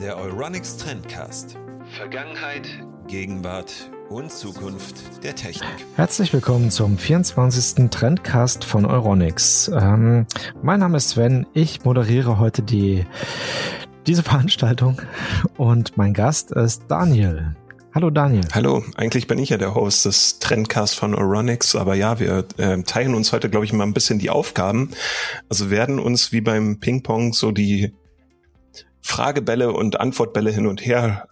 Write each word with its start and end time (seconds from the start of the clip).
Der 0.00 0.16
Euronics 0.16 0.78
Trendcast. 0.78 1.56
Vergangenheit, 1.96 2.68
Gegenwart 3.06 3.88
und 4.08 4.32
Zukunft 4.32 5.22
der 5.22 5.36
Technik. 5.36 5.70
Herzlich 5.94 6.32
willkommen 6.32 6.72
zum 6.72 6.98
24. 6.98 7.88
Trendcast 7.90 8.64
von 8.64 8.84
Euronics. 8.84 9.68
Ähm, 9.72 10.26
mein 10.60 10.80
Name 10.80 10.96
ist 10.96 11.10
Sven, 11.10 11.46
ich 11.54 11.84
moderiere 11.84 12.40
heute 12.40 12.62
die, 12.62 13.06
diese 14.08 14.24
Veranstaltung 14.24 15.00
und 15.56 15.96
mein 15.96 16.14
Gast 16.14 16.50
ist 16.50 16.82
Daniel. 16.88 17.54
Hallo 17.94 18.10
Daniel. 18.10 18.46
Hallo, 18.52 18.84
eigentlich 18.96 19.26
bin 19.26 19.38
ich 19.38 19.48
ja 19.48 19.56
der 19.56 19.74
Host 19.74 20.04
des 20.04 20.38
Trendcasts 20.40 20.94
von 20.94 21.14
Euronics, 21.14 21.74
aber 21.74 21.94
ja, 21.94 22.20
wir 22.20 22.44
äh, 22.58 22.82
teilen 22.82 23.14
uns 23.14 23.32
heute, 23.32 23.48
glaube 23.48 23.64
ich, 23.64 23.72
mal 23.72 23.84
ein 23.84 23.94
bisschen 23.94 24.18
die 24.18 24.28
Aufgaben. 24.28 24.90
Also 25.48 25.70
werden 25.70 25.98
uns 25.98 26.30
wie 26.30 26.42
beim 26.42 26.80
Ping-Pong 26.80 27.32
so 27.32 27.50
die 27.50 27.94
Fragebälle 29.00 29.72
und 29.72 30.00
Antwortbälle 30.00 30.50
hin 30.50 30.66
und 30.66 30.84
her 30.84 31.28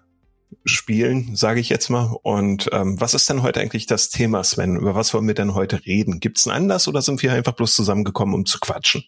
spielen, 0.64 1.36
sage 1.36 1.60
ich 1.60 1.68
jetzt 1.68 1.90
mal. 1.90 2.16
Und 2.22 2.70
ähm, 2.72 2.98
was 2.98 3.12
ist 3.12 3.28
denn 3.28 3.42
heute 3.42 3.60
eigentlich 3.60 3.86
das 3.86 4.08
Thema, 4.08 4.42
Sven? 4.42 4.76
Über 4.76 4.94
was 4.94 5.12
wollen 5.12 5.26
wir 5.26 5.34
denn 5.34 5.54
heute 5.54 5.84
reden? 5.84 6.20
Gibt 6.20 6.38
es 6.38 6.46
einen 6.46 6.56
Anlass 6.56 6.88
oder 6.88 7.02
sind 7.02 7.22
wir 7.22 7.34
einfach 7.34 7.52
bloß 7.52 7.76
zusammengekommen, 7.76 8.34
um 8.34 8.46
zu 8.46 8.58
quatschen? 8.60 9.04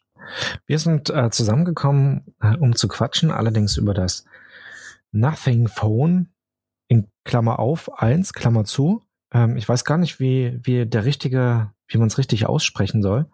Wir 0.67 0.79
sind 0.79 1.09
äh, 1.09 1.31
zusammengekommen, 1.31 2.35
äh, 2.43 2.57
um 2.59 2.77
zu 2.77 2.89
quatschen, 2.89 3.31
allerdings 3.31 3.79
über 3.79 3.95
das 3.95 4.27
Nothing 5.13 5.69
Phone 5.69 6.29
in 6.89 7.09
Klammer 7.25 7.59
auf, 7.59 8.01
eins, 8.01 8.33
Klammer 8.33 8.65
zu. 8.65 9.03
Ähm, 9.33 9.57
ich 9.57 9.69
weiß 9.69 9.85
gar 9.85 9.99
nicht, 9.99 10.21
wie, 10.21 10.59
wie 10.63 10.87
der 10.87 11.05
richtige, 11.05 11.73
wie 11.87 11.99
man 11.99 12.09
es 12.09 12.19
richtig 12.19 12.47
aussprechen 12.47 13.03
soll. 13.03 13.27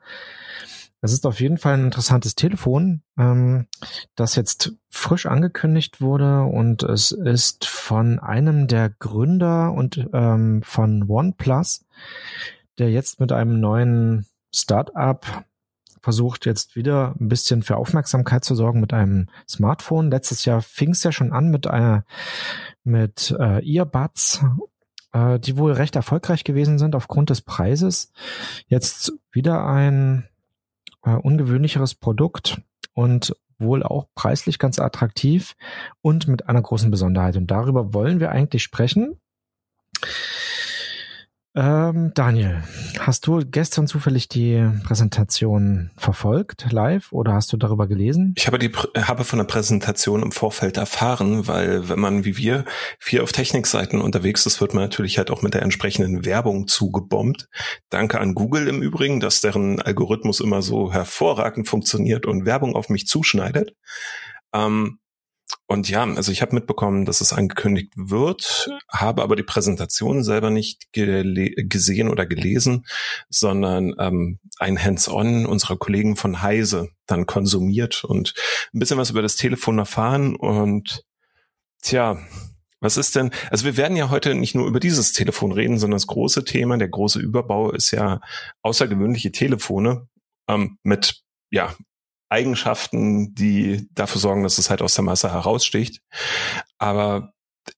Es 1.00 1.12
ist 1.12 1.26
auf 1.26 1.40
jeden 1.40 1.58
Fall 1.58 1.74
ein 1.74 1.84
interessantes 1.84 2.34
Telefon, 2.34 3.02
ähm, 3.18 3.66
das 4.14 4.36
jetzt 4.36 4.72
frisch 4.88 5.26
angekündigt 5.26 6.00
wurde 6.00 6.44
und 6.44 6.82
es 6.82 7.12
ist 7.12 7.66
von 7.66 8.18
einem 8.18 8.68
der 8.68 8.88
Gründer 8.88 9.72
und 9.72 10.08
ähm, 10.14 10.62
von 10.62 11.04
OnePlus, 11.06 11.84
der 12.78 12.90
jetzt 12.90 13.20
mit 13.20 13.32
einem 13.32 13.60
neuen 13.60 14.26
Startup 14.50 15.44
versucht 16.04 16.44
jetzt 16.44 16.76
wieder 16.76 17.14
ein 17.18 17.28
bisschen 17.28 17.62
für 17.62 17.78
Aufmerksamkeit 17.78 18.44
zu 18.44 18.54
sorgen 18.54 18.78
mit 18.78 18.92
einem 18.92 19.30
Smartphone. 19.48 20.10
Letztes 20.10 20.44
Jahr 20.44 20.60
fing 20.60 20.90
es 20.90 21.02
ja 21.02 21.12
schon 21.12 21.32
an 21.32 21.50
mit 21.50 21.66
einer 21.66 22.04
mit 22.84 23.34
äh, 23.40 23.64
Earbuds, 23.66 24.44
äh, 25.14 25.38
die 25.38 25.56
wohl 25.56 25.72
recht 25.72 25.96
erfolgreich 25.96 26.44
gewesen 26.44 26.78
sind 26.78 26.94
aufgrund 26.94 27.30
des 27.30 27.40
Preises. 27.40 28.12
Jetzt 28.66 29.14
wieder 29.32 29.66
ein 29.66 30.28
äh, 31.04 31.14
ungewöhnlicheres 31.14 31.94
Produkt 31.94 32.60
und 32.92 33.34
wohl 33.58 33.82
auch 33.82 34.06
preislich 34.14 34.58
ganz 34.58 34.78
attraktiv 34.78 35.56
und 36.02 36.28
mit 36.28 36.50
einer 36.50 36.60
großen 36.60 36.90
Besonderheit. 36.90 37.38
Und 37.38 37.46
darüber 37.46 37.94
wollen 37.94 38.20
wir 38.20 38.30
eigentlich 38.30 38.62
sprechen. 38.62 39.18
Ähm, 41.56 42.10
Daniel, 42.14 42.64
hast 42.98 43.28
du 43.28 43.40
gestern 43.48 43.86
zufällig 43.86 44.28
die 44.28 44.68
Präsentation 44.82 45.92
verfolgt, 45.96 46.66
live, 46.72 47.12
oder 47.12 47.32
hast 47.32 47.52
du 47.52 47.56
darüber 47.56 47.86
gelesen? 47.86 48.34
Ich 48.36 48.48
habe 48.48 48.58
die 48.58 48.72
habe 48.72 49.22
von 49.22 49.38
der 49.38 49.46
Präsentation 49.46 50.24
im 50.24 50.32
Vorfeld 50.32 50.78
erfahren, 50.78 51.46
weil 51.46 51.88
wenn 51.88 52.00
man 52.00 52.24
wie 52.24 52.36
wir 52.36 52.64
viel 52.98 53.20
auf 53.20 53.30
Technikseiten 53.30 54.00
unterwegs 54.00 54.46
ist, 54.46 54.60
wird 54.60 54.74
man 54.74 54.82
natürlich 54.82 55.16
halt 55.16 55.30
auch 55.30 55.42
mit 55.42 55.54
der 55.54 55.62
entsprechenden 55.62 56.24
Werbung 56.24 56.66
zugebombt. 56.66 57.48
Danke 57.88 58.20
an 58.20 58.34
Google 58.34 58.66
im 58.66 58.82
Übrigen, 58.82 59.20
dass 59.20 59.40
deren 59.40 59.80
Algorithmus 59.80 60.40
immer 60.40 60.60
so 60.60 60.92
hervorragend 60.92 61.68
funktioniert 61.68 62.26
und 62.26 62.46
Werbung 62.46 62.74
auf 62.74 62.88
mich 62.88 63.06
zuschneidet. 63.06 63.76
Ähm, 64.52 64.98
und 65.66 65.88
ja, 65.88 66.04
also 66.04 66.30
ich 66.30 66.42
habe 66.42 66.54
mitbekommen, 66.54 67.06
dass 67.06 67.22
es 67.22 67.32
angekündigt 67.32 67.92
wird, 67.96 68.68
habe 68.92 69.22
aber 69.22 69.34
die 69.34 69.42
Präsentation 69.42 70.22
selber 70.22 70.50
nicht 70.50 70.92
gesehen 70.92 72.10
oder 72.10 72.26
gelesen, 72.26 72.84
sondern 73.30 73.94
ähm, 73.98 74.40
ein 74.58 74.82
Hands-on 74.82 75.46
unserer 75.46 75.78
Kollegen 75.78 76.16
von 76.16 76.42
Heise 76.42 76.90
dann 77.06 77.24
konsumiert 77.24 78.04
und 78.04 78.34
ein 78.74 78.78
bisschen 78.78 78.98
was 78.98 79.10
über 79.10 79.22
das 79.22 79.36
Telefon 79.36 79.78
erfahren. 79.78 80.36
Und 80.36 81.02
tja, 81.82 82.18
was 82.80 82.98
ist 82.98 83.16
denn, 83.16 83.30
also 83.50 83.64
wir 83.64 83.78
werden 83.78 83.96
ja 83.96 84.10
heute 84.10 84.34
nicht 84.34 84.54
nur 84.54 84.66
über 84.66 84.80
dieses 84.80 85.14
Telefon 85.14 85.50
reden, 85.52 85.78
sondern 85.78 85.96
das 85.96 86.06
große 86.06 86.44
Thema, 86.44 86.76
der 86.76 86.88
große 86.88 87.20
Überbau 87.20 87.70
ist 87.70 87.90
ja 87.90 88.20
außergewöhnliche 88.60 89.32
Telefone 89.32 90.08
ähm, 90.46 90.78
mit 90.82 91.22
ja, 91.50 91.74
Eigenschaften, 92.28 93.34
die 93.34 93.88
dafür 93.92 94.20
sorgen, 94.20 94.42
dass 94.42 94.58
es 94.58 94.70
halt 94.70 94.82
aus 94.82 94.94
der 94.94 95.04
Masse 95.04 95.32
heraussticht. 95.32 96.00
Aber 96.78 97.32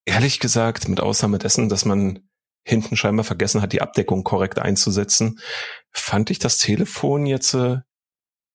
ehrlich 0.04 0.40
gesagt, 0.40 0.88
mit 0.88 1.00
Ausnahme 1.00 1.38
dessen, 1.38 1.68
dass 1.68 1.84
man 1.84 2.28
hinten 2.64 2.96
scheinbar 2.96 3.24
vergessen 3.24 3.62
hat, 3.62 3.72
die 3.72 3.82
Abdeckung 3.82 4.24
korrekt 4.24 4.58
einzusetzen, 4.58 5.38
fand 5.92 6.30
ich 6.30 6.38
das 6.38 6.58
Telefon 6.58 7.26
jetzt 7.26 7.54
äh, 7.54 7.78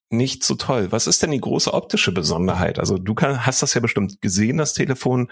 nicht 0.09 0.43
so 0.43 0.55
toll. 0.55 0.91
Was 0.91 1.07
ist 1.07 1.23
denn 1.23 1.31
die 1.31 1.39
große 1.39 1.73
optische 1.73 2.11
Besonderheit? 2.11 2.77
Also 2.77 2.97
du 2.97 3.13
kann, 3.15 3.45
hast 3.45 3.61
das 3.61 3.73
ja 3.73 3.81
bestimmt 3.81 4.21
gesehen, 4.21 4.57
das 4.57 4.73
Telefon. 4.73 5.31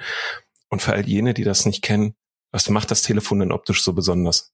Und 0.69 0.81
für 0.81 0.93
all 0.93 1.07
jene, 1.07 1.33
die 1.33 1.43
das 1.43 1.65
nicht 1.65 1.81
kennen, 1.81 2.15
was 2.51 2.69
macht 2.69 2.89
das 2.89 3.01
Telefon 3.01 3.39
denn 3.39 3.51
optisch 3.51 3.83
so 3.83 3.93
besonders? 3.93 4.53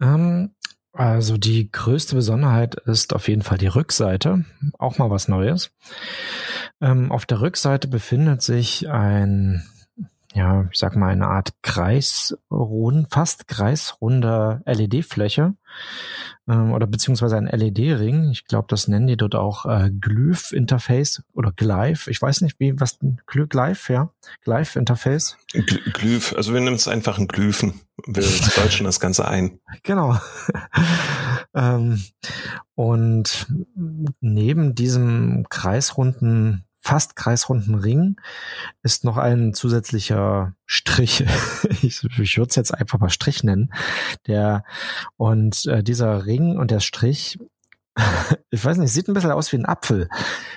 Ähm, 0.00 0.54
also 0.92 1.36
die 1.36 1.70
größte 1.70 2.14
Besonderheit 2.14 2.74
ist 2.86 3.14
auf 3.14 3.28
jeden 3.28 3.42
Fall 3.42 3.58
die 3.58 3.66
Rückseite. 3.66 4.44
Auch 4.78 4.98
mal 4.98 5.10
was 5.10 5.28
Neues. 5.28 5.70
Ähm, 6.80 7.12
auf 7.12 7.26
der 7.26 7.40
Rückseite 7.40 7.88
befindet 7.88 8.42
sich 8.42 8.88
ein, 8.88 9.64
ja, 10.34 10.68
ich 10.70 10.78
sag 10.78 10.94
mal 10.94 11.08
eine 11.08 11.28
Art 11.28 11.54
kreisrund, 11.62 13.08
fast 13.10 13.48
kreisrunder 13.48 14.60
LED-Fläche 14.66 15.54
ähm, 16.46 16.72
oder 16.72 16.86
beziehungsweise 16.86 17.36
ein 17.38 17.46
LED-Ring. 17.46 18.30
Ich 18.30 18.44
glaube, 18.44 18.66
das 18.68 18.88
nennen 18.88 19.06
die 19.06 19.16
dort 19.16 19.34
auch 19.34 19.64
äh, 19.64 19.90
Glyph-Interface 19.90 21.22
oder 21.32 21.52
Glyph. 21.52 22.08
Ich 22.08 22.20
weiß 22.20 22.42
nicht, 22.42 22.60
wie 22.60 22.78
was 22.78 22.98
Glyph, 23.26 23.88
ja, 23.88 24.10
Glyph-Interface. 24.44 25.38
Glyph, 25.94 26.34
also 26.36 26.52
wir 26.52 26.60
nehmen 26.60 26.76
es 26.76 26.88
einfach 26.88 27.18
ein 27.18 27.28
Glyphen. 27.28 27.80
Wir 28.06 28.24
deutschen 28.54 28.84
das 28.84 29.00
Ganze 29.00 29.26
ein. 29.26 29.60
Genau. 29.82 30.18
ähm, 31.54 32.02
und 32.74 33.46
neben 34.20 34.74
diesem 34.74 35.46
kreisrunden 35.48 36.67
fast 36.88 37.16
kreisrunden 37.16 37.74
Ring 37.74 38.18
ist 38.82 39.04
noch 39.04 39.18
ein 39.18 39.52
zusätzlicher 39.52 40.54
Strich. 40.64 41.20
ich 41.82 42.02
ich 42.02 42.38
würde 42.38 42.48
es 42.48 42.56
jetzt 42.56 42.72
einfach 42.72 42.98
mal 42.98 43.10
Strich 43.10 43.44
nennen. 43.44 43.74
Der 44.26 44.64
und 45.18 45.66
äh, 45.66 45.82
dieser 45.82 46.24
Ring 46.24 46.56
und 46.56 46.70
der 46.70 46.80
Strich, 46.80 47.38
ich 48.50 48.64
weiß 48.64 48.78
nicht, 48.78 48.90
sieht 48.90 49.06
ein 49.06 49.12
bisschen 49.12 49.32
aus 49.32 49.52
wie 49.52 49.58
ein 49.58 49.66
Apfel. 49.66 50.08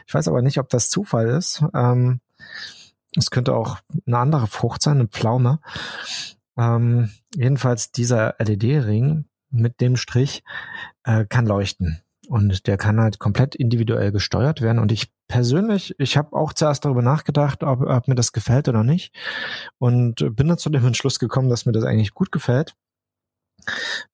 Ich 0.07 0.13
weiß 0.13 0.29
aber 0.29 0.41
nicht, 0.41 0.57
ob 0.57 0.69
das 0.69 0.89
Zufall 0.89 1.27
ist. 1.27 1.65
Ähm, 1.73 2.21
es 3.17 3.29
könnte 3.29 3.53
auch 3.53 3.79
eine 4.07 4.17
andere 4.17 4.47
Frucht 4.47 4.81
sein, 4.81 4.99
eine 4.99 5.09
Pflaume. 5.09 5.59
Ähm, 6.57 7.11
jedenfalls 7.35 7.91
dieser 7.91 8.35
LED-Ring 8.39 9.25
mit 9.49 9.81
dem 9.81 9.97
Strich 9.97 10.45
äh, 11.03 11.25
kann 11.25 11.45
leuchten. 11.45 12.01
Und 12.31 12.65
der 12.67 12.77
kann 12.77 13.01
halt 13.01 13.19
komplett 13.19 13.55
individuell 13.55 14.13
gesteuert 14.13 14.61
werden. 14.61 14.79
Und 14.79 14.93
ich 14.93 15.11
persönlich, 15.27 15.93
ich 15.99 16.15
habe 16.15 16.31
auch 16.31 16.53
zuerst 16.53 16.85
darüber 16.85 17.01
nachgedacht, 17.01 17.61
ob, 17.61 17.81
ob 17.81 18.07
mir 18.07 18.15
das 18.15 18.31
gefällt 18.31 18.69
oder 18.69 18.85
nicht. 18.85 19.13
Und 19.79 20.15
bin 20.37 20.47
dann 20.47 20.57
zu 20.57 20.69
dem 20.69 20.85
Entschluss 20.85 21.19
gekommen, 21.19 21.49
dass 21.49 21.65
mir 21.65 21.73
das 21.73 21.83
eigentlich 21.83 22.13
gut 22.13 22.31
gefällt. 22.31 22.73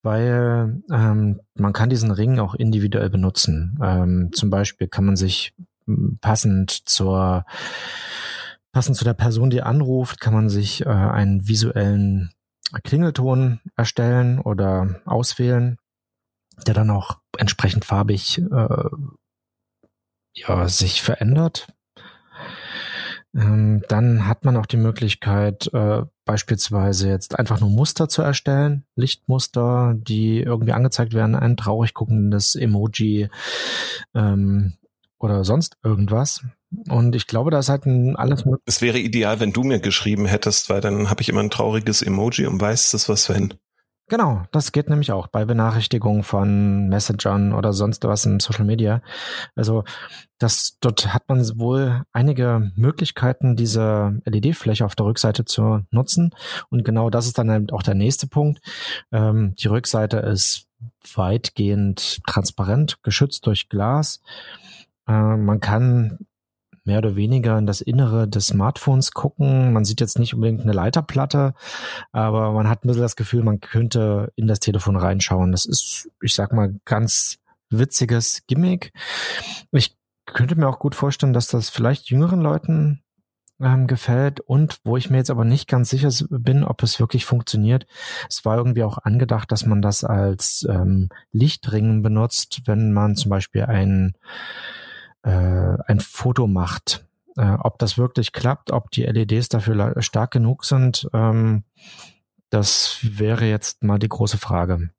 Weil 0.02 0.82
ähm, 0.92 1.42
man 1.54 1.74
kann 1.74 1.92
diesen 1.92 2.10
Ring 2.10 2.40
auch 2.40 2.56
individuell 2.56 3.12
benutzen. 3.12 3.78
Ähm, 3.84 4.32
zum 4.34 4.50
Beispiel 4.50 4.88
kann 4.88 5.06
man 5.06 5.16
sich 5.16 5.54
passend 6.20 6.72
zur 6.72 7.46
passend 8.72 8.98
zu 8.98 9.06
der 9.06 9.14
Person, 9.14 9.52
die 9.52 9.62
anruft, 9.62 10.20
kann 10.20 10.34
man 10.34 10.50
sich 10.50 10.84
äh, 10.84 10.90
einen 10.90 11.48
visuellen 11.48 12.32
Klingelton 12.82 13.60
erstellen 13.76 14.40
oder 14.40 15.02
auswählen 15.06 15.78
der 16.66 16.74
dann 16.74 16.90
auch 16.90 17.20
entsprechend 17.38 17.86
farbig 17.86 18.40
äh, 18.40 18.90
ja, 20.34 20.68
sich 20.68 21.02
verändert. 21.02 21.68
Ähm, 23.36 23.84
dann 23.90 24.28
hat 24.28 24.46
man 24.46 24.58
auch 24.58 24.66
die 24.66 24.78
Möglichkeit, 24.78 25.72
äh, 25.74 26.04
beispielsweise 26.26 27.10
jetzt 27.10 27.38
einfach 27.38 27.60
nur 27.60 27.70
Muster 27.70 28.10
zu 28.10 28.22
erstellen, 28.22 28.86
Lichtmuster, 28.96 29.96
die 29.96 30.42
irgendwie 30.42 30.72
angezeigt 30.72 31.14
werden, 31.14 31.36
ein 31.36 31.58
traurig 31.58 31.94
guckendes 31.94 32.56
Emoji 32.56 33.30
ähm, 34.16 34.74
oder 35.20 35.44
sonst 35.44 35.78
irgendwas. 35.84 36.44
Und 36.90 37.16
ich 37.16 37.28
glaube, 37.28 37.52
da 37.52 37.60
ist 37.60 37.70
halt 37.70 37.86
alles 37.86 38.46
möglich. 38.46 38.64
Es 38.66 38.82
wäre 38.82 39.00
ideal, 39.00 39.40
wenn 39.40 39.54
du 39.54 39.64
mir 39.64 39.80
geschrieben 39.80 40.26
hättest, 40.26 40.70
weil 40.70 40.82
dann 40.82 41.10
habe 41.10 41.22
ich 41.22 41.30
immer 41.30 41.42
ein 41.42 41.50
trauriges 41.50 42.02
Emoji 42.02 42.46
und 42.46 42.60
weiß 42.60 42.92
das 42.92 43.08
was 43.08 43.30
wenn. 43.30 43.54
Genau, 44.10 44.44
das 44.54 44.72
geht 44.72 44.90
nämlich 44.90 45.12
auch 45.12 45.28
bei 45.28 45.44
Benachrichtigungen 45.44 46.24
von 46.24 46.88
Messengern 46.88 47.52
oder 47.54 47.74
sonst 47.74 48.06
was 48.06 48.26
im 48.26 48.40
Social 48.40 48.64
Media. 48.64 49.02
Also 49.54 49.84
das, 50.38 50.78
dort 50.80 51.14
hat 51.14 51.28
man 51.28 51.42
wohl 51.60 52.04
einige 52.14 52.72
Möglichkeiten, 52.76 53.58
diese 53.58 54.22
LED-Fläche 54.24 54.86
auf 54.86 54.96
der 54.96 55.08
Rückseite 55.08 55.44
zu 55.44 55.82
nutzen. 55.92 56.32
Und 56.70 56.86
genau 56.86 57.10
das 57.10 57.28
ist 57.28 57.38
dann 57.38 57.70
auch 57.72 57.84
der 57.84 57.96
nächste 57.96 58.28
Punkt. 58.28 58.62
Ähm, 59.12 59.56
die 59.56 59.68
Rückseite 59.68 60.18
ist 60.20 60.68
weitgehend 61.16 62.22
transparent, 62.26 63.04
geschützt 63.04 63.46
durch 63.46 63.68
Glas. 63.68 64.22
Äh, 65.06 65.36
man 65.36 65.60
kann 65.60 66.20
mehr 66.88 66.98
oder 66.98 67.16
weniger 67.16 67.58
in 67.58 67.68
das 67.68 67.82
Innere 67.82 68.28
des 68.28 68.48
Smartphones 68.48 69.12
gucken. 69.12 69.74
Man 69.74 69.86
sieht 69.86 70.02
jetzt 70.02 70.18
nicht 70.18 70.34
unbedingt 70.34 70.62
eine 70.62 70.72
Leiterplatte, 70.72 71.54
aber 72.12 72.52
man 72.54 72.68
hat 72.68 72.84
ein 72.84 72.88
bisschen 72.88 73.04
das 73.04 73.16
Gefühl, 73.16 73.44
man 73.44 73.60
könnte 73.60 74.32
in 74.36 74.48
das 74.48 74.60
Telefon 74.60 74.96
reinschauen. 74.96 75.52
Das 75.52 75.66
ist, 75.66 76.10
ich 76.22 76.34
sag 76.34 76.54
mal, 76.54 76.74
ganz 76.86 77.38
witziges 77.70 78.42
Gimmick. 78.48 78.94
Ich 79.72 79.96
könnte 80.26 80.56
mir 80.56 80.68
auch 80.68 80.80
gut 80.80 80.96
vorstellen, 80.96 81.34
dass 81.34 81.48
das 81.48 81.70
vielleicht 81.70 82.10
jüngeren 82.10 82.42
Leuten 82.42 83.04
ähm, 83.60 83.88
gefällt 83.88 84.40
und 84.40 84.80
wo 84.84 84.98
ich 84.98 85.10
mir 85.10 85.18
jetzt 85.18 85.32
aber 85.32 85.46
nicht 85.46 85.68
ganz 85.68 85.90
sicher 85.90 86.10
bin, 86.30 86.64
ob 86.64 86.84
es 86.84 87.00
wirklich 87.00 87.26
funktioniert. 87.26 87.88
Es 88.30 88.46
war 88.46 88.58
irgendwie 88.58 88.84
auch 88.84 89.00
angedacht, 89.00 89.52
dass 89.52 89.66
man 89.66 89.82
das 89.82 90.04
als 90.04 90.66
ähm, 90.70 91.10
Lichtringen 91.32 92.02
benutzt, 92.02 92.62
wenn 92.66 92.94
man 92.94 93.16
zum 93.16 93.30
Beispiel 93.30 93.64
ein 93.64 94.14
äh, 95.28 95.78
ein 95.88 96.00
Foto 96.00 96.48
macht. 96.48 97.06
Äh, 97.38 97.58
ob 97.60 97.78
das 97.80 97.98
wirklich 97.98 98.32
klappt, 98.32 98.72
ob 98.72 98.90
die 98.92 99.04
LEDs 99.04 99.50
dafür 99.50 100.02
stark 100.02 100.32
genug 100.32 100.66
sind, 100.66 101.08
ähm, 101.14 101.64
das 102.50 103.00
wäre 103.02 103.46
jetzt 103.46 103.84
mal 103.84 104.00
die 104.00 104.08
große 104.08 104.38
Frage. 104.38 104.90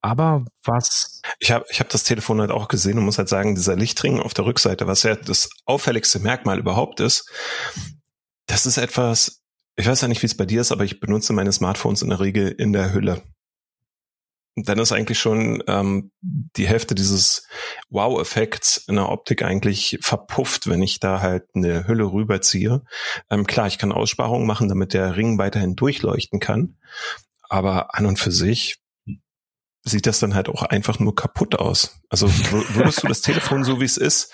Aber 0.00 0.44
was. 0.64 1.22
Ich 1.38 1.52
habe 1.52 1.64
ich 1.70 1.78
hab 1.78 1.88
das 1.88 2.04
Telefon 2.04 2.40
halt 2.40 2.50
auch 2.50 2.68
gesehen 2.68 2.98
und 2.98 3.04
muss 3.04 3.18
halt 3.18 3.28
sagen, 3.28 3.54
dieser 3.54 3.76
Lichtring 3.76 4.18
auf 4.18 4.34
der 4.34 4.44
Rückseite, 4.44 4.86
was 4.86 5.04
ja 5.04 5.14
das 5.14 5.50
auffälligste 5.66 6.18
Merkmal 6.18 6.58
überhaupt 6.58 7.00
ist, 7.00 7.30
das 8.46 8.66
ist 8.66 8.78
etwas, 8.78 9.42
ich 9.76 9.86
weiß 9.86 10.00
ja 10.00 10.08
nicht, 10.08 10.22
wie 10.22 10.26
es 10.26 10.36
bei 10.36 10.46
dir 10.46 10.60
ist, 10.62 10.72
aber 10.72 10.84
ich 10.84 11.00
benutze 11.00 11.32
meine 11.32 11.52
Smartphones 11.52 12.02
in 12.02 12.08
der 12.08 12.20
Regel 12.20 12.48
in 12.48 12.72
der 12.72 12.92
Hülle 12.92 13.22
dann 14.54 14.78
ist 14.78 14.92
eigentlich 14.92 15.18
schon 15.18 15.62
ähm, 15.66 16.10
die 16.20 16.66
Hälfte 16.66 16.94
dieses 16.94 17.46
Wow-Effekts 17.88 18.84
in 18.88 18.96
der 18.96 19.08
Optik 19.08 19.42
eigentlich 19.42 19.98
verpufft, 20.02 20.68
wenn 20.68 20.82
ich 20.82 21.00
da 21.00 21.20
halt 21.20 21.44
eine 21.54 21.86
Hülle 21.86 22.12
rüberziehe. 22.12 22.82
Ähm, 23.30 23.46
klar, 23.46 23.66
ich 23.66 23.78
kann 23.78 23.92
Aussparungen 23.92 24.46
machen, 24.46 24.68
damit 24.68 24.92
der 24.92 25.16
Ring 25.16 25.38
weiterhin 25.38 25.74
durchleuchten 25.74 26.38
kann. 26.38 26.76
Aber 27.48 27.94
an 27.94 28.06
und 28.06 28.18
für 28.18 28.32
sich 28.32 28.78
sieht 29.84 30.06
das 30.06 30.20
dann 30.20 30.34
halt 30.34 30.48
auch 30.48 30.62
einfach 30.62 30.98
nur 30.98 31.14
kaputt 31.14 31.58
aus. 31.58 32.00
Also 32.08 32.28
würdest 32.28 33.02
du 33.02 33.08
das 33.08 33.20
Telefon 33.20 33.64
so 33.64 33.80
wie 33.80 33.84
es 33.84 33.96
ist 33.96 34.32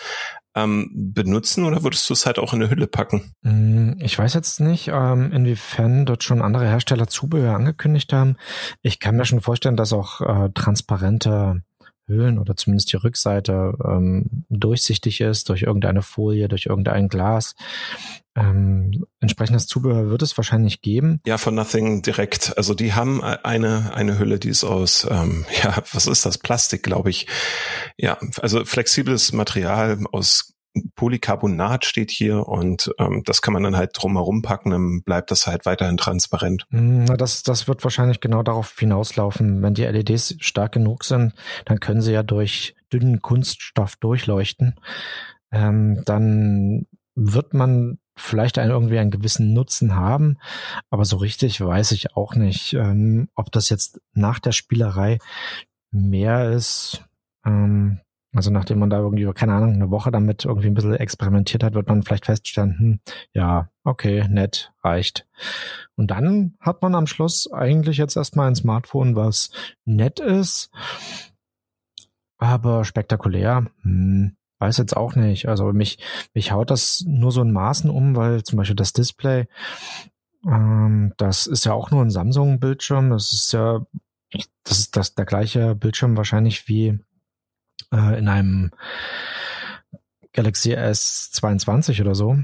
ähm, 0.64 0.90
benutzen 0.92 1.64
oder 1.64 1.82
würdest 1.82 2.08
du 2.08 2.14
es 2.14 2.26
halt 2.26 2.38
auch 2.38 2.52
in 2.52 2.60
eine 2.60 2.70
Hülle 2.70 2.86
packen? 2.86 3.32
Mm, 3.42 3.92
ich 4.00 4.18
weiß 4.18 4.34
jetzt 4.34 4.60
nicht, 4.60 4.88
ähm, 4.88 5.32
inwiefern 5.32 6.06
dort 6.06 6.24
schon 6.24 6.42
andere 6.42 6.66
Hersteller 6.66 7.06
Zubehör 7.06 7.54
angekündigt 7.54 8.12
haben. 8.12 8.36
Ich 8.82 9.00
kann 9.00 9.16
mir 9.16 9.24
schon 9.24 9.40
vorstellen, 9.40 9.76
dass 9.76 9.92
auch 9.92 10.20
äh, 10.20 10.50
transparente 10.54 11.62
Hüllen 12.08 12.38
oder 12.38 12.56
zumindest 12.56 12.92
die 12.92 12.96
Rückseite 12.96 13.74
ähm, 13.84 14.44
durchsichtig 14.48 15.20
ist 15.20 15.48
durch 15.48 15.62
irgendeine 15.62 16.02
Folie, 16.02 16.48
durch 16.48 16.66
irgendein 16.66 17.08
Glas. 17.08 17.54
Ähm, 18.36 19.04
entsprechendes 19.20 19.66
Zubehör 19.66 20.10
wird 20.10 20.22
es 20.22 20.36
wahrscheinlich 20.36 20.80
geben. 20.80 21.20
Ja, 21.26 21.38
von 21.38 21.54
Nothing 21.54 22.02
direkt. 22.02 22.56
Also 22.56 22.74
die 22.74 22.92
haben 22.92 23.22
eine, 23.22 23.94
eine 23.94 24.18
Hülle, 24.18 24.38
die 24.38 24.50
ist 24.50 24.64
aus, 24.64 25.06
ähm, 25.10 25.44
ja, 25.62 25.82
was 25.92 26.06
ist 26.06 26.24
das? 26.24 26.38
Plastik, 26.38 26.82
glaube 26.82 27.10
ich. 27.10 27.26
Ja, 27.96 28.18
also 28.40 28.64
flexibles 28.64 29.32
Material 29.32 29.98
aus 30.12 30.54
Polycarbonat 30.94 31.84
steht 31.84 32.10
hier 32.10 32.46
und 32.46 32.90
ähm, 32.98 33.22
das 33.24 33.42
kann 33.42 33.54
man 33.54 33.62
dann 33.62 33.76
halt 33.76 33.90
drumherum 33.94 34.42
packen, 34.42 34.70
dann 34.70 35.02
bleibt 35.02 35.30
das 35.30 35.46
halt 35.46 35.66
weiterhin 35.66 35.96
transparent. 35.96 36.66
Hm, 36.70 37.04
na, 37.04 37.16
das, 37.16 37.42
das 37.42 37.68
wird 37.68 37.84
wahrscheinlich 37.84 38.20
genau 38.20 38.42
darauf 38.42 38.78
hinauslaufen. 38.78 39.62
Wenn 39.62 39.74
die 39.74 39.84
LEDs 39.84 40.36
stark 40.40 40.72
genug 40.72 41.04
sind, 41.04 41.34
dann 41.64 41.80
können 41.80 42.02
sie 42.02 42.12
ja 42.12 42.22
durch 42.22 42.74
dünnen 42.92 43.20
Kunststoff 43.20 43.96
durchleuchten. 43.96 44.74
Ähm, 45.50 46.02
dann 46.04 46.86
wird 47.14 47.54
man 47.54 47.98
vielleicht 48.16 48.58
einen, 48.58 48.70
irgendwie 48.70 48.98
einen 48.98 49.10
gewissen 49.10 49.52
Nutzen 49.52 49.94
haben, 49.94 50.38
aber 50.90 51.04
so 51.04 51.16
richtig 51.16 51.60
weiß 51.60 51.92
ich 51.92 52.16
auch 52.16 52.34
nicht, 52.34 52.74
ähm, 52.74 53.28
ob 53.34 53.50
das 53.52 53.68
jetzt 53.68 54.00
nach 54.12 54.38
der 54.38 54.52
Spielerei 54.52 55.18
mehr 55.90 56.50
ist. 56.50 57.04
Ähm, 57.44 58.00
also 58.34 58.50
nachdem 58.50 58.78
man 58.78 58.90
da 58.90 58.98
irgendwie, 58.98 59.30
keine 59.32 59.54
Ahnung, 59.54 59.74
eine 59.74 59.90
Woche 59.90 60.10
damit 60.10 60.44
irgendwie 60.44 60.66
ein 60.66 60.74
bisschen 60.74 60.94
experimentiert 60.94 61.64
hat, 61.64 61.74
wird 61.74 61.88
man 61.88 62.02
vielleicht 62.02 62.26
feststellen, 62.26 62.78
hm, 62.78 63.00
ja, 63.32 63.70
okay, 63.84 64.26
nett, 64.28 64.72
reicht. 64.82 65.26
Und 65.96 66.10
dann 66.10 66.54
hat 66.60 66.82
man 66.82 66.94
am 66.94 67.06
Schluss 67.06 67.50
eigentlich 67.50 67.96
jetzt 67.96 68.16
erstmal 68.16 68.48
ein 68.48 68.54
Smartphone, 68.54 69.16
was 69.16 69.50
nett 69.84 70.20
ist, 70.20 70.70
aber 72.36 72.84
spektakulär. 72.84 73.66
Hm, 73.82 74.36
weiß 74.58 74.76
jetzt 74.78 74.96
auch 74.96 75.14
nicht. 75.14 75.48
Also 75.48 75.72
mich, 75.72 75.98
mich 76.34 76.52
haut 76.52 76.70
das 76.70 77.04
nur 77.06 77.32
so 77.32 77.42
in 77.42 77.52
Maßen 77.52 77.90
um, 77.90 78.16
weil 78.16 78.42
zum 78.42 78.58
Beispiel 78.58 78.76
das 78.76 78.92
Display, 78.92 79.46
ähm, 80.46 81.12
das 81.16 81.46
ist 81.46 81.64
ja 81.64 81.72
auch 81.72 81.90
nur 81.90 82.02
ein 82.02 82.10
Samsung-Bildschirm. 82.10 83.10
Das 83.10 83.32
ist 83.32 83.52
ja, 83.52 83.86
das 84.64 84.78
ist 84.78 84.96
das, 84.96 85.14
der 85.14 85.24
gleiche 85.24 85.74
Bildschirm 85.74 86.16
wahrscheinlich 86.16 86.68
wie 86.68 86.98
äh, 87.92 88.18
in 88.18 88.28
einem 88.28 88.70
Galaxy 90.32 90.74
S22 90.74 92.00
oder 92.00 92.14
so. 92.14 92.36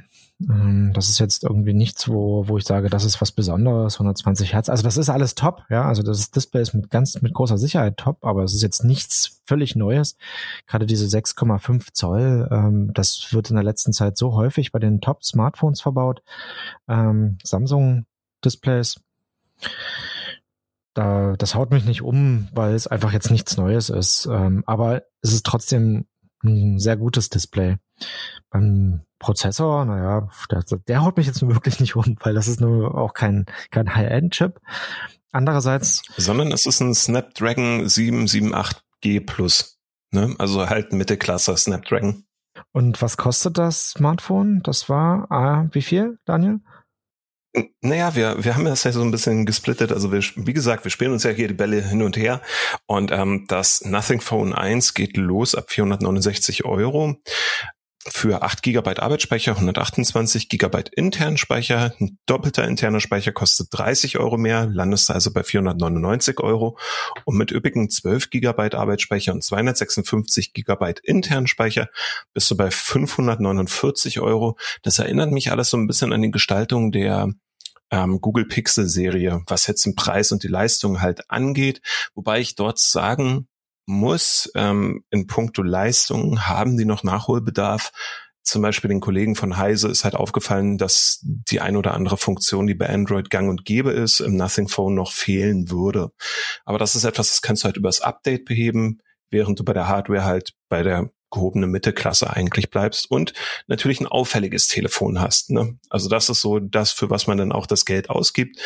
Ähm, 0.42 0.92
das 0.94 1.08
ist 1.08 1.20
jetzt 1.20 1.44
irgendwie 1.44 1.74
nichts, 1.74 2.08
wo, 2.08 2.48
wo 2.48 2.58
ich 2.58 2.64
sage, 2.64 2.90
das 2.90 3.04
ist 3.04 3.20
was 3.20 3.30
Besonderes, 3.32 3.94
120 3.94 4.52
Hertz. 4.52 4.68
Also 4.68 4.82
das 4.82 4.96
ist 4.96 5.08
alles 5.08 5.34
top, 5.34 5.62
ja. 5.70 5.84
Also 5.84 6.02
das 6.02 6.30
Display 6.30 6.62
ist 6.62 6.74
mit 6.74 6.90
ganz, 6.90 7.20
mit 7.22 7.32
großer 7.32 7.58
Sicherheit 7.58 7.96
top, 7.96 8.24
aber 8.24 8.42
es 8.42 8.54
ist 8.54 8.62
jetzt 8.62 8.84
nichts 8.84 9.40
völlig 9.46 9.76
Neues. 9.76 10.16
Gerade 10.66 10.86
diese 10.86 11.06
6,5 11.06 11.92
Zoll, 11.92 12.48
ähm, 12.50 12.90
das 12.94 13.32
wird 13.32 13.50
in 13.50 13.56
der 13.56 13.64
letzten 13.64 13.92
Zeit 13.92 14.16
so 14.16 14.34
häufig 14.34 14.72
bei 14.72 14.78
den 14.78 15.00
Top-Smartphones 15.00 15.80
verbaut. 15.80 16.22
Ähm, 16.88 17.38
Samsung-Displays. 17.44 19.00
Da, 20.94 21.34
das 21.36 21.54
haut 21.54 21.70
mich 21.72 21.84
nicht 21.84 22.02
um, 22.02 22.48
weil 22.52 22.74
es 22.74 22.86
einfach 22.86 23.12
jetzt 23.12 23.30
nichts 23.30 23.56
Neues 23.56 23.90
ist. 23.90 24.26
Ähm, 24.26 24.62
aber 24.66 25.02
es 25.22 25.32
ist 25.32 25.44
trotzdem 25.44 26.06
ein 26.44 26.78
sehr 26.78 26.96
gutes 26.96 27.30
Display. 27.30 27.76
Beim 28.50 29.02
Prozessor, 29.18 29.84
naja, 29.84 30.28
der, 30.50 30.62
der 30.86 31.02
haut 31.02 31.16
mich 31.16 31.26
jetzt 31.26 31.46
wirklich 31.46 31.80
nicht 31.80 31.96
um, 31.96 32.16
weil 32.20 32.34
das 32.34 32.48
ist 32.48 32.60
nur 32.60 32.94
auch 32.96 33.14
kein, 33.14 33.46
kein 33.70 33.94
High-End-Chip. 33.94 34.60
Andererseits. 35.32 36.02
Sondern 36.16 36.52
es 36.52 36.64
ist 36.64 36.80
ein 36.80 36.94
Snapdragon 36.94 37.86
778G 37.86 39.26
Plus. 39.26 39.78
Ne? 40.12 40.34
Also 40.38 40.68
halt 40.68 40.92
Mittelklasse 40.92 41.56
Snapdragon. 41.56 42.24
Und 42.72 43.02
was 43.02 43.16
kostet 43.16 43.58
das 43.58 43.90
Smartphone? 43.90 44.62
Das 44.62 44.88
war, 44.88 45.30
ah, 45.32 45.66
wie 45.72 45.82
viel, 45.82 46.18
Daniel? 46.24 46.60
Naja, 47.80 48.16
wir, 48.16 48.42
wir 48.42 48.56
haben 48.56 48.64
das 48.64 48.82
ja 48.82 48.90
so 48.90 49.02
ein 49.02 49.12
bisschen 49.12 49.46
gesplittet. 49.46 49.92
Also 49.92 50.10
wir, 50.10 50.20
wie 50.36 50.52
gesagt, 50.52 50.84
wir 50.84 50.90
spielen 50.90 51.12
uns 51.12 51.22
ja 51.22 51.30
hier 51.30 51.48
die 51.48 51.54
Bälle 51.54 51.82
hin 51.82 52.02
und 52.02 52.16
her. 52.16 52.40
Und 52.86 53.12
ähm, 53.12 53.44
das 53.48 53.84
Nothing 53.84 54.20
Phone 54.20 54.52
1 54.52 54.94
geht 54.94 55.16
los 55.16 55.54
ab 55.54 55.70
469 55.70 56.64
Euro 56.64 57.20
für 58.06 58.42
8 58.42 58.62
GB 58.62 58.96
Arbeitsspeicher, 58.98 59.52
128 59.52 60.48
GB 60.48 60.84
internen 60.92 61.38
Speicher. 61.38 61.94
Ein 61.98 62.18
doppelter 62.26 62.66
interner 62.66 63.00
Speicher 63.00 63.32
kostet 63.32 63.68
30 63.70 64.18
Euro 64.18 64.36
mehr, 64.36 64.66
landest 64.66 65.10
also 65.10 65.32
bei 65.32 65.42
499 65.42 66.40
Euro. 66.40 66.78
Und 67.24 67.36
mit 67.36 67.50
üppigen 67.50 67.88
12 67.88 68.30
GB 68.30 68.74
Arbeitsspeicher 68.74 69.32
und 69.32 69.42
256 69.42 70.52
GB 70.52 70.94
internen 71.02 71.46
Speicher 71.46 71.88
bist 72.34 72.50
du 72.50 72.56
bei 72.56 72.70
549 72.70 74.20
Euro. 74.20 74.58
Das 74.82 74.98
erinnert 74.98 75.32
mich 75.32 75.50
alles 75.50 75.70
so 75.70 75.78
ein 75.78 75.86
bisschen 75.86 76.12
an 76.12 76.22
die 76.22 76.30
Gestaltung 76.30 76.92
der 76.92 77.30
ähm, 77.94 78.20
Google 78.20 78.46
Pixel 78.46 78.88
Serie, 78.88 79.42
was 79.46 79.68
jetzt 79.68 79.86
den 79.86 79.94
Preis 79.94 80.32
und 80.32 80.42
die 80.42 80.48
Leistung 80.48 81.00
halt 81.00 81.30
angeht. 81.30 81.80
Wobei 82.14 82.40
ich 82.40 82.56
dort 82.56 82.80
sagen 82.80 83.46
muss, 83.86 84.50
ähm, 84.56 85.04
in 85.10 85.28
puncto 85.28 85.62
Leistung 85.62 86.46
haben 86.46 86.76
die 86.76 86.86
noch 86.86 87.04
Nachholbedarf. 87.04 87.92
Zum 88.42 88.62
Beispiel 88.62 88.88
den 88.88 89.00
Kollegen 89.00 89.36
von 89.36 89.56
Heise 89.56 89.88
ist 89.88 90.04
halt 90.04 90.16
aufgefallen, 90.16 90.76
dass 90.76 91.20
die 91.22 91.60
ein 91.60 91.76
oder 91.76 91.94
andere 91.94 92.18
Funktion, 92.18 92.66
die 92.66 92.74
bei 92.74 92.88
Android 92.88 93.30
gang 93.30 93.48
und 93.48 93.64
gäbe 93.64 93.92
ist, 93.92 94.20
im 94.20 94.36
Nothing 94.36 94.68
Phone 94.68 94.94
noch 94.94 95.12
fehlen 95.12 95.70
würde. 95.70 96.10
Aber 96.64 96.78
das 96.78 96.94
ist 96.94 97.04
etwas, 97.04 97.30
das 97.30 97.42
kannst 97.42 97.62
du 97.62 97.66
halt 97.66 97.76
übers 97.76 98.00
Update 98.00 98.44
beheben, 98.44 98.98
während 99.30 99.60
du 99.60 99.64
bei 99.64 99.72
der 99.72 99.88
Hardware 99.88 100.24
halt 100.24 100.52
bei 100.68 100.82
der 100.82 101.10
gehobene 101.34 101.66
Mittelklasse 101.66 102.30
eigentlich 102.30 102.70
bleibst 102.70 103.10
und 103.10 103.34
natürlich 103.66 104.00
ein 104.00 104.06
auffälliges 104.06 104.68
Telefon 104.68 105.20
hast. 105.20 105.50
Ne? 105.50 105.78
Also 105.90 106.08
das 106.08 106.28
ist 106.28 106.40
so 106.40 106.58
das, 106.58 106.92
für 106.92 107.10
was 107.10 107.26
man 107.26 107.38
dann 107.38 107.52
auch 107.52 107.66
das 107.66 107.84
Geld 107.84 108.10
ausgibt. 108.10 108.58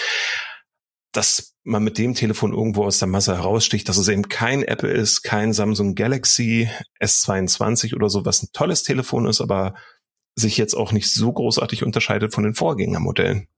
Das 1.13 1.55
man 1.65 1.85
mit 1.85 1.99
dem 1.99 2.15
Telefon 2.15 2.53
irgendwo 2.53 2.85
aus 2.85 2.99
der 2.99 3.09
Masse 3.09 3.37
heraussticht, 3.37 3.89
dass 3.89 3.99
es 3.99 4.09
eben 4.09 4.29
kein 4.29 4.63
Apple 4.63 4.91
ist, 4.91 5.23
kein 5.23 5.53
Samsung 5.53 5.95
Galaxy 5.95 6.71
S22 7.01 7.95
oder 7.95 8.09
so, 8.09 8.25
was 8.25 8.43
ein 8.43 8.49
tolles 8.53 8.83
Telefon 8.83 9.27
ist, 9.27 9.41
aber 9.41 9.75
sich 10.35 10.57
jetzt 10.57 10.75
auch 10.75 10.93
nicht 10.93 11.13
so 11.13 11.33
großartig 11.33 11.85
unterscheidet 11.85 12.33
von 12.33 12.45
den 12.45 12.55
Vorgängermodellen. 12.55 13.49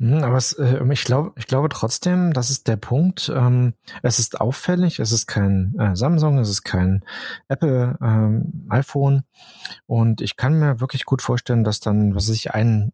Hm, 0.00 0.22
aber 0.22 0.36
es, 0.36 0.52
äh, 0.52 0.80
ich 0.92 1.04
glaube, 1.04 1.32
ich 1.36 1.46
glaube 1.46 1.68
trotzdem, 1.68 2.32
das 2.32 2.50
ist 2.50 2.68
der 2.68 2.76
Punkt. 2.76 3.32
Ähm, 3.34 3.74
es 4.02 4.18
ist 4.18 4.40
auffällig, 4.40 5.00
es 5.00 5.10
ist 5.10 5.26
kein 5.26 5.74
äh, 5.78 5.96
Samsung, 5.96 6.38
es 6.38 6.48
ist 6.48 6.62
kein 6.62 7.04
Apple 7.48 7.98
ähm, 8.00 8.66
iPhone. 8.70 9.24
Und 9.86 10.20
ich 10.20 10.36
kann 10.36 10.58
mir 10.58 10.80
wirklich 10.80 11.04
gut 11.04 11.20
vorstellen, 11.22 11.64
dass 11.64 11.80
dann, 11.80 12.14
was 12.14 12.26
sich 12.26 12.54
ein 12.54 12.92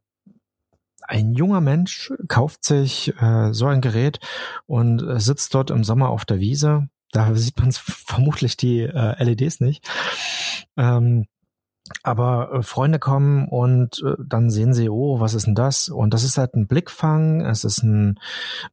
ein 1.06 1.34
junger 1.34 1.60
Mensch 1.60 2.14
kauft 2.28 2.64
sich 2.64 3.12
äh, 3.20 3.52
so 3.52 3.66
ein 3.66 3.82
Gerät 3.82 4.20
und 4.64 5.02
äh, 5.02 5.20
sitzt 5.20 5.54
dort 5.54 5.70
im 5.70 5.84
Sommer 5.84 6.08
auf 6.08 6.24
der 6.24 6.40
Wiese. 6.40 6.88
Da 7.12 7.34
sieht 7.34 7.58
man 7.58 7.72
vermutlich 7.72 8.56
die 8.56 8.80
äh, 8.80 9.22
LEDs 9.22 9.60
nicht. 9.60 9.86
Ähm, 10.78 11.26
aber 12.02 12.52
äh, 12.52 12.62
Freunde 12.62 12.98
kommen 12.98 13.46
und 13.48 14.02
äh, 14.04 14.14
dann 14.18 14.50
sehen 14.50 14.72
sie, 14.72 14.88
oh, 14.88 15.20
was 15.20 15.34
ist 15.34 15.46
denn 15.46 15.54
das? 15.54 15.88
Und 15.88 16.14
das 16.14 16.24
ist 16.24 16.38
halt 16.38 16.54
ein 16.54 16.66
Blickfang, 16.66 17.42
es 17.42 17.64
ist 17.64 17.82
ein 17.82 18.18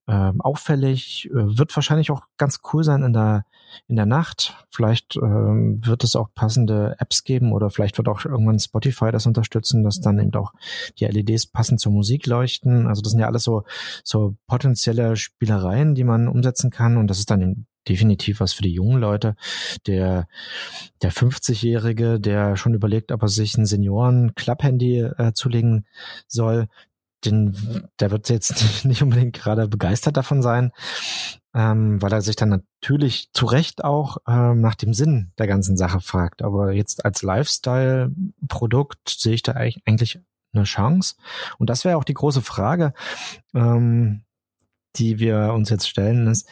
äh, 0.08 0.32
auffällig, 0.40 1.30
äh, 1.32 1.58
wird 1.58 1.76
wahrscheinlich 1.76 2.12
auch 2.12 2.24
ganz 2.38 2.62
cool 2.72 2.84
sein 2.84 3.04
in 3.04 3.14
der 3.14 3.46
in 3.88 3.96
der 3.96 4.06
Nacht. 4.06 4.66
Vielleicht 4.70 5.16
äh, 5.16 5.20
wird 5.22 6.04
es 6.04 6.16
auch 6.16 6.30
passende 6.34 6.96
Apps 7.00 7.24
geben 7.24 7.54
oder 7.54 7.70
vielleicht 7.70 7.98
wird 7.98 8.10
auch 8.10 8.26
irgendwann 8.26 8.60
Spotify 8.60 9.12
das 9.12 9.26
unterstützen, 9.26 9.84
dass 9.84 10.02
dann 10.02 10.20
eben 10.20 10.34
auch 10.36 10.54
die 11.00 11.06
LEDs 11.06 11.48
passend 11.48 11.80
zur 11.80 11.92
Musik 11.92 12.28
leuchten. 12.28 12.88
Also 12.88 13.02
das 13.02 13.12
sind 13.12 13.22
ja 13.22 13.28
alles 13.28 13.44
so 13.44 13.64
so 14.04 14.36
potenzielle 14.48 15.16
Spielereien, 15.16 15.96
die 15.96 16.04
man 16.04 16.28
umsetzen 16.28 16.70
kann 16.70 16.98
und 16.98 17.08
das 17.08 17.20
ist 17.20 17.30
dann 17.30 17.42
eben 17.42 17.68
definitiv 17.88 18.40
was 18.40 18.54
für 18.54 18.64
die 18.64 18.74
jungen 18.74 19.00
Leute. 19.00 19.36
Der, 19.88 20.28
der 21.02 21.12
50-Jährige, 21.12 22.20
der 22.20 22.56
schon 22.56 22.74
überlegt, 22.74 23.12
ob 23.12 23.22
er 23.22 23.28
sich 23.28 23.58
ein 23.58 23.66
Senioren-Klapphandy 23.66 25.00
äh, 25.00 25.34
zulegen 25.34 25.86
soll, 26.28 26.68
den, 27.26 27.56
der 28.00 28.12
wird 28.12 28.30
jetzt 28.30 28.86
nicht 28.86 29.04
unbedingt 29.04 29.34
gerade 29.34 29.68
begeistert 29.68 30.18
davon 30.18 30.42
sein, 30.42 30.72
ähm, 31.54 32.02
weil 32.02 32.14
er 32.14 32.22
sich 32.22 32.36
dann 32.36 32.50
natürlich 32.50 33.30
zu 33.34 33.46
Recht 33.46 33.84
auch 33.84 34.18
ähm, 34.28 34.62
nach 34.62 34.76
dem 34.76 34.94
Sinn 34.94 35.32
der 35.38 35.48
ganzen 35.48 35.78
Sache 35.78 36.00
fragt. 36.00 36.42
Aber 36.42 36.72
jetzt 36.72 37.06
als 37.06 37.22
Lifestyle-Produkt 37.22 39.10
sehe 39.10 39.34
ich 39.34 39.44
da 39.44 39.54
eigentlich 39.54 40.20
eine 40.54 40.64
Chance. 40.64 41.16
Und 41.58 41.70
das 41.70 41.86
wäre 41.86 41.98
auch 41.98 42.04
die 42.04 42.14
große 42.14 42.42
Frage, 42.42 42.94
ähm, 43.54 44.24
die 44.98 45.20
wir 45.20 45.54
uns 45.54 45.70
jetzt 45.70 45.88
stellen, 45.88 46.28
ist, 46.28 46.50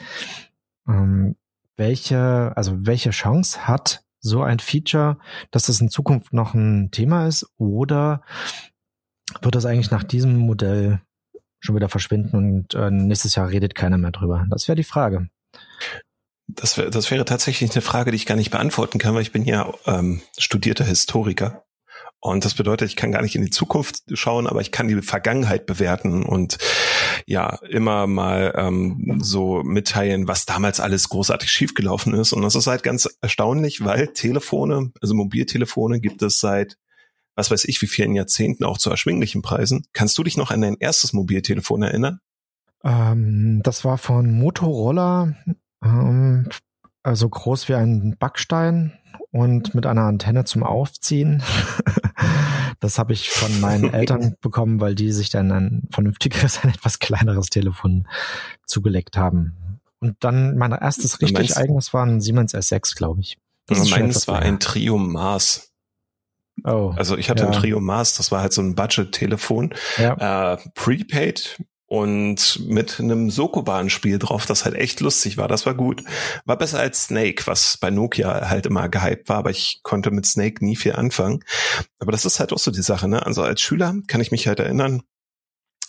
ähm, 0.90 1.36
welche, 1.78 2.52
also 2.56 2.74
welche 2.86 3.12
Chance 3.12 3.68
hat 3.68 4.04
so 4.20 4.44
ein 4.44 4.60
Feature, 4.60 5.18
dass 5.52 5.64
das 5.68 5.80
in 5.80 5.90
Zukunft 5.90 6.34
noch 6.34 6.54
ein 6.54 6.92
Thema 6.92 7.28
ist 7.28 7.48
oder 7.58 8.22
wird 9.42 9.56
das 9.56 9.66
eigentlich 9.66 9.92
nach 9.92 10.04
diesem 10.04 10.36
Modell 10.38 11.02
schon 11.62 11.76
wieder 11.76 11.90
verschwinden 11.90 12.36
und 12.36 12.74
äh, 12.74 12.90
nächstes 12.92 13.36
Jahr 13.36 13.50
redet 13.50 13.76
keiner 13.76 13.98
mehr 13.98 14.12
drüber? 14.12 14.46
Das 14.50 14.68
wäre 14.68 14.76
die 14.76 14.84
Frage. 14.84 15.30
Das, 16.48 16.78
wär, 16.78 16.90
das 16.90 17.12
wäre 17.12 17.26
tatsächlich 17.26 17.72
eine 17.72 17.82
Frage, 17.82 18.12
die 18.12 18.18
ich 18.18 18.26
gar 18.26 18.36
nicht 18.36 18.52
beantworten 18.52 18.98
kann, 18.98 19.14
weil 19.14 19.22
ich 19.22 19.32
bin 19.32 19.46
ja 19.46 19.72
ähm, 19.86 20.22
studierter 20.38 20.84
Historiker. 20.84 21.64
Und 22.22 22.44
das 22.44 22.56
bedeutet, 22.56 22.90
ich 22.90 22.96
kann 22.96 23.12
gar 23.12 23.22
nicht 23.22 23.36
in 23.36 23.44
die 23.44 23.52
Zukunft 23.52 24.04
schauen, 24.14 24.48
aber 24.48 24.60
ich 24.60 24.72
kann 24.72 24.88
die 24.88 25.02
Vergangenheit 25.02 25.66
bewerten 25.66 26.24
und 26.24 26.58
ja, 27.26 27.60
immer 27.70 28.08
mal 28.08 28.54
ähm, 28.56 29.20
so 29.22 29.64
mitteilen, 29.64 30.28
was 30.28 30.46
damals 30.46 30.80
alles 30.80 31.10
großartig 31.10 31.50
schiefgelaufen 31.50 32.14
ist. 32.14 32.34
Und 32.34 32.42
das 32.42 32.56
ist 32.56 32.68
halt 32.68 32.84
ganz 32.84 33.10
erstaunlich, 33.22 33.84
weil 33.84 34.08
Telefone, 34.14 34.92
also 35.02 35.14
Mobiltelefone 35.14 36.00
gibt 36.00 36.22
es 36.22 36.40
seit 36.40 36.78
was 37.40 37.52
weiß 37.52 37.66
ich, 37.66 37.82
wie 37.82 37.88
vielen 37.88 38.16
Jahrzehnten 38.16 38.66
auch 38.66 38.78
zu 38.78 38.90
erschwinglichen 38.90 39.42
Preisen. 39.42 39.88
Kannst 39.94 40.18
du 40.18 40.24
dich 40.24 40.36
noch 40.36 40.52
an 40.52 40.60
dein 40.60 40.76
erstes 40.78 41.14
Mobiltelefon 41.14 41.82
erinnern? 41.82 42.20
Ähm, 42.84 43.62
das 43.64 43.86
war 43.86 43.98
von 43.98 44.30
Motorola, 44.32 45.36
ähm, 45.82 46.50
also 47.02 47.30
groß 47.30 47.70
wie 47.70 47.76
ein 47.76 48.18
Backstein 48.20 48.99
und 49.32 49.76
mit 49.76 49.86
einer 49.86 50.04
Antenne 50.04 50.46
zum 50.46 50.64
Aufziehen. 50.64 51.44
das 52.80 52.98
habe 52.98 53.14
ich 53.14 53.30
von 53.30 53.60
meinen 53.60 53.94
Eltern 53.94 54.36
bekommen, 54.42 54.80
weil 54.80 54.96
die 54.96 55.12
sich 55.12 55.30
dann 55.30 55.52
ein 55.52 55.84
vernünftigeres, 55.92 56.60
ein 56.64 56.70
etwas 56.70 57.00
kleineres 57.00 57.48
Telefon 57.48 58.08
zugelegt 58.66 59.18
haben. 59.18 59.82
Und 60.00 60.16
dann 60.22 60.58
mein 60.58 60.72
erstes 60.72 61.22
richtig 61.22 61.34
meinst, 61.38 61.58
eigenes 61.58 61.94
war 61.94 62.06
ein 62.06 62.22
Siemens 62.22 62.54
S6, 62.54 62.96
glaube 62.96 63.22
ich. 63.22 63.38
Das 63.68 63.90
meines 63.90 64.28
war 64.28 64.40
ein 64.40 64.60
Trio 64.60 64.98
Mars. 64.98 65.72
Oh, 66.64 66.94
also 66.96 67.18
ich 67.18 67.30
hatte 67.30 67.44
ja. 67.44 67.50
ein 67.50 67.54
Trio 67.54 67.80
Mars, 67.80 68.16
das 68.16 68.32
war 68.32 68.42
halt 68.42 68.52
so 68.52 68.62
ein 68.62 68.76
Budget-Telefon, 68.76 69.74
ja. 69.98 70.54
äh, 70.54 70.58
prepaid 70.74 71.64
und 71.90 72.60
mit 72.68 73.00
einem 73.00 73.32
Sokoban-Spiel 73.32 74.20
drauf, 74.20 74.46
das 74.46 74.64
halt 74.64 74.76
echt 74.76 75.00
lustig 75.00 75.38
war. 75.38 75.48
Das 75.48 75.66
war 75.66 75.74
gut. 75.74 76.04
War 76.46 76.56
besser 76.56 76.80
als 76.80 77.06
Snake, 77.06 77.48
was 77.48 77.78
bei 77.82 77.90
Nokia 77.90 78.48
halt 78.48 78.68
immer 78.68 78.88
gehypt 78.90 79.28
war, 79.28 79.38
aber 79.38 79.50
ich 79.50 79.80
konnte 79.82 80.12
mit 80.12 80.28
Snake 80.28 80.64
nie 80.64 80.76
viel 80.76 80.94
anfangen. 80.94 81.44
Aber 81.98 82.12
das 82.12 82.26
ist 82.26 82.40
halt 82.40 82.54
auch 82.54 82.60
so 82.60 82.70
die 82.70 82.84
Sache, 82.84 83.08
ne? 83.08 83.26
Also 83.26 83.42
als 83.42 83.60
Schüler 83.62 83.96
kann 84.06 84.22
ich 84.22 84.32
mich 84.32 84.48
halt 84.48 84.60
erinnern, 84.60 85.02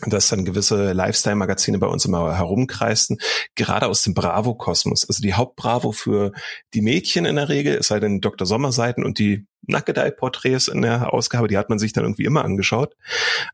dass 0.07 0.29
dann 0.29 0.45
gewisse 0.45 0.93
Lifestyle-Magazine 0.93 1.79
bei 1.79 1.87
uns 1.87 2.05
immer 2.05 2.37
herumkreisten, 2.37 3.19
gerade 3.55 3.87
aus 3.87 4.03
dem 4.03 4.15
Bravo-Kosmos. 4.15 5.09
Also 5.09 5.23
die 5.23 5.35
Haupt-Bravo 5.35 5.93
für 5.93 6.33
die 6.75 6.81
Mädchen 6.81 7.25
in 7.25 7.37
der 7.37 7.49
Regel, 7.49 7.77
es 7.77 7.89
sei 7.89 8.01
denn 8.01 8.21
Dr. 8.21 8.47
Sommer-Seiten 8.47 9.05
und 9.05 9.19
die 9.19 9.47
Nackedei-Porträts 9.67 10.69
in 10.69 10.83
der 10.83 11.13
Ausgabe, 11.13 11.49
die 11.49 11.59
hat 11.59 11.69
man 11.69 11.79
sich 11.79 11.93
dann 11.93 12.05
irgendwie 12.05 12.25
immer 12.25 12.45
angeschaut. 12.45 12.97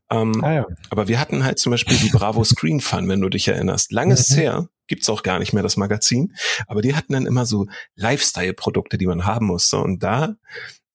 Ähm, 0.09 0.43
ah, 0.43 0.53
ja. 0.53 0.65
Aber 0.89 1.07
wir 1.07 1.19
hatten 1.19 1.43
halt 1.43 1.59
zum 1.59 1.71
Beispiel 1.71 1.97
die 1.97 2.09
Bravo 2.09 2.43
Screen 2.43 2.79
Fun, 2.79 3.09
wenn 3.09 3.21
du 3.21 3.29
dich 3.29 3.47
erinnerst. 3.47 3.91
Langes 3.91 4.29
mhm. 4.31 4.35
her, 4.35 4.69
gibt's 4.87 5.09
auch 5.09 5.21
gar 5.21 5.39
nicht 5.39 5.53
mehr 5.53 5.63
das 5.63 5.77
Magazin, 5.77 6.33
aber 6.67 6.81
die 6.81 6.95
hatten 6.95 7.13
dann 7.13 7.25
immer 7.25 7.45
so 7.45 7.67
Lifestyle-Produkte, 7.95 8.97
die 8.97 9.05
man 9.05 9.25
haben 9.25 9.47
musste. 9.47 9.77
Und 9.77 10.01
da 10.01 10.35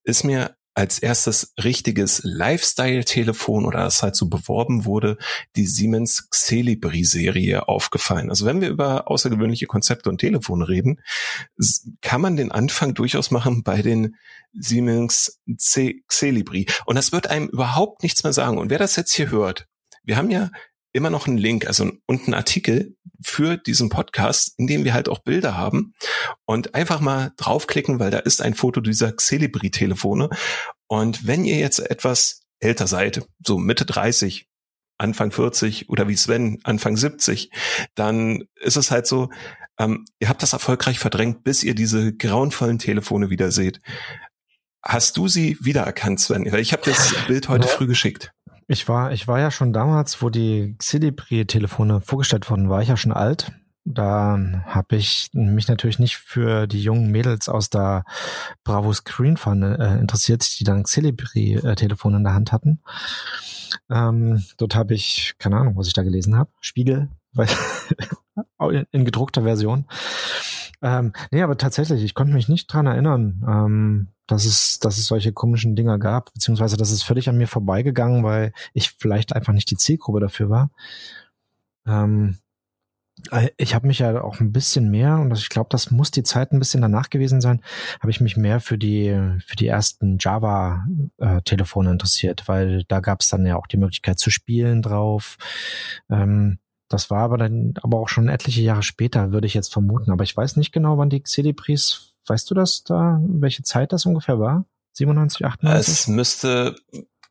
ist 0.02 0.24
mir 0.24 0.56
als 0.74 0.98
erstes 0.98 1.52
richtiges 1.62 2.22
Lifestyle-Telefon 2.24 3.66
oder 3.66 3.80
das 3.80 4.02
halt 4.02 4.16
so 4.16 4.28
beworben 4.28 4.84
wurde, 4.84 5.18
die 5.56 5.66
Siemens 5.66 6.28
Xelibri-Serie 6.30 7.68
aufgefallen. 7.68 8.30
Also 8.30 8.46
wenn 8.46 8.60
wir 8.60 8.68
über 8.68 9.10
außergewöhnliche 9.10 9.66
Konzepte 9.66 10.08
und 10.08 10.18
Telefone 10.18 10.68
reden, 10.68 11.00
kann 12.00 12.20
man 12.20 12.36
den 12.36 12.52
Anfang 12.52 12.94
durchaus 12.94 13.30
machen 13.30 13.62
bei 13.62 13.82
den 13.82 14.16
Siemens 14.52 15.40
C 15.58 16.02
Xelibri. 16.08 16.66
Und 16.86 16.96
das 16.96 17.12
wird 17.12 17.26
einem 17.26 17.48
überhaupt 17.48 18.02
nichts 18.02 18.24
mehr 18.24 18.32
sagen. 18.32 18.58
Und 18.58 18.70
wer 18.70 18.78
das 18.78 18.96
jetzt 18.96 19.14
hier 19.14 19.30
hört, 19.30 19.66
wir 20.04 20.16
haben 20.16 20.30
ja 20.30 20.50
immer 20.92 21.10
noch 21.10 21.26
einen 21.26 21.38
Link, 21.38 21.66
also 21.66 21.90
und 22.06 22.24
einen 22.24 22.34
Artikel 22.34 22.96
für 23.24 23.56
diesen 23.56 23.88
Podcast, 23.88 24.54
in 24.58 24.66
dem 24.66 24.84
wir 24.84 24.94
halt 24.94 25.08
auch 25.08 25.20
Bilder 25.20 25.56
haben 25.56 25.94
und 26.44 26.74
einfach 26.74 27.00
mal 27.00 27.32
draufklicken, 27.36 27.98
weil 27.98 28.10
da 28.10 28.18
ist 28.18 28.42
ein 28.42 28.54
Foto 28.54 28.80
dieser 28.80 29.16
Celebri-Telefone. 29.16 30.28
Und 30.88 31.26
wenn 31.26 31.44
ihr 31.44 31.58
jetzt 31.58 31.78
etwas 31.78 32.42
älter 32.58 32.86
seid, 32.86 33.26
so 33.44 33.58
Mitte 33.58 33.86
30, 33.86 34.46
Anfang 34.98 35.32
40 35.32 35.88
oder 35.88 36.08
wie 36.08 36.16
Sven 36.16 36.60
Anfang 36.64 36.96
70, 36.96 37.50
dann 37.94 38.44
ist 38.60 38.76
es 38.76 38.90
halt 38.90 39.06
so, 39.06 39.30
ähm, 39.78 40.04
ihr 40.20 40.28
habt 40.28 40.42
das 40.42 40.52
erfolgreich 40.52 40.98
verdrängt, 40.98 41.44
bis 41.44 41.64
ihr 41.64 41.74
diese 41.74 42.14
grauenvollen 42.14 42.78
Telefone 42.78 43.30
wieder 43.30 43.50
seht. 43.50 43.80
Hast 44.84 45.16
du 45.16 45.28
sie 45.28 45.56
wiedererkannt, 45.60 46.20
Sven? 46.20 46.44
Ich 46.56 46.72
habe 46.72 46.82
das 46.84 47.14
Bild 47.26 47.48
heute 47.48 47.68
früh 47.68 47.86
geschickt. 47.86 48.32
Ich 48.72 48.88
war, 48.88 49.12
ich 49.12 49.28
war 49.28 49.38
ja 49.38 49.50
schon 49.50 49.74
damals, 49.74 50.22
wo 50.22 50.30
die 50.30 50.74
Xilibri-Telefone 50.78 52.00
vorgestellt 52.00 52.48
wurden, 52.48 52.70
war 52.70 52.80
ich 52.80 52.88
ja 52.88 52.96
schon 52.96 53.12
alt. 53.12 53.52
Da 53.84 54.38
habe 54.64 54.96
ich 54.96 55.28
mich 55.34 55.68
natürlich 55.68 55.98
nicht 55.98 56.16
für 56.16 56.66
die 56.66 56.82
jungen 56.82 57.10
Mädels 57.10 57.50
aus 57.50 57.68
der 57.68 58.06
Bravo 58.64 58.90
Screen 58.94 59.36
Fun 59.36 59.62
äh, 59.62 59.98
interessiert, 59.98 60.58
die 60.58 60.64
dann 60.64 60.84
Xilibri-Telefone 60.84 62.16
in 62.16 62.24
der 62.24 62.32
Hand 62.32 62.50
hatten. 62.50 62.80
Ähm, 63.90 64.42
dort 64.56 64.74
habe 64.74 64.94
ich, 64.94 65.34
keine 65.36 65.58
Ahnung, 65.58 65.76
was 65.76 65.88
ich 65.88 65.92
da 65.92 66.02
gelesen 66.02 66.38
habe, 66.38 66.50
Spiegel, 66.62 67.10
weil 67.34 67.48
in 68.90 69.04
gedruckter 69.04 69.42
Version. 69.42 69.84
Ähm, 70.82 71.12
nee, 71.30 71.42
aber 71.42 71.56
tatsächlich, 71.56 72.02
ich 72.02 72.14
konnte 72.14 72.34
mich 72.34 72.48
nicht 72.48 72.66
dran 72.66 72.86
erinnern, 72.86 73.44
ähm, 73.48 74.08
dass 74.26 74.44
es, 74.44 74.80
dass 74.80 74.98
es 74.98 75.06
solche 75.06 75.32
komischen 75.32 75.76
Dinger 75.76 75.98
gab, 75.98 76.32
beziehungsweise 76.34 76.76
dass 76.76 76.90
es 76.90 77.02
völlig 77.02 77.28
an 77.28 77.36
mir 77.36 77.46
vorbeigegangen, 77.46 78.24
weil 78.24 78.52
ich 78.72 78.90
vielleicht 78.98 79.34
einfach 79.34 79.52
nicht 79.52 79.70
die 79.70 79.76
Zielgruppe 79.76 80.20
dafür 80.20 80.50
war. 80.50 80.70
Ähm, 81.86 82.38
äh, 83.30 83.50
ich 83.56 83.74
habe 83.74 83.86
mich 83.86 84.00
ja 84.00 84.22
auch 84.22 84.40
ein 84.40 84.52
bisschen 84.52 84.90
mehr, 84.90 85.18
und 85.18 85.32
ich 85.36 85.48
glaube, 85.48 85.68
das 85.70 85.90
muss 85.90 86.10
die 86.10 86.22
Zeit 86.22 86.52
ein 86.52 86.58
bisschen 86.58 86.82
danach 86.82 87.10
gewesen 87.10 87.40
sein, 87.40 87.62
habe 88.00 88.10
ich 88.10 88.20
mich 88.20 88.36
mehr 88.36 88.60
für 88.60 88.78
die, 88.78 89.38
für 89.46 89.56
die 89.56 89.66
ersten 89.66 90.18
Java-Telefone 90.18 91.90
interessiert, 91.90 92.48
weil 92.48 92.84
da 92.88 93.00
gab 93.00 93.20
es 93.20 93.28
dann 93.28 93.46
ja 93.46 93.56
auch 93.56 93.66
die 93.66 93.76
Möglichkeit 93.76 94.18
zu 94.18 94.30
spielen 94.30 94.82
drauf. 94.82 95.36
Ähm, 96.10 96.58
das 96.92 97.10
war 97.10 97.20
aber 97.20 97.38
dann 97.38 97.74
aber 97.82 97.98
auch 97.98 98.08
schon 98.08 98.28
etliche 98.28 98.62
Jahre 98.62 98.82
später, 98.82 99.32
würde 99.32 99.46
ich 99.46 99.54
jetzt 99.54 99.72
vermuten. 99.72 100.10
Aber 100.10 100.24
ich 100.24 100.36
weiß 100.36 100.56
nicht 100.56 100.72
genau, 100.72 100.98
wann 100.98 101.10
die 101.10 101.22
CD-Pries, 101.22 102.14
weißt 102.26 102.50
du 102.50 102.54
das 102.54 102.84
da, 102.84 103.20
welche 103.26 103.62
Zeit 103.62 103.92
das 103.92 104.06
ungefähr 104.06 104.38
war? 104.38 104.64
97, 104.94 105.46
98? 105.46 105.92
Es 105.92 106.08
müsste 106.08 106.76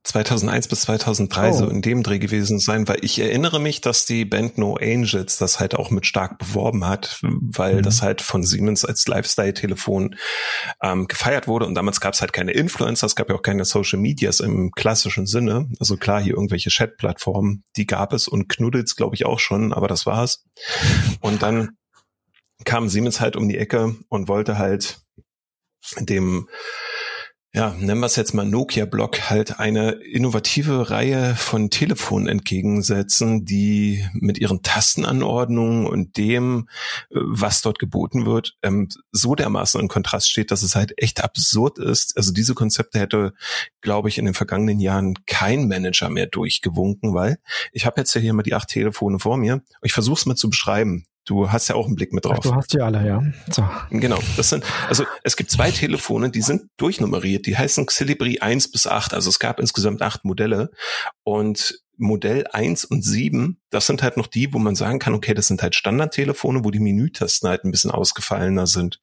2001 0.03 0.67
bis 0.67 0.81
2003 0.81 1.50
oh. 1.50 1.53
so 1.53 1.67
in 1.67 1.81
dem 1.81 2.01
Dreh 2.01 2.17
gewesen 2.17 2.60
sein, 2.60 2.88
weil 2.88 2.98
ich 3.01 3.20
erinnere 3.20 3.60
mich, 3.60 3.81
dass 3.81 4.05
die 4.05 4.25
Band 4.25 4.58
No 4.58 4.75
Angels 4.75 5.38
das 5.38 5.60
halt 5.60 5.75
auch 5.75 5.91
mit 5.91 6.08
stark 6.08 6.39
beworben 6.39 6.88
hat, 6.88 7.20
weil 7.22 7.75
mhm. 7.75 7.81
das 7.84 8.01
halt 8.01 8.22
von 8.22 8.43
Siemens 8.43 8.84
als 8.84 9.08
Lifestyle-Telefon 9.08 10.15
ähm, 10.81 11.08
gefeiert 11.08 11.48
wurde 11.48 11.67
und 11.67 11.75
damals 11.75 12.01
gab 12.01 12.15
es 12.15 12.22
halt 12.22 12.34
keine 12.34 12.51
Influencer, 12.51 13.05
es 13.05 13.15
gab 13.15 13.29
ja 13.29 13.36
auch 13.36 13.43
keine 13.43 13.63
Social 13.63 14.00
Medias 14.00 14.39
im 14.39 14.72
klassischen 14.72 15.27
Sinne. 15.27 15.70
Also 15.79 15.98
klar, 15.98 16.22
hier 16.22 16.34
irgendwelche 16.34 16.72
Chat-Plattformen, 16.72 17.63
die 17.75 17.86
gab 17.86 18.13
es 18.13 18.27
und 18.27 18.50
Knuddels 18.50 18.96
glaube 18.96 19.15
ich 19.15 19.25
auch 19.25 19.39
schon, 19.39 19.72
aber 19.72 19.88
das 19.88 20.08
war's. 20.08 20.43
Und 21.20 21.43
dann 21.43 21.77
kam 22.65 22.89
Siemens 22.89 23.22
halt 23.22 23.36
um 23.36 23.48
die 23.48 23.58
Ecke 23.58 23.96
und 24.10 24.27
wollte 24.27 24.58
halt 24.58 25.00
dem 26.00 26.48
ja, 27.53 27.75
nennen 27.77 28.00
wir 28.00 28.05
es 28.05 28.15
jetzt 28.15 28.34
mal 28.34 28.46
Nokia-Block, 28.46 29.29
halt 29.29 29.60
eine 29.60 29.91
innovative 29.91 30.89
Reihe 30.89 31.36
von 31.36 31.70
Telefonen 31.70 32.29
entgegensetzen, 32.29 33.43
die 33.43 34.08
mit 34.13 34.39
ihren 34.39 34.62
Tastenanordnungen 34.62 35.86
und 35.86 36.15
dem, 36.15 36.70
äh, 37.10 37.15
was 37.20 37.62
dort 37.62 37.77
geboten 37.77 38.25
wird, 38.25 38.58
ähm, 38.63 38.88
so 39.12 39.36
dermaßen 39.36 39.81
in 39.81 39.89
Kontrast 39.89 40.31
steht, 40.31 40.50
dass 40.50 40.63
es 40.63 40.75
halt 40.75 40.93
echt 40.98 41.22
absurd 41.22 41.77
ist. 41.77 42.15
Also 42.15 42.31
diese 42.31 42.55
Konzepte 42.55 43.00
hätte, 43.00 43.34
glaube 43.81 44.08
ich, 44.08 44.17
in 44.17 44.25
den 44.25 44.34
vergangenen 44.34 44.79
Jahren 44.79 45.15
kein 45.25 45.67
Manager 45.67 46.10
mehr 46.10 46.27
durchgewunken, 46.27 47.13
weil 47.13 47.38
ich 47.74 47.86
habe 47.86 48.00
jetzt 48.00 48.13
ja 48.13 48.22
hier 48.22 48.34
mal 48.34 48.43
die 48.43 48.53
acht 48.53 48.70
Telefone 48.70 49.20
vor 49.20 49.36
mir. 49.36 49.62
Ich 49.81 49.91
versuche 49.91 50.20
es 50.20 50.25
mal 50.25 50.36
zu 50.36 50.50
beschreiben. 50.50 51.05
Du 51.32 51.50
hast 51.50 51.70
ja 51.70 51.76
auch 51.76 51.86
einen 51.86 51.96
Blick 51.96 52.12
mit 52.12 52.26
drauf. 52.26 52.40
Ach, 52.40 52.44
du 52.44 52.56
hast 52.56 52.74
die 52.74 52.82
alle, 52.82 53.08
ja. 53.08 53.24
So. 53.50 53.64
Genau. 53.90 54.20
Das 54.36 54.50
sind, 54.50 54.66
also 54.90 55.06
es 55.24 55.38
gibt 55.38 55.50
zwei 55.50 55.72
Telefone, 55.72 56.30
die 56.30 56.42
sind 56.42 56.64
durchnummeriert. 56.76 57.46
Die 57.46 57.58
heißen 57.58 57.86
Xilibri 57.86 58.40
1 58.40 58.70
bis 58.70 58.86
8. 58.86 59.14
Also 59.14 59.30
es 59.30 59.40
gab 59.40 59.58
insgesamt 59.62 60.02
acht 60.02 60.26
Modelle. 60.26 60.72
Und 61.24 61.82
Modell 61.96 62.48
1 62.52 62.84
und 62.84 63.04
7, 63.04 63.62
das 63.70 63.88
sind 63.88 64.04
halt 64.04 64.18
noch 64.18 64.28
die, 64.28 64.54
wo 64.54 64.60
man 64.60 64.76
sagen 64.76 65.00
kann, 65.00 65.14
okay, 65.14 65.34
das 65.34 65.48
sind 65.48 65.64
halt 65.64 65.74
Standardtelefone, 65.74 66.66
wo 66.66 66.72
die 66.72 66.82
Menütasten 66.82 67.48
halt 67.48 67.64
ein 67.64 67.72
bisschen 67.72 67.92
ausgefallener 67.92 68.68
sind. 68.68 69.00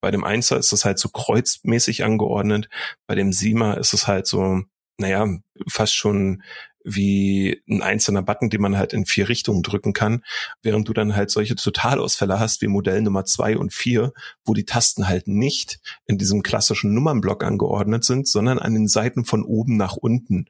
Bei 0.00 0.10
dem 0.10 0.24
1er 0.24 0.56
ist 0.56 0.72
es 0.72 0.84
halt 0.84 0.98
so 0.98 1.10
kreuzmäßig 1.10 2.02
angeordnet. 2.02 2.68
Bei 3.06 3.14
dem 3.14 3.30
7er 3.30 3.78
ist 3.78 3.92
es 3.92 4.08
halt 4.08 4.26
so, 4.26 4.62
naja, 4.96 5.28
fast 5.68 5.94
schon 5.94 6.42
wie 6.84 7.62
ein 7.68 7.82
einzelner 7.82 8.22
Button, 8.22 8.50
den 8.50 8.60
man 8.60 8.78
halt 8.78 8.92
in 8.92 9.06
vier 9.06 9.28
Richtungen 9.28 9.62
drücken 9.62 9.92
kann, 9.92 10.24
während 10.62 10.88
du 10.88 10.92
dann 10.92 11.16
halt 11.16 11.30
solche 11.30 11.56
Totalausfälle 11.56 12.38
hast 12.38 12.62
wie 12.62 12.68
Modell 12.68 13.02
Nummer 13.02 13.24
zwei 13.24 13.56
und 13.56 13.72
vier, 13.72 14.12
wo 14.44 14.54
die 14.54 14.64
Tasten 14.64 15.08
halt 15.08 15.28
nicht 15.28 15.80
in 16.06 16.18
diesem 16.18 16.42
klassischen 16.42 16.94
Nummernblock 16.94 17.44
angeordnet 17.44 18.04
sind, 18.04 18.28
sondern 18.28 18.58
an 18.58 18.74
den 18.74 18.88
Seiten 18.88 19.24
von 19.24 19.42
oben 19.42 19.76
nach 19.76 19.96
unten. 19.96 20.46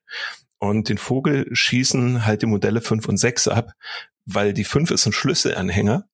Und 0.58 0.88
den 0.88 0.98
Vogel 0.98 1.46
schießen 1.52 2.26
halt 2.26 2.42
die 2.42 2.46
Modelle 2.46 2.80
fünf 2.80 3.08
und 3.08 3.16
sechs 3.16 3.48
ab, 3.48 3.72
weil 4.26 4.52
die 4.52 4.64
fünf 4.64 4.90
ist 4.90 5.06
ein 5.06 5.12
Schlüsselanhänger, 5.12 6.08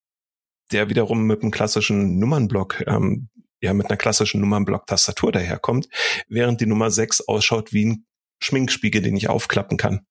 der 0.72 0.88
wiederum 0.88 1.24
mit 1.24 1.42
einem 1.42 1.50
klassischen 1.50 2.18
Nummernblock 2.18 2.84
ähm, 2.86 3.28
ja 3.64 3.74
mit 3.74 3.86
einer 3.86 3.96
klassischen 3.96 4.40
Nummernblock-Tastatur 4.42 5.32
daherkommt, 5.32 5.88
während 6.28 6.60
die 6.60 6.66
Nummer 6.66 6.90
6 6.90 7.22
ausschaut 7.22 7.72
wie 7.72 7.86
ein 7.86 8.06
Schminkspiegel, 8.44 9.02
den 9.02 9.16
ich 9.16 9.28
aufklappen 9.28 9.76
kann. 9.76 10.06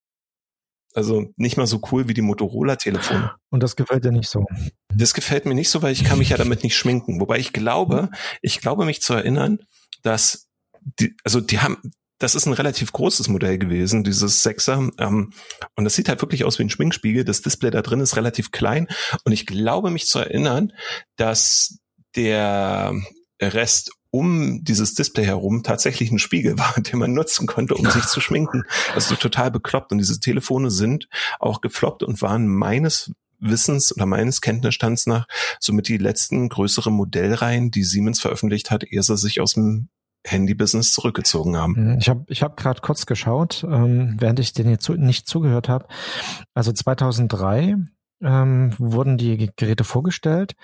Also 0.93 1.33
nicht 1.37 1.57
mal 1.57 1.65
so 1.65 1.81
cool 1.91 2.07
wie 2.07 2.13
die 2.13 2.21
Motorola-Telefone. 2.21 3.33
Und 3.49 3.63
das 3.63 3.75
gefällt 3.75 4.05
dir 4.05 4.11
nicht 4.11 4.29
so? 4.29 4.45
Das 4.93 5.13
gefällt 5.13 5.45
mir 5.45 5.55
nicht 5.55 5.69
so, 5.69 5.81
weil 5.81 5.91
ich 5.91 6.03
kann 6.03 6.19
mich 6.19 6.29
ja 6.29 6.37
damit 6.37 6.63
nicht 6.63 6.77
schminken. 6.77 7.19
Wobei 7.19 7.39
ich 7.39 7.51
glaube, 7.51 8.09
ich 8.41 8.61
glaube 8.61 8.85
mich 8.85 9.01
zu 9.01 9.13
erinnern, 9.13 9.59
dass 10.03 10.49
die, 10.99 11.15
also 11.23 11.41
die 11.41 11.59
haben, 11.59 11.77
das 12.19 12.35
ist 12.35 12.45
ein 12.45 12.53
relativ 12.53 12.91
großes 12.91 13.27
Modell 13.27 13.57
gewesen, 13.57 14.03
dieses 14.03 14.43
Sechser. 14.43 14.91
Ähm, 14.99 15.33
und 15.75 15.83
das 15.83 15.95
sieht 15.95 16.09
halt 16.09 16.21
wirklich 16.21 16.45
aus 16.45 16.59
wie 16.59 16.63
ein 16.63 16.69
Schminkspiegel. 16.69 17.25
Das 17.25 17.41
Display 17.41 17.71
da 17.71 17.81
drin 17.81 17.99
ist 17.99 18.15
relativ 18.15 18.51
klein. 18.51 18.87
Und 19.23 19.31
ich 19.31 19.47
glaube 19.47 19.89
mich 19.89 20.05
zu 20.05 20.19
erinnern, 20.19 20.73
dass 21.15 21.79
der 22.15 22.93
Rest 23.41 23.91
um 24.13 24.63
dieses 24.63 24.93
Display 24.93 25.25
herum 25.25 25.63
tatsächlich 25.63 26.11
ein 26.11 26.19
Spiegel 26.19 26.57
war, 26.59 26.75
den 26.79 26.99
man 26.99 27.13
nutzen 27.13 27.47
konnte, 27.47 27.73
um 27.73 27.89
sich 27.89 28.05
zu 28.05 28.21
schminken. 28.21 28.63
Also 28.93 29.15
total 29.15 29.49
bekloppt. 29.49 29.91
Und 29.91 29.97
diese 29.97 30.19
Telefone 30.19 30.69
sind 30.69 31.09
auch 31.39 31.61
gefloppt 31.61 32.03
und 32.03 32.21
waren 32.21 32.47
meines 32.47 33.11
Wissens 33.39 33.93
oder 33.93 34.05
meines 34.05 34.41
Kenntnisstands 34.41 35.07
nach 35.07 35.27
somit 35.59 35.87
die 35.87 35.97
letzten 35.97 36.47
größeren 36.47 36.93
Modellreihen, 36.93 37.71
die 37.71 37.83
Siemens 37.83 38.21
veröffentlicht 38.21 38.69
hat, 38.69 38.83
ehe 38.83 39.01
sie 39.01 39.17
sich 39.17 39.41
aus 39.41 39.55
dem 39.55 39.89
Handy-Business 40.25 40.93
zurückgezogen 40.93 41.57
haben. 41.57 41.97
Ich 41.99 42.07
habe 42.07 42.23
ich 42.27 42.43
hab 42.43 42.55
gerade 42.55 42.81
kurz 42.81 43.07
geschaut, 43.07 43.65
ähm, 43.67 44.15
während 44.19 44.39
ich 44.39 44.53
den 44.53 44.69
jetzt 44.69 44.87
nicht 44.89 45.27
zugehört 45.27 45.67
habe. 45.67 45.87
Also 46.53 46.71
2003 46.71 47.77
ähm, 48.23 48.73
wurden 48.77 49.17
die 49.17 49.51
Geräte 49.55 49.83
vorgestellt 49.83 50.55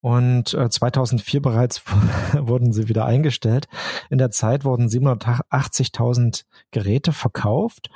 und 0.00 0.54
äh, 0.54 0.70
2004 0.70 1.42
bereits 1.42 1.82
wurden 2.38 2.72
sie 2.72 2.88
wieder 2.88 3.04
eingestellt. 3.04 3.68
In 4.10 4.18
der 4.18 4.30
Zeit 4.30 4.64
wurden 4.64 4.86
780.000 4.86 6.44
Geräte 6.70 7.12
verkauft, 7.12 7.90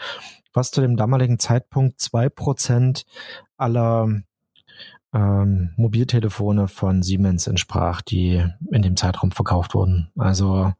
was 0.52 0.70
zu 0.70 0.80
dem 0.80 0.96
damaligen 0.96 1.38
Zeitpunkt 1.38 2.00
zwei 2.00 2.28
Prozent 2.28 3.04
aller 3.56 4.22
ähm, 5.12 5.72
Mobiltelefone 5.76 6.68
von 6.68 7.02
Siemens 7.02 7.46
entsprach, 7.46 8.02
die 8.02 8.44
in 8.70 8.82
dem 8.82 8.96
Zeitraum 8.96 9.32
verkauft 9.32 9.74
wurden. 9.74 10.10
Also 10.16 10.72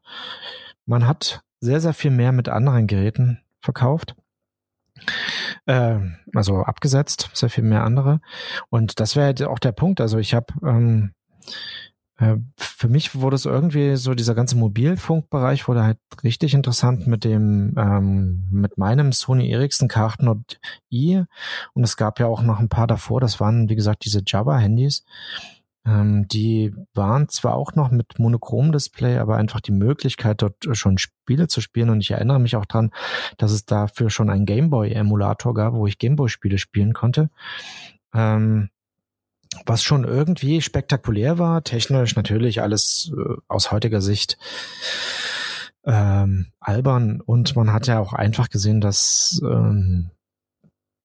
man 0.85 1.07
hat 1.07 1.41
sehr, 1.59 1.81
sehr 1.81 1.93
viel 1.93 2.11
mehr 2.11 2.31
mit 2.31 2.49
anderen 2.49 2.87
Geräten 2.87 3.39
verkauft. 3.61 4.15
Äh, 5.65 5.99
also 6.33 6.61
abgesetzt, 6.61 7.29
sehr 7.33 7.49
viel 7.49 7.63
mehr 7.63 7.83
andere. 7.83 8.21
Und 8.69 8.99
das 8.99 9.15
wäre 9.15 9.27
halt 9.27 9.43
auch 9.43 9.59
der 9.59 9.71
Punkt. 9.71 10.01
Also 10.01 10.17
ich 10.17 10.33
habe 10.33 10.53
ähm, 10.63 11.11
äh, 12.19 12.37
für 12.57 12.87
mich 12.89 13.15
wurde 13.15 13.35
es 13.35 13.45
irgendwie 13.45 13.95
so 13.95 14.15
dieser 14.15 14.33
ganze 14.33 14.57
Mobilfunkbereich 14.57 15.67
wurde 15.67 15.83
halt 15.83 15.99
richtig 16.23 16.53
interessant 16.53 17.05
mit 17.05 17.23
dem 17.23 17.75
ähm, 17.77 18.43
mit 18.51 18.77
meinem 18.77 19.11
Sony 19.11 19.51
Ericsson 19.51 19.87
K800i 19.87 21.25
und 21.73 21.83
es 21.83 21.95
gab 21.95 22.19
ja 22.19 22.25
auch 22.25 22.41
noch 22.41 22.59
ein 22.59 22.69
paar 22.69 22.87
davor. 22.87 23.21
Das 23.21 23.39
waren 23.39 23.69
wie 23.69 23.75
gesagt 23.75 24.03
diese 24.05 24.23
Java 24.25 24.57
Handys 24.57 25.05
ähm, 25.87 26.27
die 26.27 26.75
waren 26.93 27.29
zwar 27.29 27.55
auch 27.55 27.73
noch 27.75 27.91
mit 27.91 28.19
Monochrom-Display, 28.19 29.17
aber 29.17 29.37
einfach 29.37 29.61
die 29.61 29.71
Möglichkeit, 29.71 30.41
dort 30.41 30.55
schon 30.73 30.97
Spiele 30.97 31.47
zu 31.47 31.61
spielen. 31.61 31.89
Und 31.89 32.01
ich 32.01 32.11
erinnere 32.11 32.39
mich 32.39 32.57
auch 32.57 32.65
dran, 32.65 32.91
dass 33.37 33.51
es 33.51 33.65
dafür 33.65 34.09
schon 34.09 34.29
einen 34.29 34.45
Gameboy-Emulator 34.45 35.53
gab, 35.53 35.73
wo 35.73 35.87
ich 35.87 35.97
Gameboy-Spiele 35.97 36.57
spielen 36.57 36.93
konnte. 36.93 37.29
Ähm, 38.13 38.69
was 39.65 39.81
schon 39.81 40.03
irgendwie 40.03 40.61
spektakulär 40.61 41.39
war, 41.39 41.63
technisch 41.63 42.15
natürlich 42.17 42.61
alles 42.61 43.13
äh, 43.17 43.35
aus 43.47 43.71
heutiger 43.71 44.01
Sicht 44.01 44.37
ähm, 45.85 46.47
albern. 46.59 47.21
Und 47.21 47.55
man 47.55 47.71
hat 47.71 47.87
ja 47.87 47.99
auch 47.99 48.11
einfach 48.11 48.49
gesehen, 48.49 48.81
dass 48.81 49.41
ähm, 49.41 50.11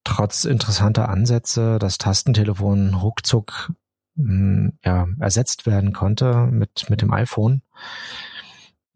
trotz 0.02 0.44
interessanter 0.44 1.08
Ansätze 1.08 1.78
das 1.78 1.98
Tastentelefon 1.98 2.94
ruckzuck 2.94 3.70
hm, 4.16 4.78
ja, 4.84 5.06
ersetzt 5.20 5.66
werden 5.66 5.92
konnte 5.92 6.46
mit, 6.46 6.88
mit 6.90 7.02
dem 7.02 7.12
iPhone, 7.12 7.62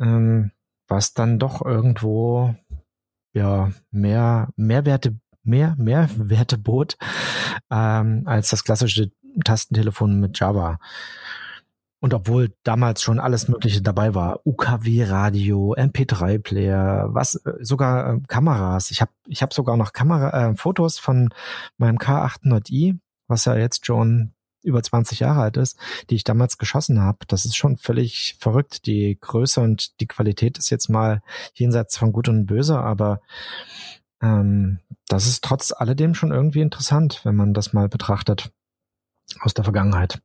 ähm, 0.00 0.52
was 0.88 1.14
dann 1.14 1.38
doch 1.38 1.64
irgendwo 1.64 2.54
ja 3.32 3.70
mehr 3.90 4.48
Mehrwerte 4.56 5.16
mehr 5.42 5.74
Mehrwerte 5.78 6.58
bot 6.62 6.96
ähm, 7.70 8.22
als 8.26 8.50
das 8.50 8.64
klassische 8.64 9.10
Tastentelefon 9.44 10.18
mit 10.20 10.38
Java. 10.38 10.78
Und 12.00 12.12
obwohl 12.12 12.54
damals 12.62 13.02
schon 13.02 13.18
alles 13.18 13.48
Mögliche 13.48 13.80
dabei 13.80 14.14
war, 14.14 14.40
UKW-Radio, 14.44 15.74
MP3-Player, 15.74 17.08
was 17.08 17.40
sogar 17.60 18.14
äh, 18.14 18.20
Kameras. 18.28 18.90
Ich 18.90 19.00
habe 19.00 19.10
ich 19.26 19.42
hab 19.42 19.54
sogar 19.54 19.76
noch 19.76 19.92
Kamera 19.92 20.50
äh, 20.50 20.56
Fotos 20.56 20.98
von 20.98 21.30
meinem 21.78 21.96
K800i, 21.96 22.98
was 23.28 23.46
ja 23.46 23.56
jetzt 23.56 23.86
schon 23.86 24.35
über 24.66 24.82
20 24.82 25.20
Jahre 25.20 25.40
alt 25.40 25.56
ist, 25.56 25.78
die 26.10 26.16
ich 26.16 26.24
damals 26.24 26.58
geschossen 26.58 27.00
habe. 27.00 27.18
Das 27.28 27.44
ist 27.44 27.56
schon 27.56 27.76
völlig 27.76 28.36
verrückt. 28.38 28.86
Die 28.86 29.16
Größe 29.20 29.60
und 29.60 30.00
die 30.00 30.06
Qualität 30.06 30.58
ist 30.58 30.70
jetzt 30.70 30.88
mal 30.88 31.22
jenseits 31.54 31.96
von 31.96 32.12
Gut 32.12 32.28
und 32.28 32.46
Böse, 32.46 32.78
aber 32.78 33.20
ähm, 34.22 34.80
das 35.08 35.26
ist 35.26 35.44
trotz 35.44 35.72
alledem 35.72 36.14
schon 36.14 36.32
irgendwie 36.32 36.60
interessant, 36.60 37.20
wenn 37.24 37.36
man 37.36 37.54
das 37.54 37.72
mal 37.72 37.88
betrachtet 37.88 38.50
aus 39.40 39.54
der 39.54 39.64
Vergangenheit. 39.64 40.20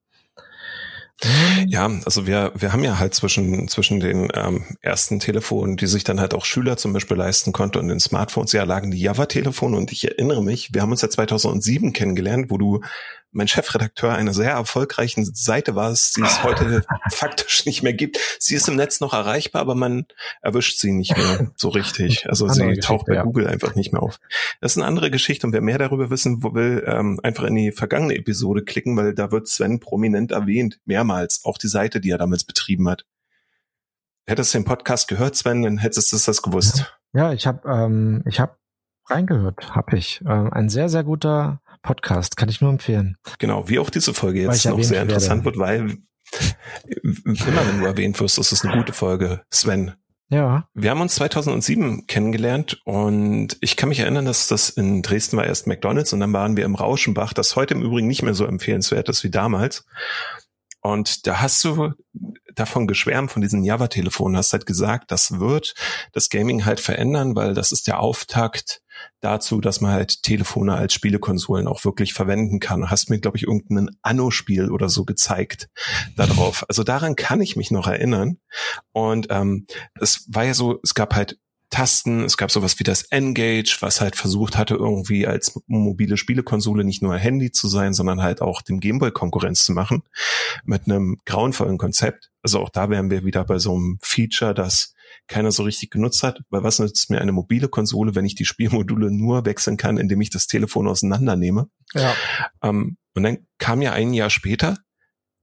Ja, 1.68 1.86
also 2.06 2.26
wir, 2.26 2.52
wir 2.56 2.74
haben 2.74 2.84
ja 2.84 2.98
halt 2.98 3.14
zwischen, 3.14 3.68
zwischen 3.68 4.00
den 4.00 4.30
ähm, 4.34 4.66
ersten 4.82 5.20
Telefonen, 5.20 5.78
die 5.78 5.86
sich 5.86 6.04
dann 6.04 6.20
halt 6.20 6.34
auch 6.34 6.46
Schüler 6.46 6.78
zum 6.78 6.94
Beispiel 6.94 7.18
leisten 7.18 7.52
konnten 7.52 7.78
und 7.78 7.90
den 7.90 8.00
Smartphones, 8.00 8.54
ja, 8.54 8.64
lagen 8.64 8.90
die 8.90 9.00
Java-Telefone 9.00 9.78
und 9.78 9.92
ich 9.92 10.04
erinnere 10.06 10.44
mich, 10.44 10.74
wir 10.74 10.82
haben 10.82 10.92
uns 10.92 11.04
ja 11.04 11.10
2007 11.10 11.94
kennengelernt, 11.94 12.50
wo 12.50 12.58
du 12.58 12.82
mein 13.32 13.48
Chefredakteur 13.48 14.14
einer 14.14 14.34
sehr 14.34 14.52
erfolgreichen 14.52 15.26
Seite 15.26 15.76
war, 15.76 15.90
die 15.92 16.22
es 16.22 16.44
heute 16.44 16.84
faktisch 17.12 17.66
nicht 17.66 17.84
mehr 17.84 17.94
gibt. 17.94 18.20
Sie 18.40 18.56
ist 18.56 18.68
im 18.68 18.76
Netz 18.76 19.00
noch 19.00 19.14
erreichbar, 19.14 19.62
aber 19.62 19.76
man 19.76 20.06
erwischt 20.42 20.80
sie 20.80 20.92
nicht 20.92 21.16
mehr 21.16 21.52
so 21.56 21.70
richtig. 21.70 22.26
Also 22.32 22.48
sie 22.48 22.80
taucht 22.80 23.08
bei 23.08 23.16
ja. 23.16 23.24
Google 23.24 23.48
einfach 23.48 23.76
nicht 23.76 23.92
mehr 23.92 24.02
auf. 24.02 24.20
Das 24.62 24.74
ist 24.74 24.78
eine 24.78 24.88
andere 24.88 25.12
Geschichte 25.12 25.46
und 25.46 25.54
wer 25.54 25.62
mehr 25.62 25.78
darüber 25.78 26.10
wissen 26.10 26.42
will, 26.44 26.84
ähm, 26.88 27.20
einfach 27.24 27.44
in 27.44 27.56
die 27.56 27.72
vergangene 27.72 28.16
Episode 28.16 28.64
klicken, 28.64 28.96
weil 28.96 29.14
da 29.14 29.32
wird 29.32 29.48
Sven 29.48 29.80
prominent 29.80 30.32
erwähnt, 30.32 30.80
mehrmals, 30.86 31.42
auch 31.44 31.58
die 31.58 31.68
Seite, 31.68 32.00
die 32.00 32.12
er 32.12 32.18
damals 32.18 32.46
betrieben 32.46 32.88
hat. 32.88 33.06
Hättest 34.26 34.54
du 34.54 34.60
den 34.60 34.66
Podcast 34.66 35.08
gehört, 35.08 35.36
Sven, 35.36 35.64
dann 35.64 35.78
hättest 35.78 36.12
du 36.12 36.18
das 36.18 36.42
gewusst. 36.42 36.86
Ja, 37.14 37.34
ich 37.34 37.46
habe 37.48 37.68
ähm, 37.68 38.24
ich 38.26 38.40
habe 38.40 38.56
reingehört, 39.08 39.76
habe 39.76 39.98
ich. 39.98 40.22
Ähm, 40.28 40.52
ein 40.52 40.70
sehr, 40.70 40.90
sehr 40.90 41.04
guter 41.04 41.62
Podcast, 41.82 42.38
kann 42.38 42.50
ich 42.50 42.62
nur 42.62 42.70
empfehlen. 42.70 43.18
Genau, 43.40 43.68
wie 43.70 43.80
auch 43.80 43.90
diese 43.90 44.14
Folge 44.14 44.42
jetzt 44.42 44.66
noch 44.66 44.82
sehr 44.84 45.02
interessant 45.02 45.46
werde. 45.46 45.58
wird, 45.58 45.58
weil 45.58 45.98
immer 47.12 47.68
wenn 47.68 47.80
du 47.80 47.86
erwähnt 47.86 48.20
wirst, 48.20 48.38
ist 48.38 48.52
es 48.52 48.64
eine 48.64 48.78
gute 48.78 48.94
Folge, 48.94 49.42
Sven. 49.50 49.94
Ja. 50.30 50.70
Wir 50.74 50.92
haben 50.92 51.02
uns 51.02 51.16
2007 51.16 52.08
kennengelernt 52.08 52.82
und 52.86 53.58
ich 53.60 53.76
kann 53.76 53.90
mich 53.90 54.00
erinnern, 54.00 54.26
dass 54.26 54.48
das 54.48 54.70
in 54.70 55.02
Dresden 55.02 55.36
war 55.36 55.46
erst 55.46 55.68
McDonalds 55.68 56.14
und 56.14 56.22
dann 56.22 56.32
waren 56.32 56.56
wir 56.56 56.64
im 56.64 56.76
Rauschenbach, 56.76 57.34
das 57.34 57.58
heute 57.58 57.74
im 57.74 57.82
Übrigen 57.82 58.08
nicht 58.08 58.22
mehr 58.22 58.34
so 58.34 58.46
empfehlenswert 58.46 59.10
ist 59.10 59.26
wie 59.26 59.30
damals. 59.30 59.86
Und 60.80 61.28
da 61.28 61.42
hast 61.42 61.64
du 61.66 61.92
davon 62.56 62.88
geschwärmt, 62.88 63.32
von 63.32 63.42
diesen 63.42 63.64
Java-Telefonen, 63.64 64.38
hast 64.38 64.54
halt 64.54 64.66
gesagt, 64.66 65.12
das 65.12 65.40
wird 65.40 65.76
das 66.14 66.30
Gaming 66.30 66.66
halt 66.66 66.80
verändern, 66.80 67.36
weil 67.36 67.54
das 67.54 67.72
ist 67.74 67.88
der 67.88 68.00
Auftakt 68.00 68.82
dazu, 69.22 69.62
dass 69.62 69.82
man 69.82 69.92
halt 69.92 70.24
Telefone 70.24 70.74
als 70.74 70.94
Spielekonsolen 70.94 71.68
auch 71.68 71.86
wirklich 71.86 72.14
verwenden 72.14 72.60
kann. 72.60 72.90
Hast 72.90 73.10
mir, 73.10 73.20
glaube 73.20 73.38
ich, 73.38 73.44
irgendein 73.44 73.90
Anno-Spiel 74.02 74.72
oder 74.72 74.90
so 74.90 75.06
gezeigt 75.06 75.70
darauf. 76.16 76.66
Also 76.68 76.84
daran 76.84 77.16
kann 77.16 77.42
ich 77.42 77.56
mich 77.56 77.72
noch 77.72 77.88
erinnern. 77.88 78.38
Und 78.92 79.28
ähm, 79.30 79.66
es 80.00 80.26
war 80.28 80.44
ja 80.44 80.54
so, 80.54 80.80
es 80.84 80.94
gab 80.94 81.16
halt 81.16 81.38
Tasten. 81.72 82.26
Es 82.26 82.38
gab 82.38 82.52
sowas 82.52 82.80
wie 82.80 82.84
das 82.84 83.04
Engage, 83.04 83.78
was 83.80 84.02
halt 84.02 84.16
versucht 84.16 84.58
hatte, 84.58 84.76
irgendwie 84.76 85.26
als 85.26 85.60
mobile 85.68 86.18
Spielekonsole 86.18 86.84
nicht 86.84 87.02
nur 87.02 87.18
Handy 87.18 87.52
zu 87.52 87.68
sein, 87.68 87.94
sondern 87.94 88.22
halt 88.22 88.42
auch 88.42 88.62
dem 88.62 88.80
Gameboy 88.80 89.12
Konkurrenz 89.12 89.66
zu 89.66 89.72
machen. 89.72 90.04
Mit 90.66 90.86
einem 90.86 91.18
grauenvollen 91.26 91.78
Konzept. 91.78 92.30
Also 92.44 92.60
auch 92.60 92.70
da 92.70 92.90
wären 92.90 93.10
wir 93.10 93.24
wieder 93.24 93.46
bei 93.46 93.58
so 93.58 93.74
einem 93.74 93.98
Feature, 94.02 94.54
das 94.54 94.94
keiner 95.32 95.52
so 95.52 95.64
richtig 95.64 95.90
genutzt 95.90 96.22
hat. 96.22 96.42
Weil 96.50 96.64
was 96.64 96.80
nützt 96.80 97.10
mir 97.10 97.22
eine 97.22 97.32
mobile 97.32 97.68
Konsole, 97.68 98.14
wenn 98.14 98.26
ich 98.26 98.36
die 98.36 98.46
Spielmodule 98.46 99.10
nur 99.12 99.46
wechseln 99.46 99.78
kann, 99.78 99.98
indem 99.98 100.22
ich 100.22 100.30
das 100.30 100.48
Telefon 100.48 100.88
auseinandernehme? 100.88 101.70
Ja. 101.94 102.14
Ähm, 102.62 102.98
und 103.16 103.24
dann 103.24 103.40
kam 103.58 103.82
ja 103.82 103.94
ein 103.94 104.14
Jahr 104.14 104.30
später 104.30 104.78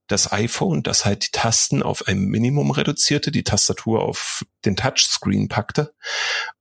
das 0.08 0.32
iPhone, 0.32 0.82
das 0.82 1.04
halt 1.04 1.26
die 1.26 1.30
Tasten 1.32 1.82
auf 1.82 2.08
ein 2.08 2.20
Minimum 2.20 2.70
reduzierte, 2.70 3.30
die 3.30 3.44
Tastatur 3.44 4.02
auf 4.02 4.44
den 4.64 4.74
Touchscreen 4.74 5.48
packte 5.48 5.92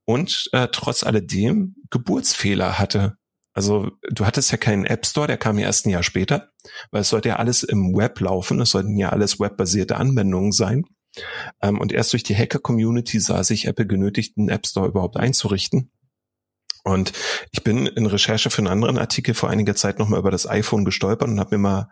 und 0.04 0.48
äh, 0.52 0.68
trotz 0.70 1.02
alledem 1.02 1.74
Geburtsfehler 1.90 2.78
hatte. 2.78 3.16
Also 3.54 3.90
du 4.10 4.26
hattest 4.26 4.52
ja 4.52 4.58
keinen 4.58 4.84
App 4.84 5.06
Store, 5.06 5.26
der 5.26 5.38
kam 5.38 5.58
ja 5.58 5.66
erst 5.66 5.86
ein 5.86 5.90
Jahr 5.90 6.02
später, 6.02 6.50
weil 6.90 7.00
es 7.00 7.08
sollte 7.08 7.30
ja 7.30 7.36
alles 7.36 7.62
im 7.62 7.96
Web 7.96 8.20
laufen, 8.20 8.60
es 8.60 8.70
sollten 8.70 8.96
ja 8.96 9.08
alles 9.08 9.40
webbasierte 9.40 9.96
Anwendungen 9.96 10.52
sein. 10.52 10.84
Ähm, 11.62 11.78
und 11.78 11.92
erst 11.92 12.12
durch 12.12 12.22
die 12.22 12.36
Hacker-Community 12.36 13.20
sah 13.20 13.42
sich 13.44 13.66
Apple 13.66 13.86
genötigt, 13.86 14.36
einen 14.36 14.48
App 14.48 14.66
Store 14.66 14.88
überhaupt 14.88 15.16
einzurichten. 15.16 15.90
Und 16.84 17.12
ich 17.50 17.62
bin 17.62 17.86
in 17.86 18.06
Recherche 18.06 18.50
für 18.50 18.58
einen 18.58 18.68
anderen 18.68 18.98
Artikel 18.98 19.34
vor 19.34 19.50
einiger 19.50 19.74
Zeit 19.74 19.98
nochmal 19.98 20.20
über 20.20 20.30
das 20.30 20.48
iPhone 20.48 20.84
gestolpert 20.84 21.28
und 21.28 21.40
habe 21.40 21.56
mir 21.56 21.62
mal 21.62 21.88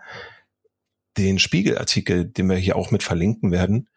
den 1.17 1.39
Spiegelartikel, 1.39 2.27
den 2.27 2.49
wir 2.49 2.57
hier 2.57 2.77
auch 2.77 2.91
mit 2.91 3.03
verlinken 3.03 3.51
werden, 3.51 3.89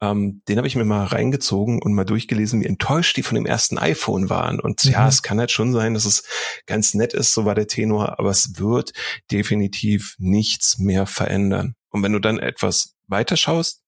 ähm, 0.00 0.42
den 0.48 0.58
habe 0.58 0.66
ich 0.66 0.76
mir 0.76 0.84
mal 0.84 1.04
reingezogen 1.04 1.80
und 1.80 1.94
mal 1.94 2.04
durchgelesen, 2.04 2.60
wie 2.60 2.66
enttäuscht 2.66 3.16
die 3.16 3.22
von 3.22 3.36
dem 3.36 3.46
ersten 3.46 3.78
iPhone 3.78 4.28
waren. 4.28 4.60
Und 4.60 4.84
mhm. 4.84 4.90
ja, 4.90 5.08
es 5.08 5.22
kann 5.22 5.38
halt 5.38 5.50
schon 5.50 5.72
sein, 5.72 5.94
dass 5.94 6.04
es 6.04 6.24
ganz 6.66 6.94
nett 6.94 7.14
ist, 7.14 7.32
so 7.32 7.44
war 7.44 7.54
der 7.54 7.68
Tenor, 7.68 8.18
aber 8.18 8.30
es 8.30 8.58
wird 8.58 8.92
definitiv 9.30 10.16
nichts 10.18 10.78
mehr 10.78 11.06
verändern. 11.06 11.74
Und 11.90 12.02
wenn 12.02 12.12
du 12.12 12.18
dann 12.18 12.38
etwas 12.38 12.96
weiter 13.06 13.36
schaust, 13.36 13.83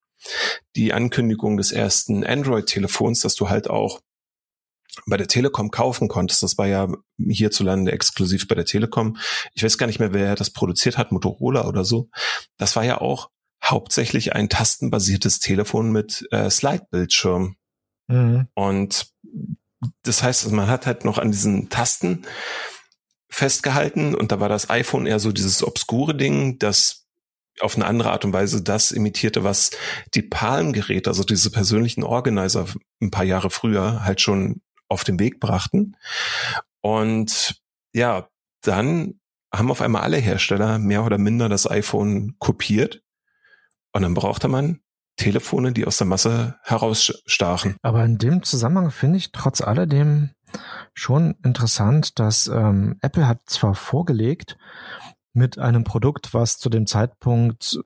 die 0.75 0.93
Ankündigung 0.93 1.57
des 1.57 1.73
ersten 1.73 2.25
Android-Telefons, 2.25 3.21
dass 3.21 3.35
du 3.35 3.49
halt 3.49 3.69
auch 3.69 4.01
bei 5.07 5.17
der 5.17 5.29
Telekom 5.29 5.71
kaufen 5.71 6.09
konntest. 6.09 6.43
Das 6.43 6.57
war 6.59 6.67
ja 6.67 6.89
hierzulande 7.19 7.93
exklusiv 7.93 8.49
bei 8.49 8.55
der 8.55 8.65
Telekom. 8.65 9.19
Ich 9.55 9.63
weiß 9.63 9.79
gar 9.79 9.87
nicht 9.87 9.99
mehr, 9.99 10.13
wer 10.13 10.35
das 10.35 10.51
produziert 10.51 10.97
hat, 10.97 11.13
Motorola 11.13 11.67
oder 11.67 11.85
so. 11.85 12.09
Das 12.57 12.77
war 12.77 12.85
ja 12.85 13.01
auch 13.01 13.31
hauptsächlich 13.63 14.35
ein 14.35 14.49
tastenbasiertes 14.49 15.41
Telefon 15.41 15.93
mit 15.93 16.27
äh, 16.31 16.49
Slide-Bildschirm. 16.49 17.57
Mhm. 18.09 18.49
Und 18.55 19.13
das 20.03 20.23
heißt, 20.23 20.51
man 20.53 20.69
hat 20.69 20.87
halt 20.87 21.05
noch 21.05 21.19
an 21.19 21.31
diesen 21.31 21.69
Tasten 21.69 22.23
festgehalten 23.29 24.15
und 24.15 24.33
da 24.33 24.41
war 24.41 24.49
das 24.49 24.71
iPhone 24.71 25.07
eher 25.07 25.19
so 25.19 25.33
dieses 25.33 25.63
obskure 25.63 26.15
Ding, 26.15 26.59
das 26.59 27.06
auf 27.61 27.77
eine 27.77 27.87
andere 27.87 28.11
Art 28.11 28.25
und 28.25 28.33
Weise 28.33 28.63
das 28.63 28.93
imitierte, 28.93 29.45
was 29.45 29.71
die 30.15 30.23
Palm-Geräte, 30.23 31.11
also 31.11 31.25
diese 31.25 31.51
persönlichen 31.51 32.05
Organizer 32.05 32.67
ein 33.01 33.11
paar 33.11 33.25
Jahre 33.25 33.51
früher 33.51 34.05
halt 34.05 34.21
schon 34.21 34.61
auf 34.89 35.05
den 35.05 35.19
Weg 35.19 35.41
brachten. 35.41 35.97
Und 36.81 37.61
ja, 37.93 38.29
dann 38.63 39.21
haben 39.53 39.71
auf 39.71 39.81
einmal 39.81 40.03
alle 40.03 40.19
Hersteller 40.19 40.79
mehr 40.79 41.05
oder 41.05 41.19
minder 41.19 41.49
das 41.49 41.71
iPhone 41.71 42.37
kopiert. 42.39 43.03
Und 43.93 44.03
dann 44.03 44.15
brauchte 44.15 44.49
man 44.49 44.81
Telefone, 45.17 45.73
die 45.73 45.87
aus 45.87 45.97
der 45.99 46.07
Masse 46.07 46.59
herausstachen. 46.63 47.77
Aber 47.83 48.05
in 48.05 48.19
dem 48.19 48.43
Zusammenhang 48.43 48.91
finde 48.91 49.17
ich 49.17 49.33
trotz 49.33 49.63
alledem 49.63 50.31
schon 50.95 51.35
interessant, 51.43 52.19
dass 52.19 52.47
ähm, 52.49 52.99
Apple 53.01 53.27
hat 53.27 53.41
zwar 53.47 53.75
vorgelegt 53.75 54.57
mit 55.37 55.59
einem 55.59 55.85
Produkt, 55.85 56.35
was 56.35 56.59
zu 56.59 56.69
dem 56.69 56.87
Zeitpunkt 56.87 57.79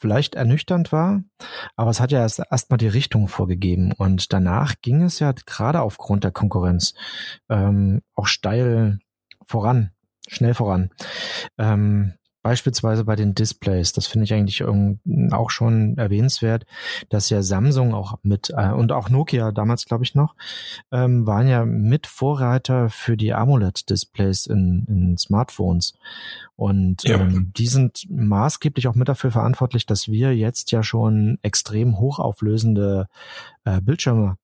vielleicht 0.00 0.34
ernüchternd 0.34 0.92
war, 0.92 1.22
aber 1.76 1.90
es 1.90 2.00
hat 2.00 2.10
ja 2.10 2.18
erst 2.18 2.42
erstmal 2.50 2.78
die 2.78 2.88
Richtung 2.88 3.28
vorgegeben 3.28 3.92
und 3.92 4.32
danach 4.32 4.74
ging 4.82 5.02
es 5.02 5.20
ja 5.20 5.32
gerade 5.32 5.82
aufgrund 5.82 6.24
der 6.24 6.32
Konkurrenz 6.32 6.94
ähm, 7.48 8.02
auch 8.14 8.26
steil 8.26 8.98
voran, 9.46 9.92
schnell 10.26 10.54
voran. 10.54 10.90
Ähm, 11.58 12.14
Beispielsweise 12.46 13.02
bei 13.02 13.16
den 13.16 13.34
Displays, 13.34 13.92
das 13.92 14.06
finde 14.06 14.22
ich 14.22 14.32
eigentlich 14.32 14.62
auch 15.32 15.50
schon 15.50 15.98
erwähnenswert, 15.98 16.64
dass 17.08 17.28
ja 17.28 17.42
Samsung 17.42 17.92
auch 17.92 18.20
mit 18.22 18.52
äh, 18.56 18.70
und 18.70 18.92
auch 18.92 19.08
Nokia 19.08 19.50
damals, 19.50 19.84
glaube 19.84 20.04
ich 20.04 20.14
noch, 20.14 20.36
ähm, 20.92 21.26
waren 21.26 21.48
ja 21.48 21.64
mit 21.64 22.06
Vorreiter 22.06 22.88
für 22.88 23.16
die 23.16 23.34
AMOLED-Displays 23.34 24.46
in, 24.46 24.86
in 24.86 25.18
Smartphones. 25.18 25.94
Und 26.54 27.02
ja. 27.02 27.16
ähm, 27.16 27.50
die 27.56 27.66
sind 27.66 28.06
maßgeblich 28.08 28.86
auch 28.86 28.94
mit 28.94 29.08
dafür 29.08 29.32
verantwortlich, 29.32 29.84
dass 29.84 30.06
wir 30.06 30.36
jetzt 30.36 30.70
ja 30.70 30.84
schon 30.84 31.40
extrem 31.42 31.98
hochauflösende 31.98 33.08
äh, 33.64 33.80
Bildschirme 33.80 34.36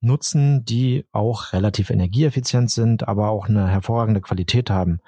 nutzen, 0.00 0.64
die 0.64 1.04
auch 1.12 1.52
relativ 1.52 1.90
energieeffizient 1.90 2.72
sind, 2.72 3.06
aber 3.06 3.28
auch 3.28 3.48
eine 3.48 3.68
hervorragende 3.68 4.20
Qualität 4.20 4.68
haben. 4.68 4.98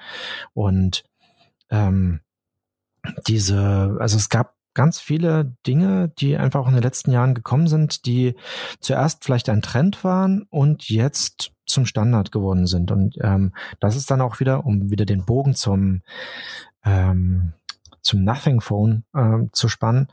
Und 0.54 1.02
ähm, 1.70 2.20
diese, 3.26 3.96
also 4.00 4.16
es 4.16 4.28
gab 4.28 4.54
ganz 4.74 5.00
viele 5.00 5.56
Dinge, 5.66 6.12
die 6.18 6.36
einfach 6.36 6.60
auch 6.60 6.68
in 6.68 6.74
den 6.74 6.82
letzten 6.82 7.10
Jahren 7.10 7.34
gekommen 7.34 7.66
sind, 7.66 8.06
die 8.06 8.36
zuerst 8.80 9.24
vielleicht 9.24 9.48
ein 9.48 9.62
Trend 9.62 10.04
waren 10.04 10.46
und 10.50 10.88
jetzt 10.88 11.52
zum 11.66 11.84
Standard 11.84 12.32
geworden 12.32 12.66
sind. 12.66 12.90
Und 12.90 13.16
ähm, 13.20 13.52
das 13.80 13.96
ist 13.96 14.10
dann 14.10 14.20
auch 14.20 14.40
wieder, 14.40 14.64
um 14.64 14.90
wieder 14.90 15.04
den 15.04 15.24
Bogen 15.24 15.54
zum 15.54 16.02
ähm, 16.84 17.54
zum 18.08 18.24
Nothing 18.24 18.60
Phone 18.60 19.04
äh, 19.14 19.46
zu 19.52 19.68
spannen. 19.68 20.08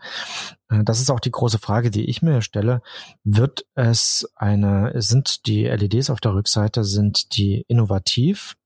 Äh, 0.70 0.84
das 0.84 1.00
ist 1.00 1.10
auch 1.10 1.20
die 1.20 1.32
große 1.32 1.60
Frage, 1.60 1.92
die 1.92 2.06
ich 2.10 2.22
mir 2.22 2.42
stelle. 2.42 2.82
Wird 3.24 3.66
es 3.74 4.30
eine, 4.36 4.92
sind 5.02 5.46
die 5.48 5.66
LEDs 5.66 6.10
auf 6.10 6.20
der 6.20 6.34
Rückseite, 6.34 6.84
sind 6.84 7.38
die 7.38 7.64
innovativ? 7.68 8.58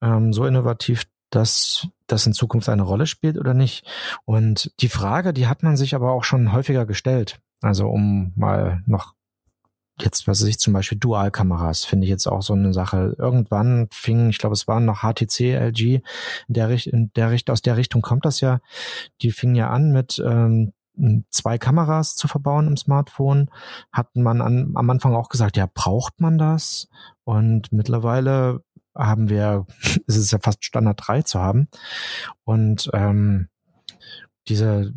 Ähm, 0.00 0.32
so 0.32 0.46
innovativ, 0.46 1.06
dass 1.34 1.88
das 2.06 2.26
in 2.26 2.32
Zukunft 2.32 2.68
eine 2.68 2.82
Rolle 2.82 3.06
spielt 3.06 3.38
oder 3.38 3.54
nicht. 3.54 3.86
Und 4.24 4.72
die 4.80 4.88
Frage, 4.88 5.32
die 5.32 5.46
hat 5.46 5.62
man 5.62 5.76
sich 5.76 5.94
aber 5.94 6.12
auch 6.12 6.24
schon 6.24 6.52
häufiger 6.52 6.86
gestellt. 6.86 7.40
Also 7.60 7.88
um 7.88 8.32
mal 8.36 8.82
noch 8.86 9.14
jetzt, 10.00 10.26
was 10.26 10.40
weiß 10.40 10.48
ich, 10.48 10.58
zum 10.58 10.72
Beispiel 10.72 10.98
Dualkameras, 10.98 11.84
finde 11.84 12.04
ich 12.04 12.10
jetzt 12.10 12.26
auch 12.26 12.42
so 12.42 12.52
eine 12.52 12.72
Sache. 12.72 13.14
Irgendwann 13.18 13.88
fing, 13.92 14.28
ich 14.30 14.38
glaube, 14.38 14.54
es 14.54 14.66
waren 14.66 14.84
noch 14.84 15.02
HTC, 15.02 15.54
LG, 15.54 16.02
in 16.48 16.54
der, 16.54 16.68
in 16.86 17.12
der 17.14 17.30
Richtung, 17.30 17.52
aus 17.52 17.62
der 17.62 17.76
Richtung 17.76 18.02
kommt 18.02 18.24
das 18.24 18.40
ja. 18.40 18.60
Die 19.22 19.30
fingen 19.30 19.54
ja 19.54 19.70
an 19.70 19.92
mit 19.92 20.22
ähm, 20.24 20.72
zwei 21.30 21.58
Kameras 21.58 22.16
zu 22.16 22.28
verbauen 22.28 22.66
im 22.66 22.76
Smartphone. 22.76 23.50
Hat 23.92 24.14
man 24.16 24.40
an, 24.40 24.72
am 24.74 24.90
Anfang 24.90 25.14
auch 25.14 25.28
gesagt, 25.28 25.56
ja, 25.56 25.68
braucht 25.72 26.20
man 26.20 26.38
das? 26.38 26.88
Und 27.24 27.72
mittlerweile 27.72 28.63
haben 28.94 29.28
wir, 29.28 29.66
es 30.06 30.16
ist 30.16 30.32
ja 30.32 30.38
fast 30.42 30.64
Standard 30.64 31.00
3 31.06 31.22
zu 31.22 31.40
haben. 31.40 31.68
Und 32.44 32.90
ähm, 32.92 33.48
diese, 34.48 34.92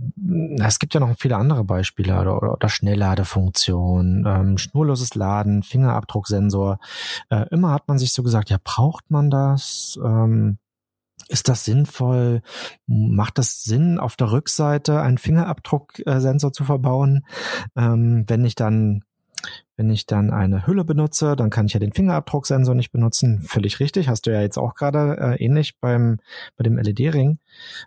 es 0.59 0.79
gibt 0.79 0.93
ja 0.93 0.99
noch 0.99 1.15
viele 1.17 1.37
andere 1.37 1.63
Beispiele 1.63 2.19
oder, 2.19 2.53
oder 2.53 2.69
Schnellladefunktion, 2.69 4.25
ähm, 4.27 4.57
schnurloses 4.57 5.15
Laden, 5.15 5.63
Fingerabdrucksensor. 5.63 6.79
Äh, 7.29 7.45
immer 7.51 7.71
hat 7.71 7.87
man 7.87 7.97
sich 7.97 8.11
so 8.11 8.23
gesagt, 8.23 8.49
ja, 8.49 8.57
braucht 8.61 9.09
man 9.09 9.29
das? 9.29 9.97
Ähm, 10.03 10.57
ist 11.29 11.49
das 11.49 11.65
sinnvoll? 11.65 12.41
Macht 12.87 13.37
das 13.37 13.63
Sinn, 13.63 13.99
auf 13.99 14.15
der 14.15 14.31
Rückseite 14.31 15.01
einen 15.01 15.17
Fingerabdrucksensor 15.17 16.51
zu 16.51 16.65
verbauen? 16.65 17.25
Ähm, 17.75 18.25
wenn 18.27 18.45
ich 18.45 18.55
dann 18.55 19.03
wenn 19.75 19.89
ich 19.89 20.05
dann 20.05 20.31
eine 20.31 20.65
Hülle 20.65 20.83
benutze, 20.83 21.35
dann 21.35 21.49
kann 21.49 21.67
ich 21.67 21.73
ja 21.73 21.79
den 21.79 21.93
Fingerabdrucksensor 21.93 22.75
nicht 22.75 22.91
benutzen. 22.91 23.41
Völlig 23.41 23.79
richtig, 23.79 24.09
hast 24.09 24.25
du 24.25 24.31
ja 24.31 24.41
jetzt 24.41 24.57
auch 24.57 24.73
gerade 24.73 25.17
äh, 25.19 25.43
ähnlich 25.43 25.79
beim 25.79 26.19
bei 26.55 26.63
dem 26.63 26.77
LED-Ring 26.77 27.39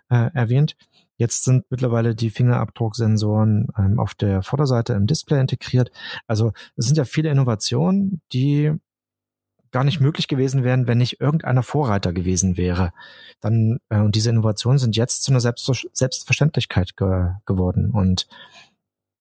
äh, 0.09 0.29
erwähnt. 0.33 0.75
Jetzt 1.17 1.43
sind 1.43 1.65
mittlerweile 1.69 2.15
die 2.15 2.31
Fingerabdrucksensoren 2.31 3.67
ähm, 3.77 3.99
auf 3.99 4.15
der 4.15 4.41
Vorderseite 4.41 4.93
im 4.93 5.05
Display 5.05 5.39
integriert. 5.39 5.91
Also 6.25 6.53
es 6.77 6.87
sind 6.87 6.97
ja 6.97 7.05
viele 7.05 7.29
Innovationen, 7.29 8.21
die 8.33 8.73
gar 9.71 9.83
nicht 9.83 9.99
möglich 9.99 10.27
gewesen 10.27 10.63
wären, 10.63 10.87
wenn 10.87 10.97
nicht 10.97 11.21
irgendeiner 11.21 11.63
Vorreiter 11.63 12.13
gewesen 12.13 12.57
wäre. 12.57 12.91
Dann 13.39 13.79
äh, 13.89 13.99
und 13.99 14.15
diese 14.15 14.29
Innovationen 14.29 14.79
sind 14.79 14.95
jetzt 14.95 15.23
zu 15.23 15.31
einer 15.31 15.41
Selbst 15.41 15.71
Selbstverständlichkeit 15.93 16.97
ge 16.97 17.33
geworden. 17.45 17.91
Und 17.91 18.27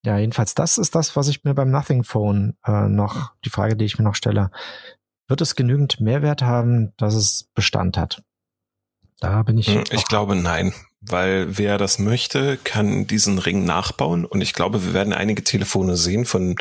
ja, 0.04 0.18
jedenfalls 0.18 0.54
das 0.54 0.78
ist 0.78 0.94
das, 0.94 1.16
was 1.16 1.28
ich 1.28 1.44
mir 1.44 1.54
beim 1.54 1.70
Nothing 1.70 2.04
Phone 2.04 2.56
äh, 2.64 2.88
noch 2.88 3.32
die 3.44 3.50
Frage, 3.50 3.76
die 3.76 3.84
ich 3.84 3.98
mir 3.98 4.04
noch 4.04 4.14
stelle: 4.14 4.50
Wird 5.28 5.40
es 5.40 5.56
genügend 5.56 6.00
Mehrwert 6.00 6.42
haben, 6.42 6.92
dass 6.96 7.14
es 7.14 7.50
Bestand 7.54 7.96
hat? 7.96 8.22
Da 9.18 9.42
bin 9.42 9.58
ich. 9.58 9.68
Hm, 9.68 9.84
ich 9.90 10.06
glaube 10.06 10.36
nein 10.36 10.72
weil 11.02 11.56
wer 11.56 11.78
das 11.78 11.98
möchte, 11.98 12.58
kann 12.62 13.06
diesen 13.06 13.38
Ring 13.38 13.64
nachbauen. 13.64 14.26
Und 14.26 14.42
ich 14.42 14.52
glaube, 14.52 14.84
wir 14.84 14.92
werden 14.92 15.14
einige 15.14 15.42
Telefone 15.42 15.96
sehen 15.96 16.26
von 16.26 16.56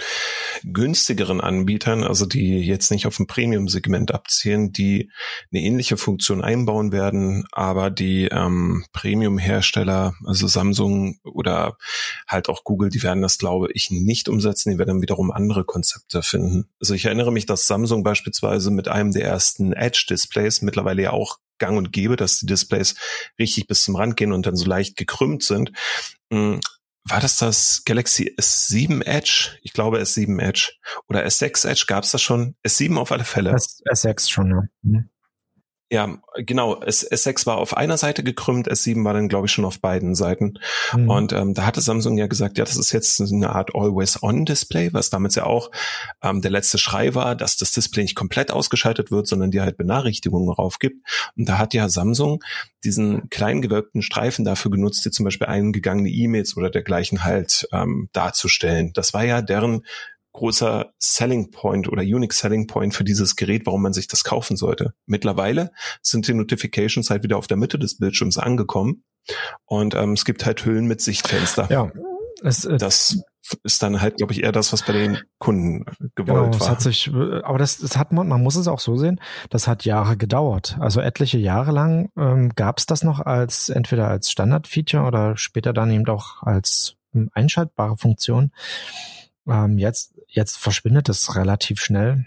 günstigeren 0.63 1.41
Anbietern, 1.41 2.03
also 2.03 2.25
die 2.25 2.59
jetzt 2.59 2.89
nicht 2.89 3.05
auf 3.05 3.17
dem 3.17 3.27
Premium-Segment 3.27 4.13
abzielen, 4.13 4.71
die 4.71 5.11
eine 5.51 5.61
ähnliche 5.61 5.97
Funktion 5.97 6.41
einbauen 6.41 6.93
werden, 6.93 7.45
aber 7.51 7.89
die 7.89 8.29
ähm, 8.31 8.85
Premium-Hersteller, 8.93 10.13
also 10.25 10.47
Samsung 10.47 11.19
oder 11.23 11.77
halt 12.25 12.47
auch 12.47 12.63
Google, 12.63 12.89
die 12.89 13.03
werden 13.03 13.21
das, 13.21 13.37
glaube 13.37 13.67
ich, 13.73 13.91
nicht 13.91 14.29
umsetzen. 14.29 14.71
Die 14.71 14.77
werden 14.77 15.01
wiederum 15.01 15.31
andere 15.31 15.65
Konzepte 15.65 16.21
finden. 16.23 16.69
Also 16.79 16.93
ich 16.93 17.05
erinnere 17.05 17.33
mich, 17.33 17.45
dass 17.45 17.67
Samsung 17.67 18.03
beispielsweise 18.03 18.71
mit 18.71 18.87
einem 18.87 19.11
der 19.11 19.25
ersten 19.25 19.73
Edge-Displays 19.73 20.61
mittlerweile 20.61 21.03
ja 21.03 21.11
auch 21.11 21.39
gang 21.59 21.77
und 21.77 21.91
gäbe, 21.91 22.15
dass 22.15 22.39
die 22.39 22.45
Displays 22.45 22.95
richtig 23.37 23.67
bis 23.67 23.83
zum 23.83 23.95
Rand 23.95 24.17
gehen 24.17 24.31
und 24.31 24.45
dann 24.45 24.55
so 24.55 24.65
leicht 24.65 24.95
gekrümmt 24.95 25.43
sind. 25.43 25.71
Hm, 26.31 26.59
war 27.05 27.19
das 27.19 27.37
das 27.37 27.83
Galaxy 27.85 28.35
S7 28.37 29.03
Edge? 29.03 29.57
Ich 29.61 29.73
glaube 29.73 29.99
S7 29.99 30.41
Edge. 30.41 30.73
Oder 31.07 31.25
S6 31.25 31.67
Edge, 31.67 31.85
gab 31.87 32.03
es 32.03 32.11
das 32.11 32.21
schon? 32.21 32.55
S7 32.65 32.97
auf 32.97 33.11
alle 33.11 33.23
Fälle. 33.23 33.51
S 33.51 33.81
S6 33.89 34.29
schon, 34.29 34.51
ja. 34.51 34.61
Mhm. 34.83 35.09
Ja, 35.91 36.19
genau. 36.35 36.81
S, 36.81 37.09
S6 37.09 37.47
war 37.47 37.57
auf 37.57 37.75
einer 37.75 37.97
Seite 37.97 38.23
gekrümmt, 38.23 38.69
S7 38.69 39.03
war 39.03 39.13
dann, 39.13 39.27
glaube 39.27 39.47
ich, 39.47 39.51
schon 39.51 39.65
auf 39.65 39.79
beiden 39.79 40.13
Seiten. 40.13 40.59
Mhm. 40.93 41.09
Und 41.09 41.33
ähm, 41.33 41.55
da 41.55 41.65
hatte 41.65 41.81
Samsung 41.81 42.17
ja 42.19 42.27
gesagt, 42.27 42.59
ja, 42.59 42.63
das 42.63 42.77
ist 42.77 42.91
jetzt 42.91 43.19
eine 43.19 43.49
Art 43.55 43.73
Always-On-Display, 43.73 44.93
was 44.93 45.09
damals 45.09 45.33
ja 45.33 45.47
auch 45.47 45.71
ähm, 46.21 46.41
der 46.41 46.51
letzte 46.51 46.77
Schrei 46.77 47.15
war, 47.15 47.35
dass 47.35 47.57
das 47.57 47.71
Display 47.71 48.03
nicht 48.03 48.15
komplett 48.15 48.51
ausgeschaltet 48.51 49.09
wird, 49.09 49.25
sondern 49.25 49.49
dir 49.49 49.63
halt 49.63 49.77
Benachrichtigungen 49.77 50.49
raufgibt. 50.49 51.03
Und 51.35 51.49
da 51.49 51.57
hat 51.57 51.73
ja 51.73 51.89
Samsung 51.89 52.43
diesen 52.83 53.27
kleinen 53.31 53.63
gewölbten 53.63 54.03
Streifen 54.03 54.45
dafür 54.45 54.69
genutzt, 54.69 55.03
dir 55.05 55.11
zum 55.11 55.23
Beispiel 55.23 55.47
eingegangene 55.47 56.09
E-Mails 56.09 56.55
oder 56.55 56.69
dergleichen 56.69 57.23
halt 57.23 57.67
ähm, 57.71 58.09
darzustellen. 58.13 58.93
Das 58.93 59.15
war 59.15 59.25
ja 59.25 59.41
deren 59.41 59.81
großer 60.39 60.93
Selling 60.97 61.51
Point 61.51 61.89
oder 61.89 62.01
Unique 62.01 62.33
Selling 62.33 62.67
Point 62.67 62.93
für 62.93 63.03
dieses 63.03 63.35
Gerät, 63.35 63.65
warum 63.65 63.81
man 63.81 63.93
sich 63.93 64.07
das 64.07 64.23
kaufen 64.23 64.57
sollte. 64.57 64.93
Mittlerweile 65.05 65.71
sind 66.01 66.27
die 66.27 66.33
Notifications 66.33 67.09
halt 67.09 67.23
wieder 67.23 67.37
auf 67.37 67.47
der 67.47 67.57
Mitte 67.57 67.77
des 67.77 67.97
Bildschirms 67.97 68.37
angekommen 68.37 69.03
und 69.65 69.95
ähm, 69.95 70.13
es 70.13 70.25
gibt 70.25 70.45
halt 70.45 70.65
Hüllen 70.65 70.85
mit 70.85 71.01
Sichtfenster. 71.01 71.67
Ja, 71.69 71.91
es, 72.41 72.63
äh, 72.63 72.77
das 72.77 73.21
ist 73.63 73.83
dann 73.83 74.01
halt, 74.01 74.17
glaube 74.17 74.31
ich, 74.31 74.43
eher 74.43 74.51
das, 74.51 74.71
was 74.71 74.83
bei 74.83 74.93
den 74.93 75.17
Kunden 75.39 75.85
gewollt 76.15 76.51
genau, 76.53 76.59
war. 76.59 76.69
Hat 76.69 76.81
sich, 76.81 77.11
aber 77.11 77.57
das, 77.57 77.79
das 77.79 77.97
hat 77.97 78.11
man, 78.11 78.27
man 78.27 78.41
muss 78.41 78.55
es 78.55 78.67
auch 78.67 78.79
so 78.79 78.95
sehen, 78.95 79.19
das 79.49 79.67
hat 79.67 79.85
Jahre 79.85 80.17
gedauert. 80.17 80.77
Also 80.79 81.01
etliche 81.01 81.37
Jahre 81.37 81.71
lang 81.71 82.09
ähm, 82.17 82.53
gab 82.55 82.77
es 82.77 82.85
das 82.85 83.03
noch 83.03 83.19
als 83.19 83.69
entweder 83.69 84.07
als 84.07 84.31
Standardfeature 84.31 85.03
oder 85.03 85.35
später 85.35 85.73
dann 85.73 85.91
eben 85.91 86.07
auch 86.07 86.43
als 86.43 86.95
ähm, 87.13 87.29
einschaltbare 87.33 87.97
Funktion. 87.97 88.51
Ähm, 89.49 89.77
jetzt 89.77 90.19
Jetzt 90.29 90.57
verschwindet 90.57 91.09
es 91.09 91.35
relativ 91.35 91.81
schnell. 91.81 92.25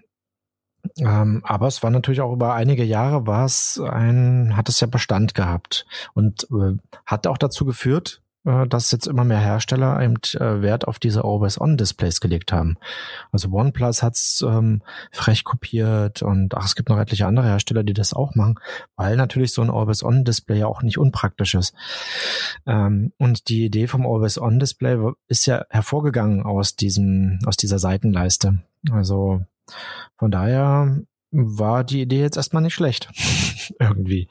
Ähm, 0.98 1.42
aber 1.44 1.68
es 1.68 1.84
war 1.84 1.90
natürlich 1.90 2.20
auch 2.20 2.32
über 2.32 2.54
einige 2.54 2.82
Jahre 2.82 3.26
war 3.28 3.44
es 3.44 3.80
ein, 3.80 4.56
hat 4.56 4.68
es 4.68 4.80
ja 4.80 4.88
Bestand 4.88 5.34
gehabt 5.34 5.86
und 6.12 6.48
äh, 6.50 6.76
hat 7.06 7.28
auch 7.28 7.38
dazu 7.38 7.64
geführt, 7.64 8.21
dass 8.44 8.90
jetzt 8.90 9.06
immer 9.06 9.24
mehr 9.24 9.38
Hersteller 9.38 10.00
eben 10.00 10.16
äh, 10.34 10.62
Wert 10.62 10.88
auf 10.88 10.98
diese 10.98 11.22
Always-On-Displays 11.24 12.20
gelegt 12.20 12.52
haben. 12.52 12.76
Also 13.30 13.50
OnePlus 13.50 14.02
hat's 14.02 14.44
ähm, 14.46 14.82
frech 15.12 15.44
kopiert 15.44 16.22
und 16.22 16.54
ach, 16.54 16.64
es 16.64 16.74
gibt 16.74 16.88
noch 16.88 16.98
etliche 16.98 17.26
andere 17.26 17.46
Hersteller, 17.46 17.84
die 17.84 17.92
das 17.92 18.12
auch 18.12 18.34
machen, 18.34 18.58
weil 18.96 19.16
natürlich 19.16 19.52
so 19.52 19.62
ein 19.62 19.70
Always-On-Display 19.70 20.58
ja 20.58 20.66
auch 20.66 20.82
nicht 20.82 20.98
unpraktisch 20.98 21.54
ist. 21.54 21.74
Ähm, 22.66 23.12
und 23.18 23.48
die 23.48 23.66
Idee 23.66 23.86
vom 23.86 24.06
Always-On-Display 24.06 25.12
ist 25.28 25.46
ja 25.46 25.64
hervorgegangen 25.70 26.42
aus 26.42 26.74
diesem, 26.74 27.38
aus 27.46 27.56
dieser 27.56 27.78
Seitenleiste. 27.78 28.58
Also 28.90 29.42
von 30.16 30.30
daher 30.30 31.00
war 31.30 31.84
die 31.84 32.02
Idee 32.02 32.20
jetzt 32.20 32.36
erstmal 32.36 32.62
nicht 32.62 32.74
schlecht. 32.74 33.08
Irgendwie. 33.78 34.28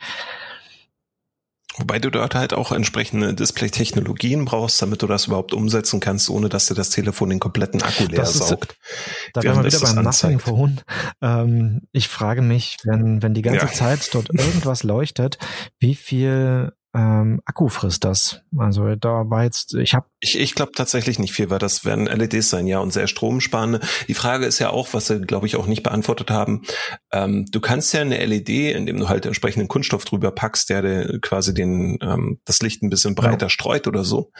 Wobei 1.81 1.97
du 1.97 2.11
dort 2.11 2.35
halt 2.35 2.53
auch 2.53 2.71
entsprechende 2.71 3.33
Display-Technologien 3.33 4.45
brauchst, 4.45 4.79
damit 4.83 5.01
du 5.01 5.07
das 5.07 5.25
überhaupt 5.25 5.51
umsetzen 5.51 5.99
kannst, 5.99 6.29
ohne 6.29 6.47
dass 6.47 6.67
dir 6.67 6.75
das 6.75 6.91
Telefon 6.91 7.31
den 7.31 7.39
kompletten 7.39 7.81
Akku 7.81 8.03
leer 8.03 8.21
ist, 8.21 8.33
saugt. 8.35 8.77
Da 9.33 9.41
wären 9.41 9.63
wir 9.63 9.65
wieder 9.65 9.79
beim 9.79 10.03
Nothing 10.03 10.39
Phone. 10.39 10.81
Ähm, 11.23 11.81
ich 11.91 12.07
frage 12.07 12.43
mich, 12.43 12.77
wenn, 12.83 13.23
wenn 13.23 13.33
die 13.33 13.41
ganze 13.41 13.65
ja. 13.65 13.71
Zeit 13.71 14.13
dort 14.13 14.29
irgendwas 14.33 14.83
leuchtet, 14.83 15.39
wie 15.79 15.95
viel 15.95 16.71
ähm, 16.93 17.41
Akku 17.45 17.69
frisst 17.69 18.03
das. 18.03 18.41
Also 18.57 18.95
da 18.95 19.29
war 19.29 19.45
jetzt, 19.45 19.75
ich 19.75 19.93
habe. 19.93 20.07
Ich, 20.19 20.37
ich 20.37 20.55
glaube 20.55 20.73
tatsächlich 20.75 21.19
nicht 21.19 21.31
viel, 21.31 21.49
weil 21.49 21.57
das 21.57 21.85
werden 21.85 22.05
LEDs 22.05 22.49
sein, 22.49 22.67
ja, 22.67 22.79
und 22.79 22.91
sehr 22.91 23.07
stromsparende. 23.07 23.79
Die 24.09 24.13
Frage 24.13 24.45
ist 24.45 24.59
ja 24.59 24.71
auch, 24.71 24.89
was 24.93 25.07
sie, 25.07 25.21
glaube 25.21 25.47
ich, 25.47 25.55
auch 25.55 25.67
nicht 25.67 25.83
beantwortet 25.83 26.31
haben. 26.31 26.63
Ähm, 27.13 27.45
du 27.49 27.61
kannst 27.61 27.93
ja 27.93 28.01
eine 28.01 28.23
LED, 28.25 28.49
indem 28.75 28.97
du 28.97 29.07
halt 29.07 29.25
entsprechenden 29.25 29.69
Kunststoff 29.69 30.03
drüber 30.03 30.31
packst, 30.31 30.69
der, 30.69 30.81
der 30.81 31.19
quasi 31.21 31.53
den, 31.53 31.97
ähm, 32.01 32.39
das 32.43 32.61
Licht 32.61 32.83
ein 32.83 32.89
bisschen 32.89 33.15
breiter 33.15 33.45
ja. 33.45 33.49
streut 33.49 33.87
oder 33.87 34.03
so, 34.03 34.31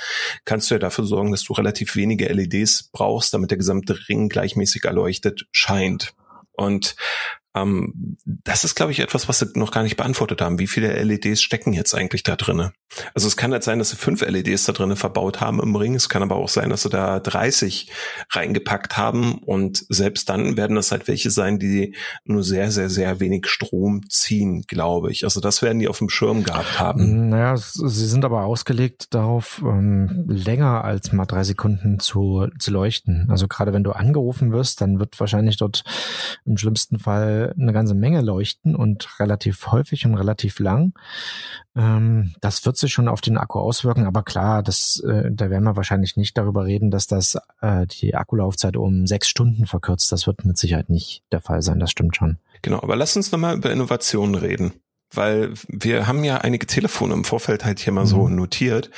kannst 0.44 0.70
du 0.70 0.76
ja 0.76 0.80
dafür 0.80 1.06
sorgen, 1.06 1.32
dass 1.32 1.44
du 1.44 1.54
relativ 1.54 1.96
wenige 1.96 2.28
LEDs 2.28 2.90
brauchst, 2.92 3.34
damit 3.34 3.52
der 3.52 3.58
gesamte 3.58 3.98
Ring 4.10 4.28
gleichmäßig 4.28 4.84
erleuchtet 4.84 5.46
scheint. 5.52 6.14
Und 6.52 6.96
ähm, 7.54 8.18
das 8.26 8.64
ist, 8.64 8.76
glaube 8.76 8.94
ich, 8.94 9.00
etwas, 9.00 9.28
was 9.28 9.40
sie 9.40 9.48
noch 9.56 9.72
gar 9.72 9.84
nicht 9.84 9.98
beantwortet 9.98 10.42
haben. 10.42 10.60
Wie 10.60 10.68
viele 10.68 11.02
LEDs 11.04 11.42
stecken 11.42 11.74
jetzt 11.74 11.94
eigentlich 11.94 12.24
da 12.24 12.36
drinne? 12.36 12.72
Also 13.14 13.28
es 13.28 13.36
kann 13.36 13.52
halt 13.52 13.64
sein, 13.64 13.80
dass 13.80 13.90
sie 13.90 13.98
fünf 13.98 14.22
LEDs 14.22 14.66
da 14.66 14.74
drinnen 14.74 14.96
verbaut 14.96 15.42
haben 15.42 15.60
im 15.62 15.76
Ring. 15.76 15.96
Es 15.96 16.08
kann 16.08 16.24
aber 16.24 16.36
auch 16.36 16.50
sein, 16.50 16.70
dass 16.70 16.84
sie 16.84 16.90
da 16.90 17.20
30 17.20 17.92
reingepackt 18.32 18.98
haben. 18.98 19.40
Und 19.40 19.86
selbst 19.90 20.30
dann 20.30 20.56
werden 20.56 20.76
das 20.76 20.92
halt 20.92 21.08
welche 21.08 21.30
sein, 21.30 21.60
die 21.60 21.96
nur 22.24 22.44
sehr, 22.44 22.72
sehr, 22.72 22.90
sehr 22.90 23.20
wenig 23.20 23.48
Strom 23.48 24.10
ziehen, 24.10 24.64
glaube 24.68 25.12
ich. 25.12 25.26
Also 25.26 25.42
das 25.42 25.62
werden 25.62 25.80
die 25.80 25.88
auf 25.88 25.98
dem 25.98 26.10
Schirm 26.10 26.44
gehabt 26.44 26.80
haben. 26.80 27.30
Naja, 27.30 27.58
sie 27.58 28.08
sind 28.08 28.24
aber 28.24 28.44
ausgelegt 28.44 29.14
darauf, 29.14 29.62
ähm, 29.66 30.26
länger 30.28 30.84
als 30.84 31.12
mal 31.12 31.26
drei 31.26 31.44
Sekunden 31.44 32.00
zu, 32.00 32.48
zu 32.60 32.72
leuchten. 32.72 33.28
Also 33.30 33.48
gerade 33.48 33.74
wenn 33.74 33.84
du 33.84 33.92
angerufen 33.92 34.52
wirst, 34.52 34.82
dann 34.82 35.00
wird 35.00 35.20
wahrscheinlich 35.20 35.58
dort 35.58 35.84
im 36.46 36.58
schlimmsten 36.58 37.00
Fall 37.00 37.41
eine 37.50 37.74
ganze 37.74 37.94
Menge 37.94 38.22
leuchten 38.22 38.76
und 38.76 39.20
relativ 39.20 39.68
häufig 39.68 40.06
und 40.06 40.16
relativ 40.16 40.60
lang. 40.60 40.94
Ähm, 41.76 42.34
das 42.42 42.66
wird 42.66 42.78
sich 42.78 42.92
schon 42.92 43.08
auf 43.08 43.22
den 43.22 43.38
Akku 43.38 43.60
auswirken, 43.60 44.06
aber 44.06 44.24
klar, 44.24 44.64
das, 44.64 45.02
äh, 45.08 45.30
da 45.32 45.50
werden 45.50 45.64
wir 45.64 45.76
wahrscheinlich 45.76 46.18
nicht 46.18 46.38
darüber 46.38 46.66
reden, 46.66 46.92
dass 46.92 47.08
das 47.08 47.38
äh, 47.62 47.88
die 47.88 48.16
Akkulaufzeit 48.16 48.78
um 48.78 49.08
sechs 49.08 49.28
Stunden 49.28 49.66
verkürzt. 49.66 50.12
Das 50.12 50.28
wird 50.28 50.46
mit 50.46 50.58
Sicherheit 50.58 50.90
nicht 50.90 51.24
der 51.32 51.42
Fall 51.42 51.62
sein, 51.62 51.80
das 51.80 51.92
stimmt 51.92 52.16
schon. 52.16 52.38
Genau, 52.62 52.82
aber 52.82 52.96
lass 52.96 53.16
uns 53.16 53.32
nochmal 53.32 53.56
über 53.58 53.72
Innovationen 53.72 54.36
reden 54.36 54.74
weil 55.14 55.54
wir 55.68 56.08
haben 56.08 56.24
ja 56.24 56.38
einige 56.38 56.66
Telefone 56.66 57.14
im 57.14 57.24
Vorfeld 57.24 57.66
halt 57.66 57.80
hier 57.80 57.94
mal 57.94 58.06
so 58.06 58.28
mhm. 58.28 58.36
notiert, 58.36 58.90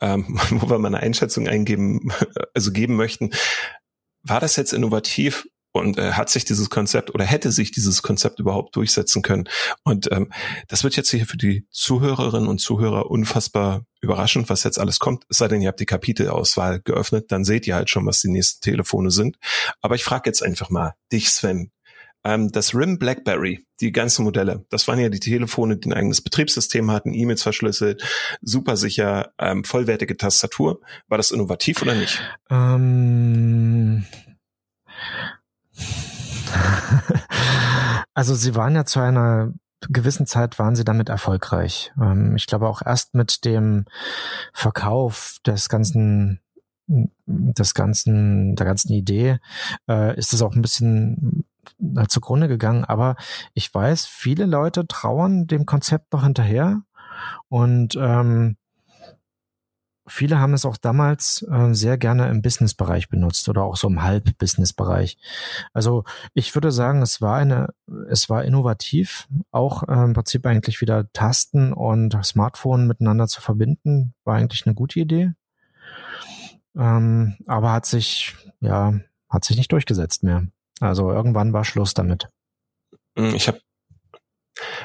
ähm, 0.00 0.38
wo 0.50 0.68
wir 0.68 0.78
mal 0.78 0.88
eine 0.88 1.00
Einschätzung 1.00 1.48
eingeben, 1.48 2.12
also 2.54 2.72
geben 2.72 2.96
möchten. 2.96 3.30
War 4.22 4.40
das 4.40 4.56
jetzt 4.56 4.72
innovativ 4.72 5.46
und 5.74 5.98
äh, 5.98 6.12
hat 6.12 6.30
sich 6.30 6.44
dieses 6.44 6.70
Konzept 6.70 7.12
oder 7.12 7.24
hätte 7.24 7.50
sich 7.50 7.72
dieses 7.72 8.02
Konzept 8.02 8.38
überhaupt 8.38 8.76
durchsetzen 8.76 9.22
können? 9.22 9.48
Und 9.82 10.10
ähm, 10.12 10.32
das 10.68 10.84
wird 10.84 10.96
jetzt 10.96 11.10
hier 11.10 11.26
für 11.26 11.36
die 11.36 11.66
Zuhörerinnen 11.70 12.48
und 12.48 12.60
Zuhörer 12.60 13.10
unfassbar 13.10 13.84
überraschend, 14.00 14.48
was 14.48 14.62
jetzt 14.62 14.78
alles 14.78 15.00
kommt. 15.00 15.24
Es 15.28 15.38
sei 15.38 15.48
denn, 15.48 15.60
ihr 15.60 15.68
habt 15.68 15.80
die 15.80 15.86
Kapitelauswahl 15.86 16.80
geöffnet, 16.80 17.32
dann 17.32 17.44
seht 17.44 17.66
ihr 17.66 17.74
halt 17.74 17.90
schon, 17.90 18.06
was 18.06 18.20
die 18.20 18.30
nächsten 18.30 18.60
Telefone 18.60 19.10
sind. 19.10 19.36
Aber 19.80 19.96
ich 19.96 20.04
frage 20.04 20.30
jetzt 20.30 20.44
einfach 20.44 20.70
mal 20.70 20.94
dich, 21.10 21.30
Sven. 21.30 21.72
Ähm, 22.22 22.52
das 22.52 22.72
RIM 22.72 23.00
BlackBerry, 23.00 23.66
die 23.80 23.90
ganzen 23.90 24.24
Modelle, 24.24 24.64
das 24.70 24.86
waren 24.86 25.00
ja 25.00 25.08
die 25.08 25.20
Telefone, 25.20 25.76
die 25.76 25.88
ein 25.88 25.92
eigenes 25.92 26.22
Betriebssystem 26.22 26.92
hatten, 26.92 27.12
E-Mails 27.12 27.42
verschlüsselt, 27.42 28.02
super 28.40 28.76
sicher, 28.76 29.32
ähm, 29.38 29.64
vollwertige 29.64 30.16
Tastatur. 30.16 30.80
War 31.08 31.18
das 31.18 31.32
innovativ 31.32 31.82
oder 31.82 31.96
nicht? 31.96 32.22
Ähm 32.48 34.04
also 38.14 38.34
sie 38.34 38.54
waren 38.54 38.74
ja 38.74 38.84
zu 38.84 39.00
einer 39.00 39.52
gewissen 39.90 40.26
Zeit 40.26 40.58
waren 40.58 40.76
sie 40.76 40.84
damit 40.84 41.10
erfolgreich. 41.10 41.92
Ähm, 42.00 42.36
ich 42.36 42.46
glaube 42.46 42.68
auch 42.68 42.80
erst 42.84 43.14
mit 43.14 43.44
dem 43.44 43.84
Verkauf 44.52 45.38
des 45.46 45.68
ganzen 45.68 46.40
des 46.86 47.74
ganzen, 47.74 48.56
der 48.56 48.66
ganzen 48.66 48.92
Idee, 48.92 49.38
äh, 49.88 50.16
ist 50.18 50.34
es 50.34 50.42
auch 50.42 50.54
ein 50.54 50.62
bisschen 50.62 51.44
äh, 51.96 52.06
zugrunde 52.08 52.48
gegangen. 52.48 52.84
Aber 52.84 53.16
ich 53.54 53.72
weiß, 53.72 54.06
viele 54.06 54.44
Leute 54.44 54.86
trauern 54.86 55.46
dem 55.46 55.64
Konzept 55.64 56.12
noch 56.12 56.24
hinterher 56.24 56.82
und 57.48 57.96
ähm, 57.98 58.56
viele 60.06 60.38
haben 60.38 60.54
es 60.54 60.64
auch 60.64 60.76
damals 60.76 61.46
äh, 61.50 61.74
sehr 61.74 61.98
gerne 61.98 62.28
im 62.28 62.42
Businessbereich 62.42 63.08
benutzt 63.08 63.48
oder 63.48 63.62
auch 63.62 63.76
so 63.76 63.88
im 63.88 64.02
Halb-Business-Bereich. 64.02 65.18
Also 65.72 66.04
ich 66.34 66.54
würde 66.54 66.72
sagen, 66.72 67.02
es 67.02 67.20
war 67.20 67.36
eine, 67.36 67.74
es 68.08 68.28
war 68.28 68.44
innovativ, 68.44 69.28
auch 69.50 69.82
äh, 69.88 70.04
im 70.04 70.12
Prinzip 70.12 70.46
eigentlich 70.46 70.80
wieder 70.80 71.10
Tasten 71.12 71.72
und 71.72 72.18
Smartphone 72.24 72.86
miteinander 72.86 73.26
zu 73.28 73.40
verbinden, 73.40 74.14
war 74.24 74.36
eigentlich 74.36 74.66
eine 74.66 74.74
gute 74.74 75.00
Idee. 75.00 75.32
Ähm, 76.76 77.36
aber 77.46 77.72
hat 77.72 77.86
sich, 77.86 78.36
ja, 78.60 78.94
hat 79.28 79.44
sich 79.44 79.56
nicht 79.56 79.72
durchgesetzt 79.72 80.22
mehr. 80.22 80.46
Also 80.80 81.10
irgendwann 81.10 81.52
war 81.52 81.64
Schluss 81.64 81.94
damit. 81.94 82.28
Hm, 83.16 83.34
ich 83.34 83.48
habe 83.48 83.60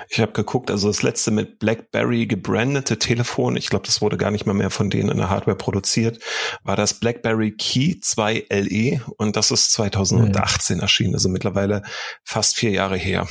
ich 0.09 0.19
habe 0.19 0.31
geguckt, 0.31 0.71
also 0.71 0.87
das 0.87 1.03
letzte 1.03 1.31
mit 1.31 1.59
BlackBerry 1.59 2.25
gebrandete 2.25 2.97
Telefon, 2.97 3.55
ich 3.55 3.69
glaube, 3.69 3.85
das 3.85 4.01
wurde 4.01 4.17
gar 4.17 4.31
nicht 4.31 4.45
mal 4.45 4.53
mehr 4.53 4.69
von 4.69 4.89
denen 4.89 5.09
in 5.09 5.17
der 5.17 5.29
Hardware 5.29 5.57
produziert, 5.57 6.19
war 6.63 6.75
das 6.75 6.95
BlackBerry 6.95 7.55
Key 7.55 7.99
2 8.01 8.47
LE 8.49 9.01
und 9.17 9.35
das 9.35 9.51
ist 9.51 9.71
2018 9.73 10.77
mhm. 10.77 10.81
erschienen, 10.81 11.13
also 11.13 11.29
mittlerweile 11.29 11.83
fast 12.23 12.55
vier 12.55 12.71
Jahre 12.71 12.97
her. 12.97 13.27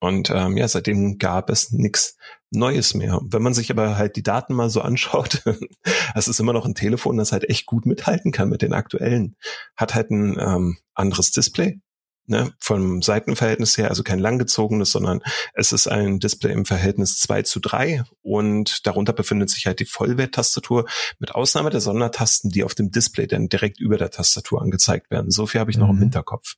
Und 0.00 0.30
ähm, 0.30 0.56
ja, 0.56 0.66
seitdem 0.66 1.18
gab 1.18 1.48
es 1.48 1.70
nichts 1.70 2.16
Neues 2.50 2.92
mehr. 2.94 3.20
Wenn 3.24 3.40
man 3.40 3.54
sich 3.54 3.70
aber 3.70 3.96
halt 3.96 4.16
die 4.16 4.22
Daten 4.22 4.52
mal 4.52 4.68
so 4.68 4.82
anschaut, 4.82 5.42
es 6.14 6.28
ist 6.28 6.40
immer 6.40 6.52
noch 6.52 6.66
ein 6.66 6.74
Telefon, 6.74 7.16
das 7.16 7.32
halt 7.32 7.48
echt 7.48 7.66
gut 7.66 7.86
mithalten 7.86 8.32
kann 8.32 8.48
mit 8.48 8.62
den 8.62 8.74
aktuellen. 8.74 9.36
Hat 9.76 9.94
halt 9.94 10.10
ein 10.10 10.38
ähm, 10.40 10.76
anderes 10.94 11.30
Display, 11.30 11.80
ne, 12.26 12.52
vom 12.60 13.02
Seitenverhältnis 13.02 13.76
her, 13.76 13.88
also 13.88 14.02
kein 14.02 14.18
langgezogenes, 14.18 14.92
sondern 14.92 15.22
es 15.54 15.72
ist 15.72 15.86
ein 15.86 16.18
Display 16.18 16.52
im 16.52 16.64
Verhältnis 16.64 17.18
2 17.18 17.42
zu 17.42 17.60
3 17.60 18.04
und 18.22 18.86
darunter 18.86 19.12
befindet 19.12 19.50
sich 19.50 19.66
halt 19.66 19.80
die 19.80 19.84
Vollwerttastatur 19.84 20.86
mit 21.18 21.34
Ausnahme 21.34 21.70
der 21.70 21.80
Sondertasten, 21.80 22.50
die 22.50 22.64
auf 22.64 22.74
dem 22.74 22.90
Display 22.90 23.26
dann 23.26 23.48
direkt 23.48 23.80
über 23.80 23.98
der 23.98 24.10
Tastatur 24.10 24.62
angezeigt 24.62 25.10
werden. 25.10 25.30
So 25.30 25.46
viel 25.46 25.60
habe 25.60 25.70
ich 25.70 25.78
noch 25.78 25.88
mhm. 25.88 25.96
im 25.96 26.00
Hinterkopf. 26.00 26.54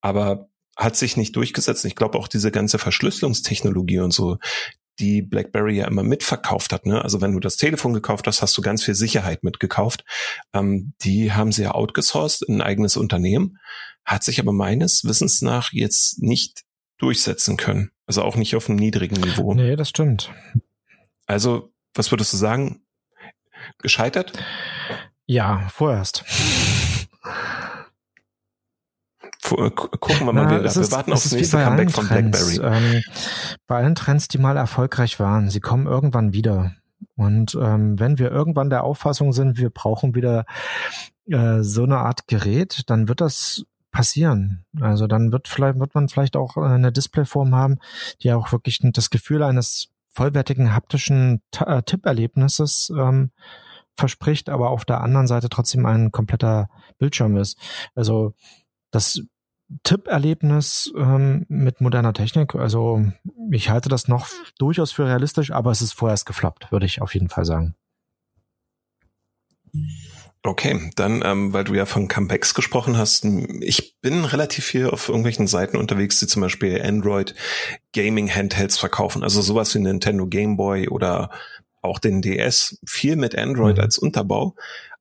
Aber 0.00 0.48
hat 0.76 0.96
sich 0.96 1.16
nicht 1.16 1.36
durchgesetzt. 1.36 1.84
Ich 1.84 1.94
glaube 1.94 2.18
auch 2.18 2.28
diese 2.28 2.50
ganze 2.50 2.78
Verschlüsselungstechnologie 2.78 4.00
und 4.00 4.12
so, 4.12 4.38
die 4.98 5.22
BlackBerry 5.22 5.76
ja 5.76 5.86
immer 5.86 6.02
mitverkauft 6.02 6.72
hat. 6.72 6.86
Ne? 6.86 7.02
Also 7.02 7.20
wenn 7.20 7.32
du 7.32 7.40
das 7.40 7.56
Telefon 7.56 7.94
gekauft 7.94 8.26
hast, 8.26 8.42
hast 8.42 8.56
du 8.56 8.62
ganz 8.62 8.84
viel 8.84 8.94
Sicherheit 8.94 9.42
mitgekauft. 9.42 10.04
Ähm, 10.52 10.94
die 11.02 11.32
haben 11.32 11.52
sie 11.52 11.62
ja 11.62 11.72
outgesourced 11.72 12.42
in 12.42 12.56
ein 12.56 12.62
eigenes 12.62 12.96
Unternehmen, 12.96 13.58
hat 14.04 14.22
sich 14.22 14.40
aber 14.40 14.52
meines 14.52 15.04
Wissens 15.04 15.42
nach 15.42 15.72
jetzt 15.72 16.22
nicht 16.22 16.64
durchsetzen 16.98 17.56
können. 17.56 17.90
Also 18.06 18.22
auch 18.22 18.36
nicht 18.36 18.54
auf 18.56 18.68
einem 18.68 18.78
niedrigen 18.78 19.20
Niveau. 19.20 19.54
Nee, 19.54 19.76
das 19.76 19.88
stimmt. 19.88 20.32
Also, 21.26 21.72
was 21.94 22.10
würdest 22.10 22.32
du 22.32 22.36
sagen? 22.36 22.82
Gescheitert? 23.78 24.32
Ja, 25.26 25.68
vorerst. 25.68 26.24
Äh, 29.50 29.70
gucken 29.70 30.26
wir 30.26 30.32
mal 30.32 30.44
Na, 30.44 30.50
wieder. 30.50 30.64
Ist, 30.64 30.76
wir 30.76 30.90
warten 30.92 31.12
auf 31.12 31.22
das 31.22 31.32
nächste 31.32 31.58
Comeback 31.58 31.90
von 31.90 32.06
Trends. 32.06 32.56
BlackBerry. 32.56 32.76
Ähm, 32.76 33.02
bei 33.66 33.76
allen 33.76 33.94
Trends, 33.94 34.28
die 34.28 34.38
mal 34.38 34.56
erfolgreich 34.56 35.18
waren, 35.20 35.50
sie 35.50 35.60
kommen 35.60 35.86
irgendwann 35.86 36.32
wieder. 36.32 36.72
Und 37.16 37.56
ähm, 37.60 37.98
wenn 37.98 38.18
wir 38.18 38.30
irgendwann 38.30 38.70
der 38.70 38.84
Auffassung 38.84 39.32
sind, 39.32 39.58
wir 39.58 39.70
brauchen 39.70 40.14
wieder 40.14 40.46
äh, 41.26 41.62
so 41.62 41.84
eine 41.84 41.98
Art 41.98 42.26
Gerät, 42.26 42.82
dann 42.86 43.08
wird 43.08 43.20
das 43.20 43.64
passieren. 43.94 44.66
Also 44.80 45.06
dann 45.06 45.32
wird 45.32 45.48
vielleicht 45.48 45.78
wird 45.78 45.94
man 45.94 46.08
vielleicht 46.08 46.36
auch 46.36 46.56
eine 46.56 46.92
Displayform 46.92 47.54
haben, 47.54 47.78
die 48.20 48.32
auch 48.32 48.50
wirklich 48.52 48.80
das 48.82 49.08
Gefühl 49.08 49.42
eines 49.42 49.88
vollwertigen 50.10 50.74
haptischen 50.74 51.40
äh, 51.64 51.82
Tipperlebnisses 51.82 52.92
ähm, 52.94 53.30
verspricht, 53.96 54.50
aber 54.50 54.70
auf 54.70 54.84
der 54.84 55.00
anderen 55.00 55.28
Seite 55.28 55.48
trotzdem 55.48 55.86
ein 55.86 56.10
kompletter 56.10 56.68
Bildschirm 56.98 57.36
ist. 57.36 57.56
Also 57.94 58.34
das 58.90 59.22
Tipperlebnis 59.84 60.92
ähm, 60.96 61.46
mit 61.48 61.80
moderner 61.80 62.12
Technik. 62.12 62.56
Also 62.56 63.04
ich 63.52 63.70
halte 63.70 63.88
das 63.88 64.08
noch 64.08 64.26
durchaus 64.58 64.90
für 64.90 65.06
realistisch, 65.06 65.52
aber 65.52 65.70
es 65.70 65.82
ist 65.82 65.92
vorerst 65.92 66.26
gefloppt, 66.26 66.72
würde 66.72 66.86
ich 66.86 67.00
auf 67.00 67.14
jeden 67.14 67.28
Fall 67.28 67.44
sagen. 67.44 67.76
Okay, 70.46 70.90
dann, 70.94 71.22
ähm, 71.24 71.54
weil 71.54 71.64
du 71.64 71.74
ja 71.74 71.86
von 71.86 72.06
Comebacks 72.06 72.52
gesprochen 72.52 72.98
hast, 72.98 73.24
ich 73.60 73.98
bin 74.02 74.26
relativ 74.26 74.64
viel 74.66 74.90
auf 74.90 75.08
irgendwelchen 75.08 75.46
Seiten 75.46 75.78
unterwegs, 75.78 76.18
die 76.18 76.26
zum 76.26 76.42
Beispiel 76.42 76.82
Android 76.82 77.34
Gaming 77.94 78.28
Handhelds 78.28 78.76
verkaufen, 78.76 79.22
also 79.22 79.40
sowas 79.40 79.74
wie 79.74 79.78
Nintendo 79.78 80.26
Game 80.26 80.58
Boy 80.58 80.88
oder 80.88 81.30
auch 81.80 81.98
den 81.98 82.20
DS, 82.20 82.78
viel 82.86 83.16
mit 83.16 83.36
Android 83.36 83.76
mhm. 83.76 83.82
als 83.82 83.96
Unterbau. 83.96 84.54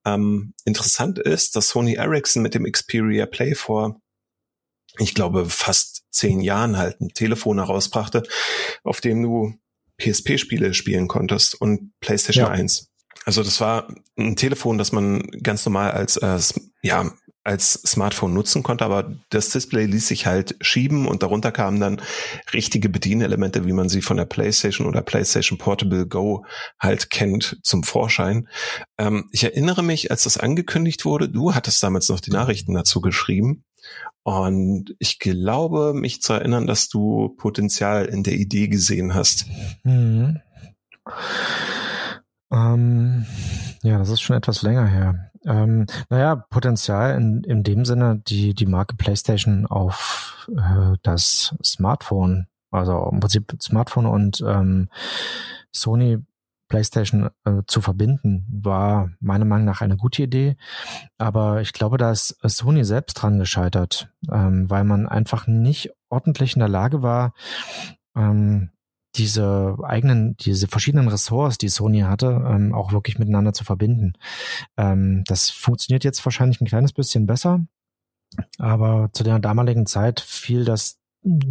Ähm, 0.06 0.53
interessant 0.63 1.19
ist, 1.19 1.58
dass 1.58 1.69
Sony 1.69 1.95
Ericsson 1.95 2.41
mit 2.41 2.56
dem 2.56 2.63
Xperia 2.63 3.25
Play 3.25 3.53
vor 3.53 3.99
ich 4.99 5.15
glaube, 5.15 5.47
fast 5.49 6.03
zehn 6.12 6.41
Jahren 6.41 6.77
halt 6.77 7.01
ein 7.01 7.10
Telefon 7.10 7.58
herausbrachte, 7.58 8.23
auf 8.84 9.01
dem 9.01 9.23
du 9.23 9.53
PSP-Spiele 9.97 10.73
spielen 10.73 11.08
konntest 11.08 11.60
und 11.60 11.93
PlayStation 11.99 12.45
ja. 12.45 12.51
1. 12.51 12.91
Also 13.25 13.43
das 13.43 13.62
war 13.62 13.88
ein 14.17 14.36
Telefon, 14.36 14.77
das 14.77 14.91
man 14.91 15.21
ganz 15.41 15.65
normal 15.65 15.91
als, 15.91 16.17
äh, 16.17 16.39
ja, 16.81 17.12
als 17.45 17.73
Smartphone 17.73 18.33
nutzen 18.33 18.63
konnte, 18.63 18.86
aber 18.86 19.13
das 19.29 19.49
Display 19.49 19.86
ließ 19.86 20.07
sich 20.07 20.25
halt 20.25 20.55
schieben 20.62 21.07
und 21.07 21.23
darunter 21.23 21.51
kamen 21.51 21.79
dann 21.79 22.01
richtige 22.53 22.88
Bedienelemente, 22.88 23.65
wie 23.65 23.73
man 23.73 23.89
sie 23.89 24.01
von 24.01 24.15
der 24.15 24.25
PlayStation 24.25 24.88
oder 24.88 25.01
PlayStation 25.01 25.57
Portable 25.57 26.07
Go 26.07 26.45
halt 26.79 27.09
kennt, 27.09 27.59
zum 27.63 27.83
Vorschein. 27.83 28.47
Ähm, 28.97 29.29
ich 29.31 29.43
erinnere 29.43 29.83
mich, 29.83 30.09
als 30.09 30.23
das 30.23 30.38
angekündigt 30.38 31.03
wurde, 31.03 31.27
du 31.27 31.53
hattest 31.53 31.83
damals 31.83 32.07
noch 32.07 32.21
die 32.21 32.31
Nachrichten 32.31 32.73
dazu 32.73 33.01
geschrieben 33.01 33.65
und 34.23 34.95
ich 34.99 35.19
glaube, 35.19 35.93
mich 35.93 36.21
zu 36.21 36.33
erinnern, 36.33 36.65
dass 36.65 36.88
du 36.88 37.36
Potenzial 37.38 38.05
in 38.05 38.23
der 38.23 38.36
Idee 38.36 38.69
gesehen 38.69 39.13
hast. 39.13 39.47
Mhm. 39.83 40.39
Ähm, 42.53 43.25
ja, 43.81 43.97
das 43.97 44.09
ist 44.09 44.21
schon 44.21 44.35
etwas 44.35 44.61
länger 44.61 44.85
her. 44.85 45.31
Ähm, 45.45 45.87
naja, 46.09 46.35
Potenzial 46.35 47.17
in, 47.17 47.43
in 47.43 47.63
dem 47.63 47.83
Sinne, 47.83 48.21
die, 48.27 48.53
die 48.53 48.65
Marke 48.65 48.95
PlayStation 48.95 49.65
auf 49.65 50.47
äh, 50.55 50.95
das 51.01 51.55
Smartphone, 51.63 52.47
also 52.71 53.09
im 53.11 53.19
Prinzip 53.19 53.57
Smartphone 53.61 54.05
und 54.05 54.43
ähm, 54.47 54.89
Sony 55.71 56.19
PlayStation 56.69 57.29
äh, 57.43 57.61
zu 57.67 57.81
verbinden, 57.81 58.45
war 58.49 59.12
meiner 59.19 59.45
Meinung 59.45 59.65
nach 59.65 59.81
eine 59.81 59.97
gute 59.97 60.23
Idee. 60.23 60.56
Aber 61.17 61.62
ich 61.62 61.73
glaube, 61.73 61.97
da 61.97 62.12
ist 62.12 62.37
Sony 62.41 62.83
selbst 62.85 63.15
dran 63.15 63.39
gescheitert, 63.39 64.10
ähm, 64.31 64.69
weil 64.69 64.83
man 64.83 65.08
einfach 65.08 65.47
nicht 65.47 65.91
ordentlich 66.10 66.56
in 66.56 66.62
der 66.62 66.69
Lage 66.69 67.01
war, 67.01 67.33
ähm, 68.15 68.69
diese 69.15 69.77
eigenen, 69.83 70.35
diese 70.37 70.67
verschiedenen 70.67 71.07
Ressorts, 71.07 71.57
die 71.57 71.69
Sony 71.69 72.01
hatte, 72.01 72.43
ähm, 72.47 72.73
auch 72.73 72.91
wirklich 72.91 73.19
miteinander 73.19 73.53
zu 73.53 73.63
verbinden. 73.63 74.13
Ähm, 74.77 75.23
das 75.27 75.49
funktioniert 75.49 76.03
jetzt 76.03 76.25
wahrscheinlich 76.25 76.61
ein 76.61 76.67
kleines 76.67 76.93
bisschen 76.93 77.25
besser, 77.25 77.65
aber 78.57 79.09
zu 79.13 79.23
der 79.23 79.39
damaligen 79.39 79.85
Zeit 79.85 80.19
fiel 80.19 80.65
das 80.65 80.99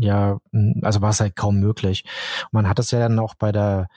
ja, 0.00 0.38
also 0.82 1.00
war 1.00 1.10
es 1.10 1.20
halt 1.20 1.34
kaum 1.34 1.58
möglich. 1.58 2.04
Man 2.50 2.68
hat 2.68 2.78
es 2.78 2.90
ja 2.90 2.98
dann 2.98 3.18
auch 3.18 3.34
bei 3.34 3.52
der 3.52 3.88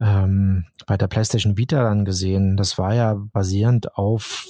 ähm, 0.00 0.66
bei 0.86 0.96
der 0.96 1.06
PlayStation 1.06 1.56
Vita 1.56 1.82
dann 1.82 2.04
gesehen. 2.04 2.56
Das 2.56 2.76
war 2.76 2.94
ja 2.94 3.14
basierend 3.14 3.96
auf 3.96 4.46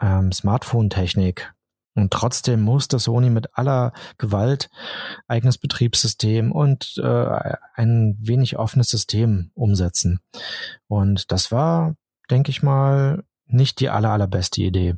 ähm, 0.00 0.30
Smartphone-Technik. 0.32 1.52
Und 1.94 2.10
trotzdem 2.12 2.62
musste 2.62 2.98
Sony 2.98 3.28
mit 3.28 3.56
aller 3.56 3.92
Gewalt 4.18 4.70
eigenes 5.28 5.58
Betriebssystem 5.58 6.52
und 6.52 6.98
äh, 7.02 7.54
ein 7.74 8.16
wenig 8.18 8.58
offenes 8.58 8.88
System 8.88 9.50
umsetzen. 9.54 10.20
Und 10.88 11.30
das 11.32 11.52
war, 11.52 11.96
denke 12.30 12.50
ich 12.50 12.62
mal, 12.62 13.24
nicht 13.46 13.80
die 13.80 13.90
aller, 13.90 14.10
allerbeste 14.10 14.62
Idee. 14.62 14.94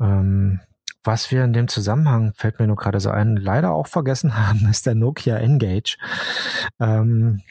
Ähm, 0.00 0.60
was 1.04 1.32
wir 1.32 1.42
in 1.42 1.52
dem 1.52 1.66
Zusammenhang, 1.66 2.32
fällt 2.34 2.60
mir 2.60 2.68
nur 2.68 2.76
gerade 2.76 3.00
so 3.00 3.10
ein, 3.10 3.36
leider 3.36 3.72
auch 3.72 3.88
vergessen 3.88 4.36
haben, 4.48 4.68
ist 4.70 4.86
der 4.86 4.94
Nokia 4.94 5.36
Engage. 5.36 5.96
Ähm, 6.80 7.42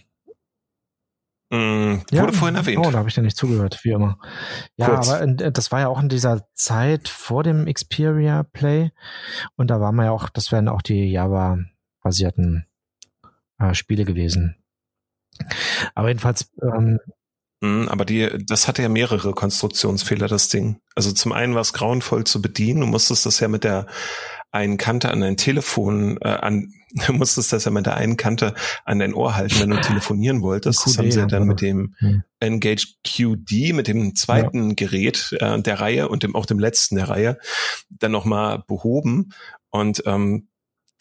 Wurde 1.52 2.02
ja, 2.12 2.32
vorhin 2.32 2.56
erwähnt. 2.56 2.86
Oh, 2.86 2.92
da 2.92 3.00
habe 3.00 3.10
ich 3.10 3.16
dir 3.16 3.22
nicht 3.22 3.36
zugehört, 3.36 3.80
wie 3.84 3.92
immer. 3.92 4.18
Ja, 4.78 4.88
Kurz. 4.88 5.10
aber 5.10 5.22
in, 5.22 5.38
das 5.38 5.72
war 5.72 5.82
ja 5.82 5.88
auch 5.90 6.02
in 6.02 6.08
dieser 6.08 6.48
Zeit 6.54 7.10
vor 7.10 7.44
dem 7.44 7.66
Xperia 7.66 8.44
Play. 8.44 8.92
Und 9.58 9.68
da 9.68 9.82
waren 9.82 9.96
wir 9.96 10.06
ja 10.06 10.12
auch, 10.12 10.30
das 10.30 10.52
wären 10.54 10.70
auch 10.70 10.82
die 10.82 11.12
Java-basierten 11.12 12.66
äh, 13.60 13.74
Spiele 13.74 14.06
gewesen. 14.06 14.56
Aber 15.94 16.08
jedenfalls. 16.08 16.50
Ähm, 16.62 17.00
mm, 17.60 17.90
aber 17.90 18.06
die, 18.06 18.30
das 18.46 18.70
hatte 18.70 18.82
ja 18.82 18.90
mehrere 18.90 19.34
Konstruktionsfehler, 19.34 20.30
das 20.30 20.48
Ding. 20.48 20.80
Also 20.96 21.12
zum 21.12 21.34
einen 21.34 21.54
war 21.54 21.62
es 21.62 21.74
grauenvoll 21.74 22.24
zu 22.24 22.42
bedienen. 22.42 22.80
Du 22.80 22.88
musstest 22.88 23.26
das 23.26 23.42
ja 23.42 23.50
mit 23.50 23.66
der 23.66 23.88
einen 24.52 24.78
Kante 24.78 25.10
an 25.10 25.22
dein 25.22 25.38
Telefon, 25.38 26.18
äh, 26.22 26.30
an, 26.30 26.74
du 27.08 27.14
musstest 27.14 27.54
das 27.54 27.66
ja 27.66 27.72
mit 27.72 27.86
der 27.86 27.96
einen 27.96 28.18
Kante 28.18 28.54
an 28.86 29.00
dein 29.00 29.14
Ohr 29.14 29.36
halten, 29.36 29.60
wenn 29.60 29.70
du 29.70 29.82
telefonieren 29.82 30.42
wolltest. 30.42 30.86
Das 30.86 30.98
haben 30.98 31.12
sie 31.12 31.20
ja 31.20 31.26
dann 31.26 31.48
mit 31.48 31.62
dem 31.62 31.96
hm. 32.00 32.24
Engage 32.40 32.96
QD, 33.06 33.74
mit 33.74 33.88
dem 33.88 34.16
zweiten 34.16 34.70
ja. 34.70 34.76
Gerät 34.76 35.36
äh, 35.40 35.62
der 35.62 35.80
Reihe 35.80 36.10
und 36.10 36.24
dem 36.24 36.36
auch 36.36 36.46
dem 36.46 36.60
letzten 36.60 36.96
der 36.96 37.10
Reihe, 37.10 37.38
dann 37.90 38.12
nochmal 38.12 38.64
behoben. 38.68 39.30
Und 39.70 40.04
ähm, 40.06 40.50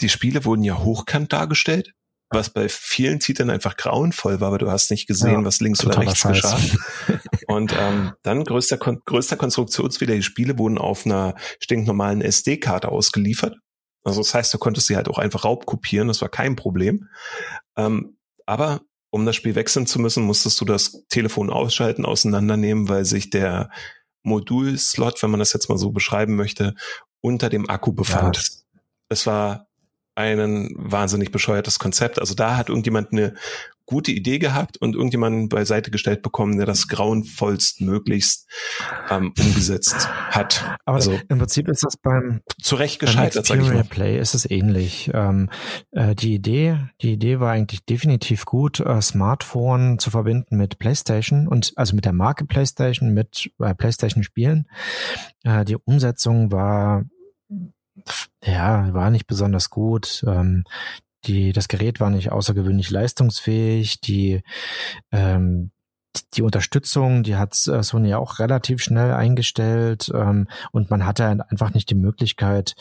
die 0.01 0.09
Spiele 0.09 0.45
wurden 0.45 0.63
ja 0.63 0.79
hochkant 0.79 1.33
dargestellt 1.33 1.95
was 2.31 2.51
bei 2.51 2.69
vielen 2.69 3.19
Titeln 3.19 3.51
einfach 3.51 3.77
grauenvoll 3.77 4.41
war, 4.41 4.49
aber 4.49 4.59
du 4.59 4.71
hast 4.71 4.91
nicht 4.91 5.07
gesehen, 5.09 5.41
ja, 5.41 5.45
was 5.45 5.61
links 5.61 5.85
oder 5.85 5.99
rechts 5.99 6.23
geschah. 6.23 6.59
Und 7.51 7.75
ähm, 7.77 8.13
dann 8.23 8.45
größter, 8.45 8.77
größter 8.79 9.37
Konstruktionsfehler, 9.37 10.15
die 10.15 10.23
Spiele 10.23 10.57
wurden 10.57 10.79
auf 10.79 11.05
einer 11.05 11.35
stinknormalen 11.61 12.21
SD-Karte 12.21 12.89
ausgeliefert. 12.89 13.57
Also 14.05 14.21
das 14.21 14.33
heißt, 14.33 14.55
du 14.55 14.59
konntest 14.59 14.87
sie 14.87 14.97
halt 14.97 15.09
auch 15.09 15.19
einfach 15.19 15.45
raubkopieren, 15.45 16.09
das 16.09 16.23
war 16.23 16.29
kein 16.29 16.55
Problem. 16.55 17.09
Ähm, 17.77 18.17
aber 18.47 18.83
um 19.11 19.27
das 19.27 19.35
Spiel 19.35 19.57
wechseln 19.57 19.87
zu 19.87 19.99
müssen, 19.99 20.23
musstest 20.23 20.61
du 20.61 20.65
das 20.65 21.05
Telefon 21.09 21.51
ausschalten, 21.51 22.05
auseinandernehmen, 22.05 22.89
weil 22.89 23.05
sich 23.05 23.31
der 23.31 23.71
Modulslot, 24.23 25.21
wenn 25.23 25.31
man 25.31 25.41
das 25.41 25.53
jetzt 25.53 25.69
mal 25.69 25.79
so 25.79 25.91
beschreiben 25.91 26.37
möchte, 26.37 26.75
unter 27.21 27.49
dem 27.49 27.69
Akku 27.69 27.93
befand. 27.93 28.37
Ja. 28.37 28.81
Es 29.09 29.27
war 29.27 29.67
ein 30.15 30.71
wahnsinnig 30.77 31.33
bescheuertes 31.33 31.81
Konzept. 31.81 32.21
Also 32.21 32.35
da 32.35 32.57
hat 32.57 32.69
irgendjemand 32.69 33.13
eine 33.13 33.35
gute 33.91 34.13
Idee 34.13 34.39
gehabt 34.39 34.79
und 34.79 34.95
irgendjemanden 34.95 35.49
beiseite 35.49 35.91
gestellt 35.91 36.23
bekommen, 36.23 36.57
der 36.57 36.67
das 36.67 36.87
grauenvollst 36.87 37.81
möglichst 37.81 38.49
ähm, 39.11 39.35
umgesetzt 39.39 40.09
hat. 40.09 40.65
Aber 40.85 40.97
also, 40.97 41.19
im 41.29 41.39
Prinzip 41.39 41.69
ist 41.69 41.83
das 41.83 41.97
beim 41.97 42.41
zu 42.63 42.77
Recht 42.77 43.01
gescheitert, 43.01 43.47
sag 43.47 43.61
ich 43.61 43.69
mal. 43.69 43.83
Play 43.85 44.19
ist 44.19 44.35
es 44.35 44.49
ähnlich. 44.49 45.11
Ähm, 45.13 45.51
äh, 45.91 46.15
die 46.15 46.35
Idee, 46.35 46.79
die 47.03 47.13
Idee 47.13 47.41
war 47.41 47.51
eigentlich 47.51 47.85
definitiv 47.85 48.45
gut, 48.45 48.79
äh, 48.79 49.03
Smartphone 49.03 49.99
zu 49.99 50.11
verbinden 50.11 50.57
mit 50.57 50.79
PlayStation 50.79 51.49
und 51.49 51.73
also 51.75 51.97
mit 51.97 52.05
der 52.05 52.13
Marke 52.13 52.45
PlayStation, 52.45 53.13
mit 53.13 53.51
äh, 53.59 53.75
PlayStation 53.75 54.23
Spielen. 54.23 54.69
Äh, 55.43 55.65
die 55.65 55.77
Umsetzung 55.77 56.53
war 56.53 57.05
ja, 58.45 58.95
war 58.95 59.11
nicht 59.11 59.27
besonders 59.27 59.69
gut. 59.69 60.25
Ähm, 60.27 60.65
die, 61.25 61.53
das 61.53 61.69
Gerät 61.69 62.01
war 62.01 62.11
nicht 62.11 62.33
außergewöhnlich 62.33 62.91
leistungsfähig. 62.91 64.01
Die, 64.01 64.43
ähm, 65.13 65.71
die 66.35 66.43
Unterstützung, 66.43 67.23
die 67.23 67.37
hat 67.37 67.55
äh, 67.67 67.83
Sony 67.83 68.15
auch 68.15 68.39
relativ 68.39 68.83
schnell 68.83 69.13
eingestellt 69.13 70.11
ähm, 70.15 70.49
und 70.73 70.91
man 70.91 71.07
hatte 71.07 71.27
einfach 71.49 71.73
nicht 71.75 71.91
die 71.91 71.95
Möglichkeit, 71.95 72.75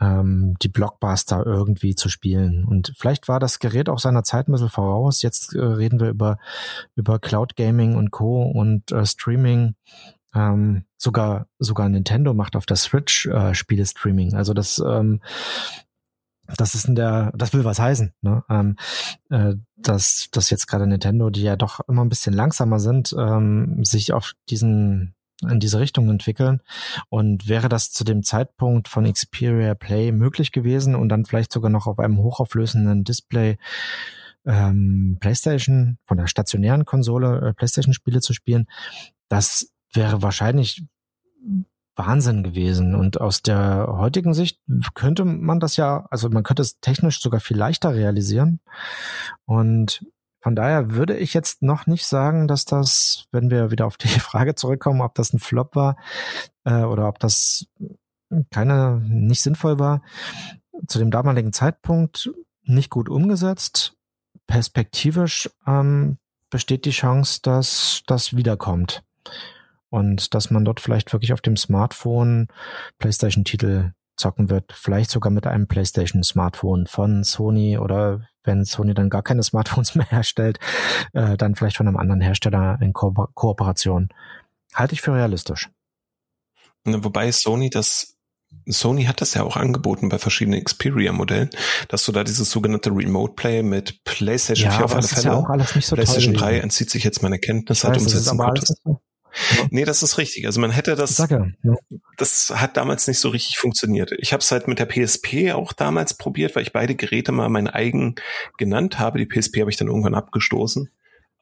ähm, 0.00 0.56
die 0.62 0.68
Blockbuster 0.68 1.44
irgendwie 1.44 1.94
zu 1.94 2.08
spielen. 2.08 2.64
Und 2.64 2.92
vielleicht 2.96 3.28
war 3.28 3.40
das 3.40 3.58
Gerät 3.58 3.88
auch 3.88 3.98
seiner 3.98 4.24
Zeit 4.24 4.48
ein 4.48 4.52
bisschen 4.52 4.68
voraus. 4.68 5.22
Jetzt 5.22 5.54
äh, 5.54 5.60
reden 5.60 6.00
wir 6.00 6.08
über, 6.08 6.38
über 6.94 7.18
Cloud 7.18 7.56
Gaming 7.56 7.96
und 7.96 8.10
Co. 8.10 8.42
und 8.42 8.92
äh, 8.92 9.06
Streaming. 9.06 9.74
Ähm, 10.34 10.84
sogar 10.98 11.46
sogar 11.58 11.88
Nintendo 11.88 12.34
macht 12.34 12.56
auf 12.56 12.66
der 12.66 12.76
Switch 12.76 13.26
äh, 13.26 13.54
Spiele 13.54 13.86
Streaming. 13.86 14.34
Also 14.34 14.52
das 14.52 14.78
ähm, 14.78 15.22
das 16.56 16.74
ist 16.74 16.88
in 16.88 16.94
der, 16.94 17.32
das 17.36 17.52
will 17.52 17.64
was 17.64 17.78
heißen, 17.78 18.12
ne? 18.22 18.44
Ähm, 18.48 18.76
äh, 19.30 19.54
dass, 19.76 20.28
dass 20.32 20.50
jetzt 20.50 20.66
gerade 20.66 20.86
Nintendo, 20.86 21.30
die 21.30 21.42
ja 21.42 21.56
doch 21.56 21.80
immer 21.88 22.04
ein 22.04 22.08
bisschen 22.08 22.34
langsamer 22.34 22.80
sind, 22.80 23.14
ähm, 23.18 23.84
sich 23.84 24.12
auf 24.12 24.32
diesen 24.48 25.14
in 25.42 25.60
diese 25.60 25.78
Richtung 25.78 26.08
entwickeln. 26.08 26.60
Und 27.10 27.48
wäre 27.48 27.68
das 27.68 27.92
zu 27.92 28.04
dem 28.04 28.22
Zeitpunkt 28.22 28.88
von 28.88 29.10
Xperia 29.10 29.74
Play 29.74 30.12
möglich 30.12 30.50
gewesen 30.50 30.94
und 30.94 31.10
dann 31.10 31.26
vielleicht 31.26 31.52
sogar 31.52 31.70
noch 31.70 31.86
auf 31.86 31.98
einem 31.98 32.18
hochauflösenden 32.18 33.04
Display 33.04 33.58
ähm, 34.46 35.18
PlayStation, 35.20 35.98
von 36.06 36.16
der 36.16 36.26
stationären 36.26 36.84
Konsole 36.84 37.48
äh, 37.48 37.52
PlayStation-Spiele 37.52 38.20
zu 38.20 38.32
spielen, 38.32 38.66
das 39.28 39.72
wäre 39.92 40.22
wahrscheinlich 40.22 40.84
Wahnsinn 41.96 42.42
gewesen. 42.42 42.94
Und 42.94 43.20
aus 43.20 43.42
der 43.42 43.86
heutigen 43.88 44.34
Sicht 44.34 44.60
könnte 44.94 45.24
man 45.24 45.60
das 45.60 45.76
ja, 45.76 46.06
also 46.10 46.28
man 46.28 46.42
könnte 46.42 46.62
es 46.62 46.78
technisch 46.80 47.20
sogar 47.20 47.40
viel 47.40 47.56
leichter 47.56 47.94
realisieren. 47.94 48.60
Und 49.44 50.04
von 50.40 50.54
daher 50.54 50.92
würde 50.92 51.16
ich 51.16 51.34
jetzt 51.34 51.62
noch 51.62 51.86
nicht 51.86 52.06
sagen, 52.06 52.46
dass 52.46 52.64
das, 52.64 53.26
wenn 53.32 53.50
wir 53.50 53.70
wieder 53.70 53.86
auf 53.86 53.96
die 53.96 54.08
Frage 54.20 54.54
zurückkommen, 54.54 55.00
ob 55.00 55.14
das 55.14 55.32
ein 55.32 55.40
Flop 55.40 55.74
war 55.74 55.96
äh, 56.64 56.82
oder 56.82 57.08
ob 57.08 57.18
das 57.18 57.66
keine 58.50 59.00
nicht 59.08 59.42
sinnvoll 59.42 59.78
war, 59.78 60.02
zu 60.86 60.98
dem 60.98 61.10
damaligen 61.10 61.52
Zeitpunkt 61.52 62.30
nicht 62.64 62.90
gut 62.90 63.08
umgesetzt. 63.08 63.94
Perspektivisch 64.46 65.50
ähm, 65.66 66.18
besteht 66.50 66.84
die 66.84 66.90
Chance, 66.90 67.40
dass 67.42 68.02
das 68.06 68.36
wiederkommt 68.36 69.02
und 69.90 70.34
dass 70.34 70.50
man 70.50 70.64
dort 70.64 70.80
vielleicht 70.80 71.12
wirklich 71.12 71.32
auf 71.32 71.40
dem 71.40 71.56
Smartphone 71.56 72.48
PlayStation-Titel 72.98 73.92
zocken 74.16 74.50
wird, 74.50 74.72
vielleicht 74.72 75.10
sogar 75.10 75.30
mit 75.30 75.46
einem 75.46 75.68
PlayStation-Smartphone 75.68 76.86
von 76.86 77.22
Sony 77.22 77.78
oder 77.78 78.26
wenn 78.44 78.64
Sony 78.64 78.94
dann 78.94 79.10
gar 79.10 79.22
keine 79.22 79.42
Smartphones 79.42 79.94
mehr 79.94 80.08
herstellt, 80.08 80.58
äh, 81.12 81.36
dann 81.36 81.54
vielleicht 81.54 81.76
von 81.76 81.86
einem 81.86 81.96
anderen 81.96 82.20
Hersteller 82.20 82.78
in 82.80 82.92
Ko 82.92 83.12
Kooperation. 83.34 84.08
Halte 84.74 84.94
ich 84.94 85.02
für 85.02 85.14
realistisch. 85.14 85.70
Wobei 86.84 87.32
Sony 87.32 87.70
das 87.70 88.16
Sony 88.68 89.04
hat 89.04 89.20
das 89.20 89.34
ja 89.34 89.42
auch 89.42 89.56
angeboten 89.56 90.08
bei 90.08 90.18
verschiedenen 90.18 90.62
Xperia-Modellen, 90.62 91.50
dass 91.88 92.04
du 92.04 92.12
da 92.12 92.24
dieses 92.24 92.50
sogenannte 92.50 92.90
Remote 92.90 93.34
Play 93.34 93.62
mit 93.62 94.02
PlayStation 94.04 94.70
ja, 94.70 94.76
4 94.76 94.84
auf 94.84 94.94
alle 94.94 95.06
Fälle. 95.06 95.24
Ja 95.26 95.34
auch 95.34 95.48
alles 95.48 95.74
nicht 95.74 95.86
so 95.86 95.94
PlayStation 95.94 96.34
3 96.34 96.60
entzieht 96.60 96.90
sich 96.90 97.04
jetzt 97.04 97.22
meine 97.22 97.38
Kenntnis, 97.38 97.84
hat 97.84 97.96
umsetzen 97.98 98.38
Nee, 99.70 99.84
das 99.84 100.02
ist 100.02 100.18
richtig. 100.18 100.46
Also 100.46 100.60
man 100.60 100.70
hätte 100.70 100.94
das, 100.94 101.16
Sacke, 101.16 101.54
ja. 101.62 101.74
das 102.16 102.52
hat 102.54 102.76
damals 102.76 103.06
nicht 103.06 103.18
so 103.18 103.28
richtig 103.28 103.58
funktioniert. 103.58 104.12
Ich 104.18 104.32
habe 104.32 104.40
es 104.40 104.50
halt 104.50 104.68
mit 104.68 104.78
der 104.78 104.86
PSP 104.86 105.52
auch 105.52 105.72
damals 105.72 106.14
probiert, 106.14 106.56
weil 106.56 106.62
ich 106.62 106.72
beide 106.72 106.94
Geräte 106.94 107.32
mal 107.32 107.48
mein 107.48 107.68
eigen 107.68 108.14
genannt 108.58 108.98
habe. 108.98 109.18
Die 109.18 109.26
PSP 109.26 109.60
habe 109.60 109.70
ich 109.70 109.76
dann 109.76 109.88
irgendwann 109.88 110.14
abgestoßen, 110.14 110.90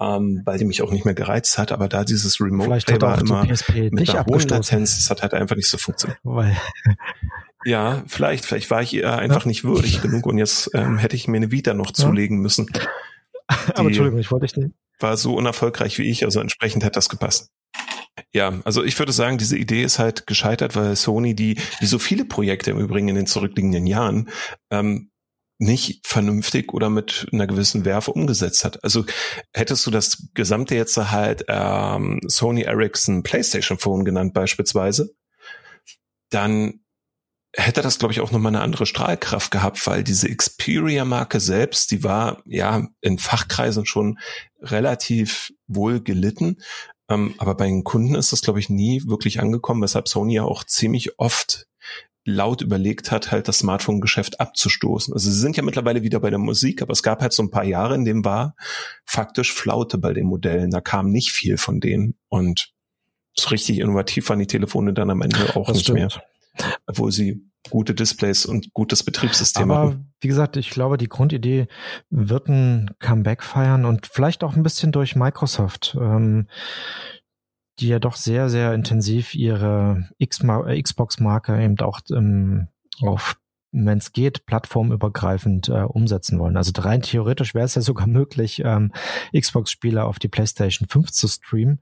ähm, 0.00 0.42
weil 0.44 0.58
die 0.58 0.64
mich 0.64 0.82
auch 0.82 0.90
nicht 0.90 1.04
mehr 1.04 1.14
gereizt 1.14 1.58
hat. 1.58 1.72
Aber 1.72 1.88
da 1.88 2.04
dieses 2.04 2.40
Remote 2.40 2.68
Vielleicht 2.68 2.86
Play 2.86 3.00
war 3.00 3.20
immer 3.20 3.44
mit 3.44 4.10
einer 4.10 4.26
hohen 4.26 4.48
Latenz, 4.48 4.96
das 4.96 5.10
hat 5.10 5.22
halt 5.22 5.34
einfach 5.34 5.56
nicht 5.56 5.68
so 5.68 5.78
funktioniert. 5.78 6.18
Weil 6.22 6.56
ja, 7.64 8.04
vielleicht, 8.06 8.44
vielleicht 8.44 8.70
war 8.70 8.82
ich 8.82 8.92
ihr 8.92 9.16
einfach 9.16 9.42
ja. 9.42 9.48
nicht 9.48 9.64
würdig 9.64 10.02
genug 10.02 10.26
und 10.26 10.38
jetzt 10.38 10.70
ähm, 10.74 10.98
hätte 10.98 11.16
ich 11.16 11.28
mir 11.28 11.38
eine 11.38 11.50
Vita 11.50 11.74
noch 11.74 11.92
zulegen 11.92 12.38
müssen. 12.38 12.70
Aber 13.74 13.88
Entschuldigung, 13.88 14.18
ich 14.18 14.30
wollte 14.30 14.46
dich 14.46 14.56
nicht. 14.56 14.74
War 15.00 15.16
so 15.16 15.34
unerfolgreich 15.34 15.98
wie 15.98 16.08
ich, 16.10 16.24
also 16.24 16.40
entsprechend 16.40 16.84
hat 16.84 16.96
das 16.96 17.08
gepasst. 17.08 17.50
Ja, 18.32 18.60
also 18.64 18.84
ich 18.84 18.98
würde 18.98 19.12
sagen, 19.12 19.38
diese 19.38 19.58
Idee 19.58 19.82
ist 19.82 19.98
halt 19.98 20.26
gescheitert, 20.26 20.76
weil 20.76 20.94
Sony 20.94 21.34
die, 21.34 21.58
wie 21.80 21.86
so 21.86 21.98
viele 21.98 22.24
Projekte 22.24 22.70
im 22.70 22.78
Übrigen 22.78 23.08
in 23.08 23.16
den 23.16 23.26
zurückliegenden 23.26 23.86
Jahren, 23.86 24.30
ähm, 24.70 25.10
nicht 25.58 26.06
vernünftig 26.06 26.72
oder 26.72 26.90
mit 26.90 27.26
einer 27.32 27.46
gewissen 27.46 27.84
Werfe 27.84 28.12
umgesetzt 28.12 28.64
hat. 28.64 28.82
Also 28.82 29.04
hättest 29.52 29.86
du 29.86 29.90
das 29.90 30.28
gesamte 30.34 30.74
jetzt 30.74 30.96
halt 30.96 31.44
ähm, 31.48 32.20
Sony 32.26 32.62
Ericsson 32.62 33.22
PlayStation 33.22 33.78
Phone 33.78 34.04
genannt 34.04 34.34
beispielsweise, 34.34 35.14
dann 36.30 36.80
hätte 37.56 37.82
das, 37.82 37.98
glaube 38.00 38.12
ich, 38.12 38.20
auch 38.20 38.32
nochmal 38.32 38.50
eine 38.50 38.62
andere 38.62 38.84
Strahlkraft 38.84 39.52
gehabt, 39.52 39.86
weil 39.86 40.02
diese 40.02 40.34
Xperia-Marke 40.34 41.38
selbst, 41.38 41.92
die 41.92 42.02
war 42.02 42.42
ja 42.46 42.88
in 43.00 43.18
Fachkreisen 43.18 43.86
schon 43.86 44.18
relativ 44.60 45.52
wohl 45.68 46.00
gelitten. 46.00 46.60
Ähm, 47.08 47.34
aber 47.38 47.54
bei 47.54 47.66
den 47.66 47.84
Kunden 47.84 48.14
ist 48.14 48.32
das, 48.32 48.42
glaube 48.42 48.60
ich, 48.60 48.70
nie 48.70 49.02
wirklich 49.06 49.40
angekommen, 49.40 49.82
weshalb 49.82 50.08
Sony 50.08 50.34
ja 50.34 50.44
auch 50.44 50.64
ziemlich 50.64 51.18
oft 51.18 51.66
laut 52.26 52.62
überlegt 52.62 53.10
hat, 53.10 53.30
halt 53.30 53.48
das 53.48 53.58
Smartphone-Geschäft 53.58 54.40
abzustoßen. 54.40 55.12
Also 55.12 55.30
sie 55.30 55.38
sind 55.38 55.58
ja 55.58 55.62
mittlerweile 55.62 56.02
wieder 56.02 56.20
bei 56.20 56.30
der 56.30 56.38
Musik, 56.38 56.80
aber 56.80 56.92
es 56.92 57.02
gab 57.02 57.20
halt 57.20 57.34
so 57.34 57.42
ein 57.42 57.50
paar 57.50 57.64
Jahre, 57.64 57.94
in 57.94 58.06
dem 58.06 58.24
war 58.24 58.56
faktisch 59.04 59.52
Flaute 59.52 59.98
bei 59.98 60.14
den 60.14 60.26
Modellen. 60.26 60.70
Da 60.70 60.80
kam 60.80 61.10
nicht 61.10 61.32
viel 61.32 61.58
von 61.58 61.80
denen 61.80 62.16
und 62.28 62.72
so 63.34 63.48
richtig 63.48 63.80
innovativ 63.80 64.28
waren 64.30 64.38
die 64.38 64.46
Telefone 64.46 64.94
dann 64.94 65.10
am 65.10 65.20
Ende 65.20 65.54
auch 65.56 65.66
das 65.66 65.76
nicht 65.76 65.84
stimmt. 65.84 65.98
mehr 65.98 66.08
obwohl 66.86 67.12
sie 67.12 67.44
gute 67.70 67.94
Displays 67.94 68.46
und 68.46 68.72
gutes 68.72 69.02
Betriebssystem 69.02 69.70
Aber 69.70 69.90
haben. 69.90 70.12
wie 70.20 70.28
gesagt, 70.28 70.56
ich 70.56 70.70
glaube, 70.70 70.98
die 70.98 71.08
Grundidee 71.08 71.66
wird 72.10 72.48
ein 72.48 72.90
Comeback 72.98 73.42
feiern 73.42 73.84
und 73.84 74.06
vielleicht 74.06 74.44
auch 74.44 74.54
ein 74.54 74.62
bisschen 74.62 74.92
durch 74.92 75.16
Microsoft, 75.16 75.96
ähm, 76.00 76.48
die 77.80 77.88
ja 77.88 77.98
doch 77.98 78.16
sehr, 78.16 78.48
sehr 78.50 78.72
intensiv 78.74 79.34
ihre 79.34 80.08
äh, 80.18 80.82
Xbox-Marke 80.82 81.62
eben 81.62 81.78
auch 81.80 82.00
ähm, 82.10 82.68
auf 83.00 83.36
wenn 83.74 83.98
es 83.98 84.12
geht, 84.12 84.46
plattformübergreifend 84.46 85.68
äh, 85.68 85.82
umsetzen 85.82 86.38
wollen. 86.38 86.56
Also 86.56 86.72
rein 86.80 87.02
theoretisch 87.02 87.54
wäre 87.54 87.64
es 87.64 87.74
ja 87.74 87.82
sogar 87.82 88.06
möglich, 88.08 88.62
ähm, 88.64 88.92
Xbox-Spiele 89.36 90.04
auf 90.04 90.18
die 90.18 90.28
PlayStation 90.28 90.88
5 90.88 91.10
zu 91.10 91.28
streamen. 91.28 91.80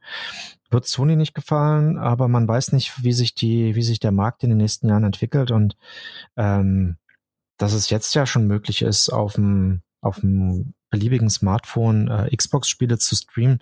Wird 0.71 0.87
Sony 0.87 1.17
nicht 1.17 1.35
gefallen, 1.35 1.99
aber 1.99 2.29
man 2.29 2.49
weiß 2.49 2.73
nicht, 2.73 3.05
wie 3.05 3.13
sich 3.13 3.35
die, 3.35 3.75
wie 3.75 3.83
sich 3.83 4.01
der 4.01 4.13
Markt 4.13 4.43
in 4.43 4.51
den 4.51 4.59
nächsten 4.59 4.89
Jahren 4.89 5.05
entwickelt 5.05 5.51
und 5.51 5.77
ähm, 6.37 6.97
dass 7.59 7.75
es 7.75 7.91
jetzt 7.91 8.15
ja 8.15 8.27
schon 8.27 8.47
möglich 8.47 8.83
ist, 8.83 9.11
auf 9.11 9.35
dem 9.35 9.83
auf 10.01 10.21
dem 10.21 10.75
beliebigen 10.91 11.31
Smartphone 11.31 12.09
äh, 12.09 12.37
Xbox-Spiele 12.37 12.99
zu 12.99 13.15
streamen, 13.15 13.61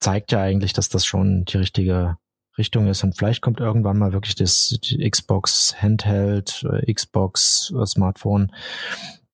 zeigt 0.00 0.32
ja 0.32 0.40
eigentlich, 0.40 0.72
dass 0.72 0.88
das 0.88 1.04
schon 1.04 1.44
die 1.44 1.58
richtige 1.58 2.16
Richtung 2.58 2.86
ist. 2.86 3.02
Und 3.04 3.16
vielleicht 3.16 3.40
kommt 3.40 3.60
irgendwann 3.60 3.98
mal 3.98 4.12
wirklich 4.12 4.34
das 4.34 4.78
Xbox 4.98 5.74
Handheld, 5.80 6.64
äh, 6.70 6.92
Xbox 6.92 7.72
äh, 7.76 7.86
Smartphone. 7.86 8.52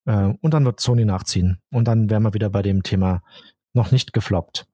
Äh, 0.07 0.33
und 0.41 0.55
dann 0.55 0.65
wird 0.65 0.81
Sony 0.81 1.05
nachziehen. 1.05 1.59
Und 1.71 1.87
dann 1.87 2.11
wären 2.11 2.23
wir 2.23 2.35
wieder 2.35 2.51
bei 2.51 2.63
dem 2.63 2.83
Thema 2.83 3.23
noch 3.73 3.91
nicht 3.91 4.13
gefloppt. 4.13 4.67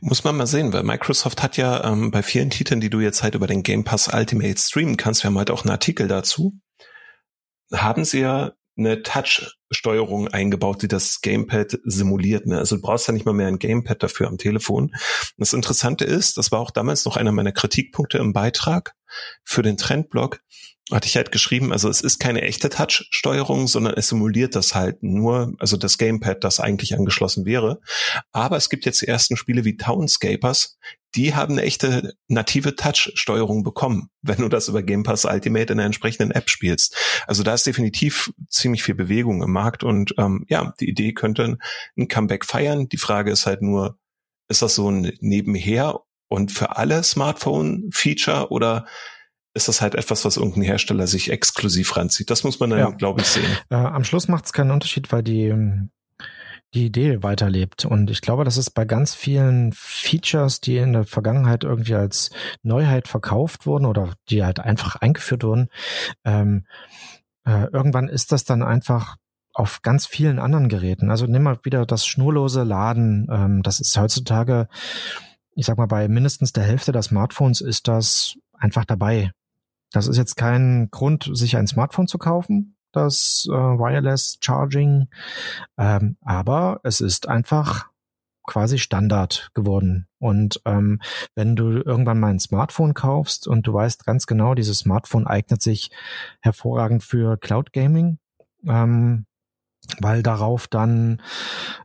Muss 0.00 0.22
man 0.22 0.36
mal 0.36 0.46
sehen, 0.46 0.72
weil 0.72 0.82
Microsoft 0.82 1.42
hat 1.42 1.56
ja 1.56 1.82
ähm, 1.84 2.10
bei 2.10 2.22
vielen 2.22 2.50
Titeln, 2.50 2.80
die 2.80 2.90
du 2.90 3.00
jetzt 3.00 3.22
halt 3.22 3.34
über 3.34 3.46
den 3.46 3.62
Game 3.62 3.84
Pass 3.84 4.12
Ultimate 4.12 4.58
streamen 4.58 4.96
kannst, 4.96 5.22
wir 5.22 5.28
haben 5.28 5.38
halt 5.38 5.50
auch 5.50 5.62
einen 5.62 5.70
Artikel 5.70 6.08
dazu, 6.08 6.58
haben 7.72 8.04
sie 8.04 8.20
ja 8.20 8.52
eine 8.76 9.02
Touch-Steuerung 9.02 10.28
eingebaut, 10.28 10.82
die 10.82 10.88
das 10.88 11.20
Gamepad 11.20 11.78
simuliert. 11.84 12.46
Ne? 12.46 12.58
Also 12.58 12.76
du 12.76 12.82
brauchst 12.82 13.06
ja 13.06 13.12
nicht 13.14 13.26
mal 13.26 13.32
mehr 13.32 13.48
ein 13.48 13.58
Gamepad 13.58 14.02
dafür 14.02 14.28
am 14.28 14.38
Telefon. 14.38 14.92
Das 15.36 15.52
Interessante 15.52 16.04
ist, 16.04 16.36
das 16.36 16.50
war 16.50 16.60
auch 16.60 16.70
damals 16.70 17.04
noch 17.04 17.16
einer 17.16 17.32
meiner 17.32 17.52
Kritikpunkte 17.52 18.18
im 18.18 18.32
Beitrag 18.32 18.94
für 19.44 19.62
den 19.62 19.76
Trendblog, 19.76 20.40
hatte 20.90 21.08
ich 21.08 21.16
halt 21.16 21.32
geschrieben, 21.32 21.72
also 21.72 21.88
es 21.88 22.02
ist 22.02 22.18
keine 22.18 22.42
echte 22.42 22.68
Touch-Steuerung, 22.68 23.68
sondern 23.68 23.94
es 23.94 24.08
simuliert 24.08 24.54
das 24.54 24.74
halt 24.74 25.02
nur, 25.02 25.54
also 25.58 25.76
das 25.78 25.96
Gamepad, 25.96 26.44
das 26.44 26.60
eigentlich 26.60 26.94
angeschlossen 26.94 27.46
wäre. 27.46 27.80
Aber 28.32 28.56
es 28.56 28.68
gibt 28.68 28.84
jetzt 28.84 29.00
die 29.00 29.08
ersten 29.08 29.36
Spiele 29.36 29.64
wie 29.64 29.76
Townscapers, 29.78 30.76
die 31.14 31.34
haben 31.34 31.54
eine 31.54 31.62
echte 31.62 32.14
native 32.28 32.74
Touch-Steuerung 32.74 33.62
bekommen, 33.62 34.10
wenn 34.22 34.38
du 34.38 34.48
das 34.48 34.68
über 34.68 34.82
Game 34.82 35.04
Pass 35.04 35.24
Ultimate 35.24 35.72
in 35.72 35.78
einer 35.78 35.86
entsprechenden 35.86 36.32
App 36.32 36.50
spielst. 36.50 36.96
Also 37.26 37.42
da 37.42 37.54
ist 37.54 37.66
definitiv 37.66 38.32
ziemlich 38.48 38.82
viel 38.82 38.94
Bewegung 38.94 39.42
im 39.42 39.52
Markt 39.52 39.84
und 39.84 40.14
ähm, 40.18 40.44
ja, 40.48 40.74
die 40.80 40.88
Idee 40.88 41.12
könnte 41.12 41.58
ein 41.96 42.08
Comeback 42.08 42.44
feiern. 42.44 42.88
Die 42.88 42.98
Frage 42.98 43.30
ist 43.30 43.46
halt 43.46 43.62
nur, 43.62 43.96
ist 44.48 44.62
das 44.62 44.74
so 44.74 44.90
ein 44.90 45.12
Nebenher 45.20 46.00
und 46.28 46.50
für 46.50 46.76
alle 46.76 47.02
Smartphone-Feature 47.02 48.50
oder 48.50 48.86
ist 49.54 49.68
das 49.68 49.80
halt 49.80 49.94
etwas, 49.94 50.24
was 50.24 50.36
irgendein 50.36 50.62
Hersteller 50.62 51.06
sich 51.06 51.30
exklusiv 51.30 51.96
ranzieht. 51.96 52.28
Das 52.30 52.44
muss 52.44 52.60
man 52.60 52.70
dann, 52.70 52.78
ja. 52.80 52.90
glaube 52.90 53.20
ich, 53.20 53.28
sehen. 53.28 53.46
Äh, 53.70 53.76
am 53.76 54.04
Schluss 54.04 54.28
macht 54.28 54.46
es 54.46 54.52
keinen 54.52 54.72
Unterschied, 54.72 55.12
weil 55.12 55.22
die, 55.22 55.54
die 56.74 56.86
Idee 56.86 57.22
weiterlebt. 57.22 57.84
Und 57.84 58.10
ich 58.10 58.20
glaube, 58.20 58.44
das 58.44 58.56
ist 58.56 58.70
bei 58.70 58.84
ganz 58.84 59.14
vielen 59.14 59.72
Features, 59.72 60.60
die 60.60 60.76
in 60.76 60.92
der 60.92 61.04
Vergangenheit 61.04 61.62
irgendwie 61.62 61.94
als 61.94 62.30
Neuheit 62.62 63.06
verkauft 63.06 63.64
wurden 63.66 63.86
oder 63.86 64.14
die 64.28 64.44
halt 64.44 64.58
einfach 64.58 64.96
eingeführt 64.96 65.44
wurden, 65.44 65.68
ähm, 66.24 66.66
äh, 67.46 67.66
irgendwann 67.72 68.08
ist 68.08 68.32
das 68.32 68.44
dann 68.44 68.62
einfach 68.62 69.16
auf 69.52 69.82
ganz 69.82 70.06
vielen 70.06 70.40
anderen 70.40 70.68
Geräten. 70.68 71.10
Also 71.10 71.26
nimm 71.26 71.44
mal 71.44 71.58
wieder 71.62 71.86
das 71.86 72.06
schnurlose 72.06 72.64
Laden. 72.64 73.28
Ähm, 73.30 73.62
das 73.62 73.78
ist 73.78 73.96
heutzutage, 73.96 74.66
ich 75.54 75.66
sag 75.66 75.78
mal, 75.78 75.86
bei 75.86 76.08
mindestens 76.08 76.52
der 76.52 76.64
Hälfte 76.64 76.90
der 76.90 77.02
Smartphones 77.02 77.60
ist 77.60 77.86
das 77.86 78.34
einfach 78.58 78.84
dabei. 78.84 79.30
Das 79.94 80.08
ist 80.08 80.16
jetzt 80.16 80.36
kein 80.36 80.88
Grund, 80.90 81.30
sich 81.32 81.56
ein 81.56 81.68
Smartphone 81.68 82.08
zu 82.08 82.18
kaufen, 82.18 82.76
das 82.90 83.46
äh, 83.48 83.52
Wireless 83.52 84.38
Charging, 84.40 85.06
ähm, 85.78 86.16
aber 86.20 86.80
es 86.82 87.00
ist 87.00 87.28
einfach 87.28 87.86
quasi 88.42 88.78
Standard 88.78 89.50
geworden. 89.54 90.08
Und 90.18 90.60
ähm, 90.64 91.00
wenn 91.36 91.54
du 91.54 91.80
irgendwann 91.80 92.18
mal 92.18 92.30
ein 92.30 92.40
Smartphone 92.40 92.92
kaufst 92.92 93.46
und 93.46 93.68
du 93.68 93.72
weißt 93.72 94.04
ganz 94.04 94.26
genau, 94.26 94.54
dieses 94.54 94.80
Smartphone 94.80 95.28
eignet 95.28 95.62
sich 95.62 95.92
hervorragend 96.40 97.04
für 97.04 97.36
Cloud 97.36 97.72
Gaming, 97.72 98.18
ähm, 98.66 99.26
weil 100.00 100.24
darauf 100.24 100.66
dann 100.66 101.22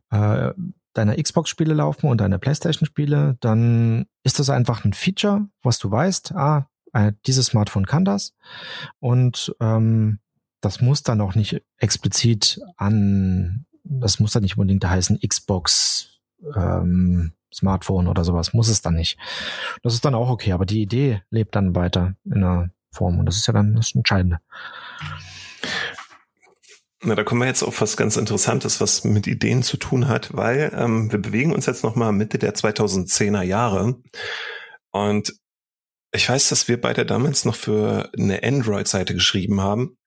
äh, 0.10 0.52
deine 0.94 1.22
Xbox-Spiele 1.22 1.76
laufen 1.76 2.10
und 2.10 2.22
deine 2.22 2.40
PlayStation-Spiele, 2.40 3.38
dann 3.40 4.08
ist 4.24 4.40
das 4.40 4.50
einfach 4.50 4.84
ein 4.84 4.94
Feature, 4.94 5.48
was 5.62 5.78
du 5.78 5.92
weißt, 5.92 6.34
ah, 6.34 6.68
äh, 6.94 7.14
dieses 7.26 7.48
Smartphone 7.48 7.86
kann 7.86 8.06
das 8.06 8.36
und 9.00 9.56
ähm, 9.60 10.20
das 10.62 10.82
muss 10.82 11.04
dann 11.04 11.22
auch 11.22 11.36
nicht 11.36 11.62
explizit 11.78 12.60
an, 12.76 13.66
das 13.84 14.20
muss 14.20 14.34
dann 14.34 14.44
nicht 14.44 14.58
unbedingt 14.58 14.86
heißen 14.86 15.20
Xbox 15.20 16.20
ähm, 16.56 17.34
Smartphone 17.54 18.08
oder 18.08 18.24
sowas, 18.24 18.54
muss 18.54 18.70
es 18.70 18.82
dann 18.82 18.96
nicht. 18.96 19.18
Das 19.82 19.94
ist 19.94 20.06
dann 20.06 20.16
auch 20.16 20.30
okay, 20.30 20.52
aber 20.52 20.66
die 20.66 20.82
Idee 20.82 21.22
lebt 21.30 21.56
dann 21.56 21.76
weiter 21.76 22.16
in 22.26 22.42
der 22.42 22.72
Form 22.92 23.20
und 23.20 23.26
das 23.26 23.38
ist 23.38 23.48
ja 23.48 23.54
dann 23.54 23.76
das 23.76 23.96
Entscheidende. 23.96 24.40
Na, 27.02 27.16
da 27.16 27.24
kommen 27.24 27.42
wir 27.42 27.48
jetzt 27.48 27.64
auf 27.64 27.80
was 27.80 27.96
ganz 27.96 28.18
Interessantes, 28.18 28.82
was 28.82 29.06
mit 29.06 29.26
Ideen 29.26 29.64
zu 29.64 29.78
tun 29.78 30.10
hat, 30.10 30.36
weil 30.36 30.72
ähm, 30.76 31.12
wir 31.12 31.20
bewegen 31.20 31.54
uns 31.54 31.66
jetzt 31.66 31.84
nochmal 31.84 32.12
Mitte 32.12 32.38
der 32.38 32.54
2010er 32.54 33.42
Jahre 33.42 33.96
und 34.92 35.34
ich 36.12 36.28
weiß, 36.28 36.50
dass 36.50 36.68
wir 36.68 36.80
beide 36.80 37.06
damals 37.06 37.46
noch 37.46 37.56
für 37.56 38.10
eine 38.18 38.44
Android-Seite 38.44 39.14
geschrieben 39.14 39.62
haben. 39.62 39.98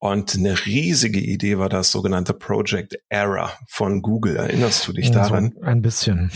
Und 0.00 0.36
eine 0.36 0.66
riesige 0.66 1.20
Idee 1.20 1.58
war 1.58 1.68
das 1.68 1.90
sogenannte 1.90 2.34
Project 2.34 2.98
Error 3.08 3.52
von 3.68 4.02
Google. 4.02 4.36
Erinnerst 4.36 4.86
du 4.86 4.92
dich 4.92 5.10
daran? 5.10 5.52
So 5.54 5.62
ein 5.62 5.82
bisschen. 5.82 6.30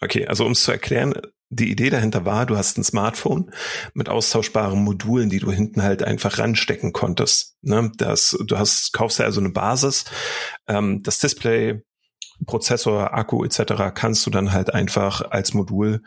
Okay, 0.00 0.26
also 0.26 0.46
um 0.46 0.52
es 0.52 0.62
zu 0.62 0.72
erklären, 0.72 1.14
die 1.50 1.70
Idee 1.70 1.90
dahinter 1.90 2.24
war, 2.24 2.46
du 2.46 2.56
hast 2.56 2.78
ein 2.78 2.84
Smartphone 2.84 3.50
mit 3.92 4.08
austauschbaren 4.08 4.82
Modulen, 4.82 5.28
die 5.28 5.40
du 5.40 5.50
hinten 5.50 5.82
halt 5.82 6.02
einfach 6.02 6.38
ranstecken 6.38 6.92
konntest. 6.92 7.56
Ne? 7.62 7.90
Das, 7.98 8.38
du 8.46 8.56
hast, 8.56 8.92
kaufst 8.92 9.18
ja 9.18 9.24
also 9.24 9.40
eine 9.40 9.50
Basis. 9.50 10.04
Ähm, 10.68 11.02
das 11.02 11.18
Display 11.18 11.82
Prozessor, 12.46 13.14
Akku 13.14 13.44
etc. 13.44 13.92
kannst 13.94 14.26
du 14.26 14.30
dann 14.30 14.52
halt 14.52 14.74
einfach 14.74 15.22
als 15.30 15.54
Modul 15.54 16.02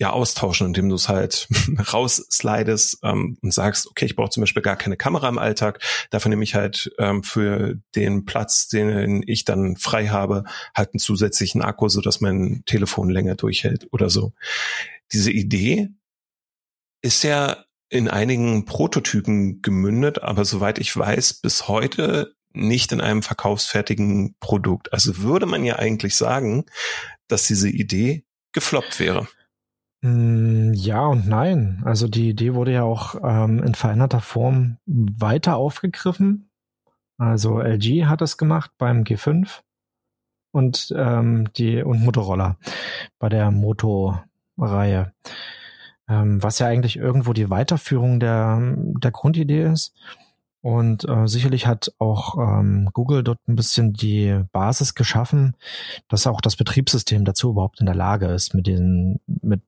ja 0.00 0.10
austauschen, 0.10 0.68
indem 0.68 0.88
du 0.88 0.94
es 0.94 1.08
halt 1.08 1.46
rausslidest 1.92 2.98
ähm, 3.02 3.36
und 3.42 3.52
sagst, 3.52 3.86
okay, 3.86 4.06
ich 4.06 4.16
brauche 4.16 4.30
zum 4.30 4.40
Beispiel 4.40 4.62
gar 4.62 4.76
keine 4.76 4.96
Kamera 4.96 5.28
im 5.28 5.38
Alltag, 5.38 5.80
dafür 6.10 6.30
nehme 6.30 6.42
ich 6.42 6.54
halt 6.54 6.90
ähm, 6.98 7.22
für 7.22 7.76
den 7.94 8.24
Platz, 8.24 8.68
den 8.68 9.22
ich 9.26 9.44
dann 9.44 9.76
frei 9.76 10.08
habe, 10.08 10.44
halt 10.74 10.94
einen 10.94 11.00
zusätzlichen 11.00 11.60
Akku, 11.60 11.88
so 11.88 12.00
dass 12.00 12.22
mein 12.22 12.62
Telefon 12.64 13.10
länger 13.10 13.34
durchhält 13.34 13.88
oder 13.92 14.08
so. 14.08 14.32
Diese 15.12 15.30
Idee 15.30 15.90
ist 17.02 17.22
ja 17.22 17.64
in 17.90 18.08
einigen 18.08 18.64
Prototypen 18.64 19.60
gemündet, 19.60 20.22
aber 20.22 20.46
soweit 20.46 20.78
ich 20.78 20.96
weiß, 20.96 21.34
bis 21.34 21.68
heute 21.68 22.34
nicht 22.52 22.92
in 22.92 23.00
einem 23.00 23.22
verkaufsfertigen 23.22 24.34
Produkt. 24.40 24.92
Also 24.92 25.18
würde 25.18 25.46
man 25.46 25.64
ja 25.64 25.76
eigentlich 25.76 26.16
sagen, 26.16 26.66
dass 27.28 27.46
diese 27.46 27.68
Idee 27.68 28.24
gefloppt 28.52 28.98
wäre. 28.98 29.28
Mm, 30.02 30.72
ja 30.74 31.06
und 31.06 31.28
nein. 31.28 31.82
Also 31.84 32.08
die 32.08 32.30
Idee 32.30 32.54
wurde 32.54 32.72
ja 32.72 32.82
auch 32.82 33.16
ähm, 33.22 33.62
in 33.62 33.74
veränderter 33.74 34.20
Form 34.20 34.78
weiter 34.86 35.56
aufgegriffen. 35.56 36.50
Also 37.18 37.60
LG 37.60 38.06
hat 38.06 38.22
es 38.22 38.38
gemacht 38.38 38.70
beim 38.78 39.04
G5 39.04 39.60
und 40.52 40.92
ähm, 40.96 41.52
die 41.56 41.82
und 41.82 42.02
Motorola 42.02 42.56
bei 43.18 43.28
der 43.28 43.50
Moto-Reihe. 43.50 45.12
Ähm, 46.08 46.42
was 46.42 46.58
ja 46.58 46.66
eigentlich 46.66 46.96
irgendwo 46.96 47.32
die 47.32 47.50
Weiterführung 47.50 48.20
der, 48.20 48.58
der 48.74 49.10
Grundidee 49.10 49.64
ist. 49.64 49.94
Und 50.62 51.08
äh, 51.08 51.26
sicherlich 51.26 51.66
hat 51.66 51.92
auch 51.98 52.36
ähm, 52.36 52.90
Google 52.92 53.22
dort 53.22 53.38
ein 53.48 53.56
bisschen 53.56 53.94
die 53.94 54.42
Basis 54.52 54.94
geschaffen, 54.94 55.56
dass 56.08 56.26
auch 56.26 56.40
das 56.42 56.56
Betriebssystem 56.56 57.24
dazu 57.24 57.50
überhaupt 57.50 57.80
in 57.80 57.86
der 57.86 57.94
Lage 57.94 58.26
ist, 58.26 58.54
mit 58.54 58.66
den 58.66 59.20
mit 59.26 59.62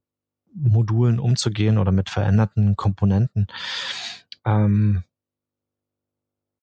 Modulen 0.54 1.18
umzugehen 1.18 1.78
oder 1.78 1.92
mit 1.92 2.10
veränderten 2.10 2.76
Komponenten. 2.76 3.46
Ähm, 4.44 5.04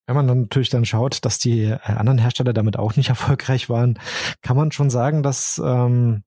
wenn 0.05 0.15
man 0.15 0.27
dann 0.27 0.41
natürlich 0.41 0.69
dann 0.69 0.85
schaut, 0.85 1.23
dass 1.23 1.37
die 1.37 1.65
äh, 1.65 1.79
anderen 1.83 2.17
Hersteller 2.17 2.53
damit 2.53 2.77
auch 2.77 2.95
nicht 2.95 3.09
erfolgreich 3.09 3.69
waren, 3.69 3.99
kann 4.41 4.57
man 4.57 4.71
schon 4.71 4.89
sagen, 4.89 5.23
dass, 5.23 5.61
ähm, 5.63 6.23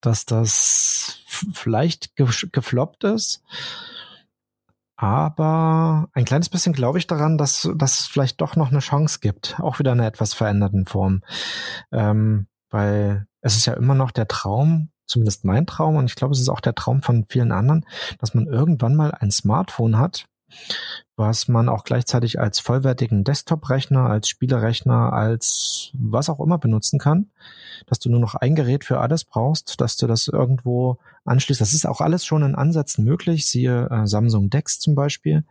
dass 0.00 0.26
das 0.26 1.18
vielleicht 1.52 2.16
gefloppt 2.16 3.04
ist. 3.04 3.42
Aber 5.02 6.10
ein 6.12 6.26
kleines 6.26 6.50
bisschen 6.50 6.74
glaube 6.74 6.98
ich 6.98 7.06
daran, 7.06 7.38
dass, 7.38 7.66
dass 7.74 8.00
es 8.00 8.06
vielleicht 8.06 8.42
doch 8.42 8.54
noch 8.54 8.70
eine 8.70 8.80
Chance 8.80 9.20
gibt, 9.22 9.58
auch 9.58 9.78
wieder 9.78 9.92
in 9.92 9.98
einer 9.98 10.06
etwas 10.06 10.34
veränderten 10.34 10.84
Form. 10.84 11.22
Ähm, 11.90 12.48
weil 12.68 13.26
es 13.40 13.56
ist 13.56 13.64
ja 13.64 13.72
immer 13.72 13.94
noch 13.94 14.10
der 14.10 14.28
Traum, 14.28 14.90
zumindest 15.06 15.46
mein 15.46 15.64
Traum, 15.66 15.96
und 15.96 16.04
ich 16.04 16.16
glaube, 16.16 16.32
es 16.32 16.40
ist 16.40 16.50
auch 16.50 16.60
der 16.60 16.74
Traum 16.74 17.00
von 17.00 17.24
vielen 17.30 17.50
anderen, 17.50 17.86
dass 18.18 18.34
man 18.34 18.46
irgendwann 18.46 18.94
mal 18.94 19.12
ein 19.12 19.30
Smartphone 19.30 19.96
hat, 19.96 20.26
was 21.16 21.48
man 21.48 21.70
auch 21.70 21.84
gleichzeitig 21.84 22.38
als 22.38 22.60
vollwertigen 22.60 23.24
Desktop-Rechner, 23.24 24.04
als 24.04 24.28
Spielerechner, 24.28 25.14
als 25.14 25.92
was 25.94 26.28
auch 26.28 26.40
immer 26.40 26.58
benutzen 26.58 26.98
kann, 26.98 27.30
dass 27.86 28.00
du 28.00 28.10
nur 28.10 28.20
noch 28.20 28.34
ein 28.34 28.54
Gerät 28.54 28.84
für 28.84 29.00
alles 29.00 29.24
brauchst, 29.24 29.80
dass 29.80 29.96
du 29.96 30.06
das 30.06 30.28
irgendwo 30.28 30.98
anschließt. 31.24 31.60
Das 31.60 31.72
ist 31.72 31.86
auch 31.86 32.00
alles 32.00 32.24
schon 32.24 32.42
in 32.42 32.54
Ansätzen 32.54 33.04
möglich, 33.04 33.46
siehe 33.46 33.88
äh, 33.90 34.06
Samsung 34.06 34.50
Dex 34.50 34.78
zum 34.78 34.94
Beispiel, 34.94 35.44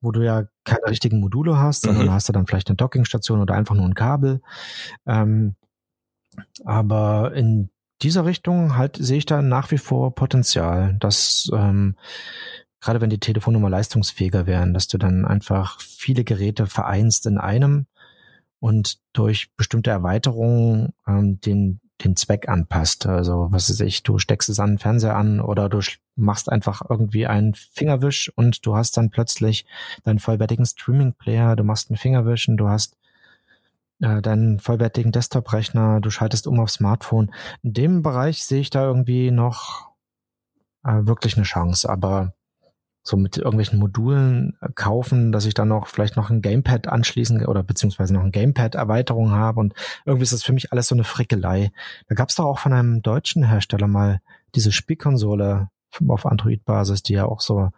wo 0.00 0.12
du 0.12 0.24
ja 0.24 0.44
keine 0.64 0.86
richtigen 0.86 1.20
Module 1.20 1.58
hast, 1.58 1.82
sondern 1.82 2.06
mhm. 2.06 2.12
hast 2.12 2.28
du 2.28 2.32
dann 2.32 2.46
vielleicht 2.46 2.68
eine 2.68 2.76
Dockingstation 2.76 3.40
oder 3.40 3.54
einfach 3.54 3.74
nur 3.74 3.86
ein 3.86 3.94
Kabel. 3.94 4.40
Ähm, 5.06 5.54
aber 6.64 7.34
in 7.34 7.70
dieser 8.02 8.24
Richtung 8.24 8.76
halt 8.76 8.96
sehe 8.96 9.18
ich 9.18 9.26
da 9.26 9.42
nach 9.42 9.70
wie 9.70 9.78
vor 9.78 10.14
Potenzial, 10.14 10.96
dass 11.00 11.50
ähm, 11.52 11.96
gerade 12.80 13.00
wenn 13.00 13.10
die 13.10 13.18
Telefonnummer 13.18 13.70
leistungsfähiger 13.70 14.46
wären, 14.46 14.72
dass 14.72 14.86
du 14.86 14.98
dann 14.98 15.24
einfach 15.24 15.80
viele 15.80 16.24
Geräte 16.24 16.66
vereinst 16.66 17.26
in 17.26 17.38
einem 17.38 17.86
und 18.60 18.98
durch 19.12 19.54
bestimmte 19.56 19.90
Erweiterungen 19.90 20.92
ähm, 21.06 21.40
den 21.40 21.80
den 22.04 22.16
Zweck 22.16 22.48
anpasst. 22.48 23.06
Also 23.06 23.48
was 23.50 23.70
weiß 23.70 23.80
ich, 23.80 24.02
du 24.02 24.18
steckst 24.18 24.48
es 24.48 24.60
an 24.60 24.72
den 24.72 24.78
Fernseher 24.78 25.16
an 25.16 25.40
oder 25.40 25.68
du 25.68 25.80
machst 26.16 26.50
einfach 26.50 26.82
irgendwie 26.88 27.26
einen 27.26 27.54
Fingerwisch 27.54 28.32
und 28.36 28.64
du 28.64 28.76
hast 28.76 28.96
dann 28.96 29.10
plötzlich 29.10 29.66
deinen 30.04 30.18
vollwertigen 30.18 30.66
Streaming-Player, 30.66 31.56
du 31.56 31.64
machst 31.64 31.90
einen 31.90 31.96
Fingerwisch 31.96 32.48
und 32.48 32.56
du 32.56 32.68
hast 32.68 32.96
äh, 34.00 34.22
deinen 34.22 34.60
vollwertigen 34.60 35.12
Desktop-Rechner, 35.12 36.00
du 36.00 36.10
schaltest 36.10 36.46
um 36.46 36.60
auf 36.60 36.70
Smartphone. 36.70 37.32
In 37.62 37.72
dem 37.72 38.02
Bereich 38.02 38.44
sehe 38.44 38.60
ich 38.60 38.70
da 38.70 38.84
irgendwie 38.84 39.30
noch 39.30 39.88
äh, 40.84 41.06
wirklich 41.06 41.36
eine 41.36 41.44
Chance, 41.44 41.88
aber 41.88 42.34
so 43.08 43.16
mit 43.16 43.38
irgendwelchen 43.38 43.78
Modulen 43.78 44.56
äh, 44.60 44.68
kaufen, 44.74 45.32
dass 45.32 45.46
ich 45.46 45.54
dann 45.54 45.68
noch 45.68 45.86
vielleicht 45.86 46.16
noch 46.16 46.30
ein 46.30 46.42
Gamepad 46.42 46.88
anschließen 46.88 47.44
oder 47.46 47.62
beziehungsweise 47.62 48.12
noch 48.12 48.22
ein 48.22 48.32
Gamepad-Erweiterung 48.32 49.30
habe 49.30 49.60
und 49.60 49.74
irgendwie 50.04 50.24
ist 50.24 50.32
das 50.32 50.44
für 50.44 50.52
mich 50.52 50.72
alles 50.72 50.88
so 50.88 50.94
eine 50.94 51.04
Frickelei. 51.04 51.72
Da 52.08 52.14
gab 52.14 52.28
es 52.28 52.34
doch 52.34 52.44
auch 52.44 52.58
von 52.58 52.72
einem 52.72 53.02
deutschen 53.02 53.44
Hersteller 53.44 53.88
mal 53.88 54.20
diese 54.54 54.72
Spielkonsole 54.72 55.70
auf 56.06 56.26
Android-Basis, 56.26 57.02
die 57.02 57.14
ja 57.14 57.24
auch 57.24 57.40
so 57.40 57.70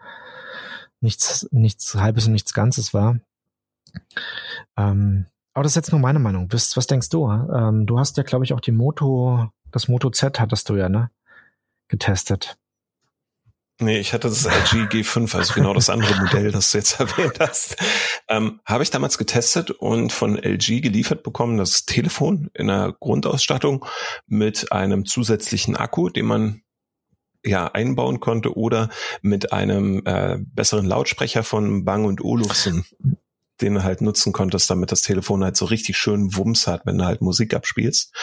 nichts, 1.01 1.49
nichts 1.53 1.95
halbes 1.95 2.27
und 2.27 2.33
nichts 2.33 2.53
Ganzes 2.53 2.93
war. 2.93 3.21
Ähm, 4.77 5.27
aber 5.55 5.63
das 5.63 5.73
ist 5.73 5.77
jetzt 5.77 5.93
nur 5.93 6.01
meine 6.01 6.19
Meinung. 6.19 6.53
Was, 6.53 6.77
was 6.77 6.87
denkst 6.87 7.09
du? 7.09 7.29
Ähm, 7.31 7.87
du 7.87 7.99
hast 7.99 8.17
ja, 8.17 8.23
glaube 8.23 8.45
ich, 8.45 8.53
auch 8.53 8.61
die 8.61 8.73
Moto, 8.73 9.51
das 9.71 9.89
Moto 9.89 10.11
Z 10.11 10.41
hattest 10.41 10.69
du 10.69 10.77
ja, 10.77 10.89
ne? 10.89 11.11
Getestet. 11.89 12.57
Nee, 13.83 13.99
ich 13.99 14.13
hatte 14.13 14.29
das 14.29 14.45
LG 14.45 14.89
G5, 14.89 15.35
also 15.35 15.55
genau 15.55 15.73
das 15.73 15.89
andere 15.89 16.15
Modell, 16.17 16.53
das 16.53 16.71
du 16.71 16.79
jetzt 16.79 17.01
erwähnt 17.01 17.41
hast. 17.41 17.77
Ähm, 18.29 18.61
Habe 18.67 18.83
ich 18.83 18.91
damals 18.91 19.17
getestet 19.17 19.71
und 19.71 20.13
von 20.13 20.37
LG 20.37 20.83
geliefert 20.83 21.23
bekommen, 21.23 21.57
das 21.57 21.87
Telefon 21.87 22.51
in 22.53 22.67
der 22.67 22.95
Grundausstattung 23.01 23.87
mit 24.27 24.71
einem 24.71 25.07
zusätzlichen 25.07 25.77
Akku, 25.77 26.11
den 26.11 26.27
man 26.27 26.63
ja 27.43 27.69
einbauen 27.69 28.21
konnte 28.21 28.55
oder 28.55 28.91
mit 29.23 29.53
einem 29.53 30.03
äh, 30.05 30.37
besseren 30.39 30.85
Lautsprecher 30.85 31.43
von 31.43 31.87
Bang 31.87 32.05
und 32.05 32.23
Olufsen 32.23 32.85
den 33.61 33.75
du 33.75 33.83
halt 33.83 34.01
nutzen 34.01 34.33
konntest, 34.33 34.71
damit 34.71 34.93
das 34.93 35.03
Telefon 35.03 35.45
halt 35.45 35.57
so 35.57 35.65
richtig 35.65 35.97
schön 35.97 36.37
Wumms 36.37 36.67
hat, 36.67 36.83
wenn 36.87 36.99
du 36.99 37.05
halt 37.05 37.21
Musik 37.21 37.55
abspielst. 37.55 38.15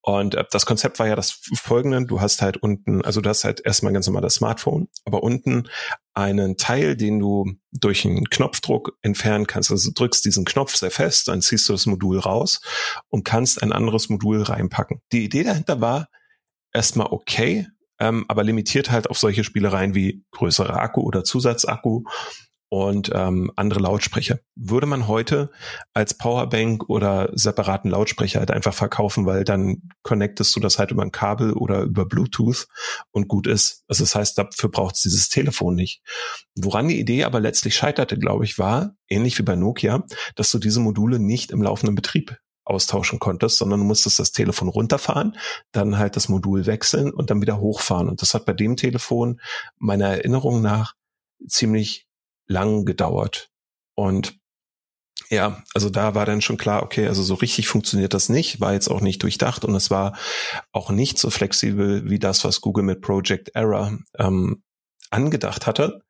Und 0.00 0.34
äh, 0.34 0.44
das 0.50 0.66
Konzept 0.66 0.98
war 0.98 1.06
ja 1.08 1.16
das 1.16 1.40
folgende, 1.54 2.04
du 2.06 2.20
hast 2.20 2.42
halt 2.42 2.56
unten, 2.56 3.04
also 3.04 3.20
du 3.20 3.28
hast 3.28 3.44
halt 3.44 3.60
erstmal 3.64 3.92
ganz 3.92 4.06
normal 4.06 4.22
das 4.22 4.34
Smartphone, 4.34 4.88
aber 5.04 5.22
unten 5.22 5.68
einen 6.14 6.56
Teil, 6.56 6.96
den 6.96 7.20
du 7.20 7.52
durch 7.70 8.04
einen 8.04 8.24
Knopfdruck 8.24 8.96
entfernen 9.02 9.46
kannst. 9.46 9.70
Also 9.70 9.90
du 9.90 9.94
drückst 9.94 10.24
diesen 10.24 10.44
Knopf 10.44 10.74
sehr 10.74 10.90
fest, 10.90 11.28
dann 11.28 11.42
ziehst 11.42 11.68
du 11.68 11.74
das 11.74 11.86
Modul 11.86 12.18
raus 12.18 12.60
und 13.08 13.24
kannst 13.24 13.62
ein 13.62 13.72
anderes 13.72 14.08
Modul 14.08 14.42
reinpacken. 14.42 15.00
Die 15.12 15.24
Idee 15.24 15.44
dahinter 15.44 15.80
war 15.80 16.08
erstmal 16.72 17.08
okay, 17.10 17.68
ähm, 18.00 18.24
aber 18.28 18.44
limitiert 18.44 18.90
halt 18.90 19.10
auf 19.10 19.18
solche 19.18 19.44
Spielereien 19.44 19.94
wie 19.94 20.24
größere 20.32 20.74
Akku 20.74 21.02
oder 21.02 21.24
Zusatzakku 21.24 22.04
und 22.70 23.10
ähm, 23.14 23.50
andere 23.56 23.80
Lautsprecher. 23.80 24.40
Würde 24.54 24.86
man 24.86 25.08
heute 25.08 25.50
als 25.94 26.14
Powerbank 26.14 26.88
oder 26.88 27.30
separaten 27.32 27.90
Lautsprecher 27.90 28.40
halt 28.40 28.50
einfach 28.50 28.74
verkaufen, 28.74 29.26
weil 29.26 29.44
dann 29.44 29.90
connectest 30.02 30.54
du 30.54 30.60
das 30.60 30.78
halt 30.78 30.90
über 30.90 31.02
ein 31.02 31.12
Kabel 31.12 31.52
oder 31.52 31.82
über 31.82 32.04
Bluetooth 32.04 32.68
und 33.10 33.28
gut 33.28 33.46
ist. 33.46 33.84
Also 33.88 34.04
das 34.04 34.14
heißt, 34.14 34.38
dafür 34.38 34.70
braucht 34.70 34.96
es 34.96 35.02
dieses 35.02 35.28
Telefon 35.28 35.74
nicht. 35.74 36.02
Woran 36.56 36.88
die 36.88 37.00
Idee 37.00 37.24
aber 37.24 37.40
letztlich 37.40 37.74
scheiterte, 37.74 38.18
glaube 38.18 38.44
ich, 38.44 38.58
war, 38.58 38.94
ähnlich 39.08 39.38
wie 39.38 39.44
bei 39.44 39.56
Nokia, 39.56 40.04
dass 40.36 40.50
du 40.50 40.58
diese 40.58 40.80
Module 40.80 41.18
nicht 41.18 41.50
im 41.50 41.62
laufenden 41.62 41.94
Betrieb 41.94 42.38
austauschen 42.64 43.18
konntest, 43.18 43.56
sondern 43.56 43.80
du 43.80 43.86
musstest 43.86 44.18
das 44.18 44.32
Telefon 44.32 44.68
runterfahren, 44.68 45.36
dann 45.72 45.96
halt 45.96 46.16
das 46.16 46.28
Modul 46.28 46.66
wechseln 46.66 47.10
und 47.10 47.30
dann 47.30 47.40
wieder 47.40 47.60
hochfahren. 47.60 48.08
Und 48.10 48.20
das 48.20 48.34
hat 48.34 48.44
bei 48.44 48.52
dem 48.52 48.76
Telefon 48.76 49.40
meiner 49.78 50.08
Erinnerung 50.08 50.60
nach 50.60 50.94
ziemlich 51.46 52.07
lang 52.48 52.84
gedauert. 52.84 53.50
Und 53.94 54.38
ja, 55.30 55.62
also 55.74 55.90
da 55.90 56.14
war 56.14 56.24
dann 56.24 56.40
schon 56.40 56.56
klar, 56.56 56.82
okay, 56.82 57.06
also 57.06 57.22
so 57.22 57.34
richtig 57.34 57.68
funktioniert 57.68 58.14
das 58.14 58.28
nicht, 58.28 58.60
war 58.60 58.72
jetzt 58.72 58.88
auch 58.88 59.00
nicht 59.00 59.22
durchdacht 59.22 59.64
und 59.64 59.74
es 59.74 59.90
war 59.90 60.16
auch 60.72 60.90
nicht 60.90 61.18
so 61.18 61.28
flexibel 61.28 62.08
wie 62.08 62.18
das, 62.18 62.44
was 62.44 62.60
Google 62.60 62.84
mit 62.84 63.02
Project 63.02 63.50
Error 63.54 63.98
ähm, 64.18 64.62
angedacht 65.10 65.66
hatte. 65.66 66.02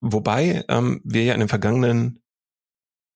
Wobei 0.00 0.64
ähm, 0.68 1.00
wir 1.04 1.24
ja 1.24 1.34
in 1.34 1.40
den 1.40 1.48
vergangenen 1.48 2.22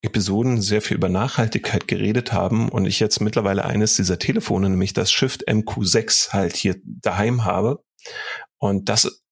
Episoden 0.01 0.61
sehr 0.61 0.81
viel 0.81 0.97
über 0.97 1.09
Nachhaltigkeit 1.09 1.87
geredet 1.87 2.31
haben 2.31 2.69
und 2.69 2.85
ich 2.85 2.99
jetzt 2.99 3.19
mittlerweile 3.19 3.65
eines 3.65 3.95
dieser 3.95 4.17
Telefone, 4.17 4.69
nämlich 4.69 4.93
das 4.93 5.11
Shift 5.11 5.47
MQ6 5.47 6.31
halt 6.31 6.55
hier 6.55 6.77
daheim 6.83 7.45
habe. 7.45 7.83
Und 8.57 8.89
das 8.89 9.23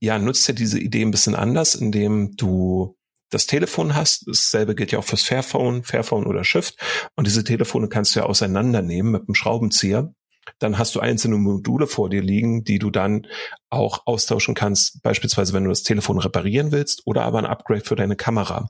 ja, 0.00 0.18
nutzt 0.18 0.48
ja 0.48 0.54
diese 0.54 0.78
Idee 0.78 1.02
ein 1.02 1.10
bisschen 1.10 1.34
anders, 1.34 1.74
indem 1.74 2.36
du 2.36 2.96
das 3.30 3.46
Telefon 3.46 3.94
hast. 3.94 4.26
Dasselbe 4.26 4.74
gilt 4.74 4.92
ja 4.92 4.98
auch 4.98 5.04
fürs 5.04 5.22
Fairphone, 5.22 5.84
Fairphone 5.84 6.26
oder 6.26 6.42
Shift. 6.42 6.76
Und 7.16 7.26
diese 7.26 7.44
Telefone 7.44 7.88
kannst 7.88 8.14
du 8.14 8.20
ja 8.20 8.26
auseinandernehmen 8.26 9.12
mit 9.12 9.22
einem 9.22 9.34
Schraubenzieher 9.34 10.12
dann 10.60 10.78
hast 10.78 10.94
du 10.94 11.00
einzelne 11.00 11.36
Module 11.36 11.86
vor 11.86 12.08
dir 12.08 12.22
liegen, 12.22 12.64
die 12.64 12.78
du 12.78 12.90
dann 12.90 13.26
auch 13.70 14.06
austauschen 14.06 14.54
kannst, 14.54 15.02
beispielsweise 15.02 15.52
wenn 15.52 15.64
du 15.64 15.70
das 15.70 15.82
Telefon 15.82 16.18
reparieren 16.18 16.70
willst 16.70 17.02
oder 17.06 17.22
aber 17.22 17.38
ein 17.38 17.46
Upgrade 17.46 17.80
für 17.80 17.96
deine 17.96 18.16
Kamera. 18.16 18.68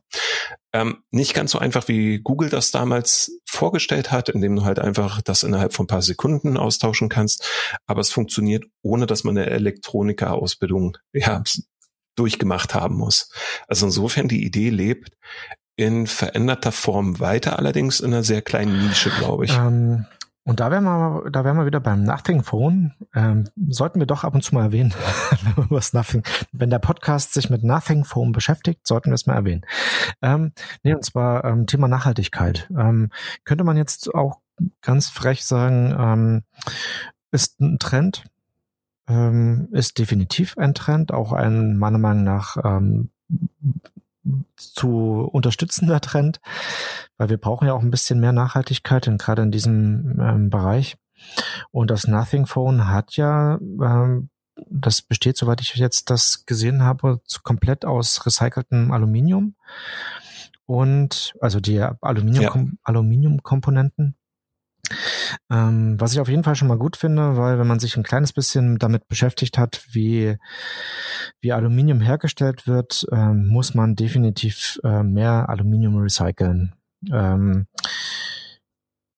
Ähm, 0.73 1.03
nicht 1.11 1.35
ganz 1.35 1.51
so 1.51 1.59
einfach, 1.59 1.89
wie 1.89 2.21
Google 2.21 2.49
das 2.49 2.71
damals 2.71 3.33
vorgestellt 3.45 4.13
hat, 4.13 4.29
indem 4.29 4.57
du 4.57 4.65
halt 4.65 4.79
einfach 4.79 5.21
das 5.21 5.43
innerhalb 5.43 5.75
von 5.75 5.85
ein 5.85 5.89
paar 5.89 6.03
Sekunden 6.03 6.57
austauschen 6.57 7.09
kannst, 7.09 7.45
aber 7.87 8.01
es 8.01 8.11
funktioniert, 8.11 8.65
ohne 8.83 9.07
dass 9.07 9.25
man 9.25 9.37
eine 9.37 9.51
Elektronikerausbildung 9.51 10.97
ja, 11.13 11.43
durchgemacht 12.15 12.75
haben 12.75 12.97
muss. 12.97 13.31
Also 13.67 13.87
insofern 13.87 14.29
die 14.29 14.45
Idee 14.45 14.71
lebt 14.71 15.17
in 15.77 16.07
veränderter 16.07 16.73
Form 16.73 17.21
weiter, 17.21 17.59
allerdings 17.59 18.01
in 18.01 18.13
einer 18.13 18.23
sehr 18.23 18.43
kleinen 18.43 18.87
Nische, 18.87 19.11
glaube 19.11 19.47
ich. 19.47 19.57
Ähm, 19.57 20.05
und 20.51 20.59
da 20.59 20.73
wären 20.73 20.83
wir, 20.83 21.31
da 21.31 21.45
wären 21.45 21.57
wir 21.59 21.65
wieder 21.65 21.79
beim 21.79 22.03
Nothing 22.03 22.43
Phone. 22.43 22.93
Ähm, 23.15 23.45
sollten 23.69 24.01
wir 24.01 24.07
doch 24.09 24.25
ab 24.25 24.35
und 24.35 24.43
zu 24.43 24.53
mal 24.53 24.65
erwähnen, 24.65 24.93
wenn, 25.55 25.81
Nothing, 25.93 26.25
wenn 26.51 26.71
der 26.71 26.81
Podcast 26.81 27.35
sich 27.35 27.51
mit 27.51 27.63
Nothing 27.63 28.05
Phone 28.05 28.33
beschäftigt, 28.33 28.85
sollten 28.85 29.11
wir 29.11 29.15
es 29.15 29.27
mal 29.27 29.37
erwähnen. 29.37 29.65
Ähm, 30.23 30.51
nee, 30.83 30.93
und 30.93 31.05
zwar 31.05 31.45
ähm, 31.45 31.69
Thema 31.69 31.87
Nachhaltigkeit. 31.87 32.69
Ähm, 32.77 33.11
könnte 33.45 33.63
man 33.63 33.77
jetzt 33.77 34.13
auch 34.13 34.41
ganz 34.83 35.09
frech 35.09 35.45
sagen, 35.45 35.95
ähm, 35.97 36.43
ist 37.31 37.61
ein 37.61 37.79
Trend, 37.79 38.25
ähm, 39.07 39.69
ist 39.71 39.99
definitiv 39.99 40.59
ein 40.59 40.75
Trend, 40.75 41.13
auch 41.13 41.33
ein 41.33 41.79
meiner 41.79 41.99
Meinung 41.99 42.25
nach 42.25 42.57
ähm, 42.65 43.11
zu 44.57 45.29
unterstützender 45.33 46.01
Trend, 46.01 46.41
weil 47.17 47.31
wir 47.31 47.39
brauchen 47.39 47.67
ja 47.67 47.75
auch 47.75 47.83
ein 47.83 47.91
bisschen 47.91 48.21
mehr 48.21 48.33
Nachhaltigkeit, 48.33 49.09
und 49.09 49.21
gerade 49.21 49.43
in 49.43 49.51
diesem 49.51 50.19
ähm, 50.21 50.51
Bereich. 50.51 50.97
Und 51.71 51.91
das 51.91 52.07
Nothing 52.07 52.47
Phone 52.47 52.89
hat 52.89 53.17
ja, 53.17 53.57
ähm, 53.57 54.31
das 54.69 55.03
besteht, 55.03 55.37
soweit 55.37 55.61
ich 55.61 55.75
jetzt 55.77 56.11
das 56.11 56.45
gesehen 56.47 56.83
habe, 56.83 57.21
komplett 57.43 57.85
aus 57.85 58.25
recyceltem 58.27 58.93
Aluminium. 58.93 59.55
Und 60.67 61.35
also 61.41 61.61
die 61.61 61.81
Aluminium, 61.81 62.43
ja. 62.43 62.79
Aluminiumkomponenten. 62.85 64.17
Ähm, 65.51 66.01
was 66.01 66.13
ich 66.13 66.21
auf 66.21 66.29
jeden 66.29 66.45
Fall 66.45 66.55
schon 66.55 66.69
mal 66.69 66.79
gut 66.79 66.97
finde, 66.97 67.37
weil 67.37 67.59
wenn 67.59 67.67
man 67.67 67.79
sich 67.79 67.97
ein 67.97 68.03
kleines 68.03 68.33
bisschen 68.33 68.79
damit 68.79 69.09
beschäftigt 69.09 69.59
hat, 69.59 69.85
wie, 69.91 70.37
wie 71.41 71.53
Aluminium 71.53 72.01
hergestellt 72.01 72.67
wird, 72.67 73.07
ähm, 73.13 73.47
muss 73.49 73.75
man 73.75 73.95
definitiv 73.97 74.81
äh, 74.85 75.03
mehr 75.03 75.49
Aluminium 75.49 75.97
recyceln. 75.97 76.75
Ähm, 77.11 77.67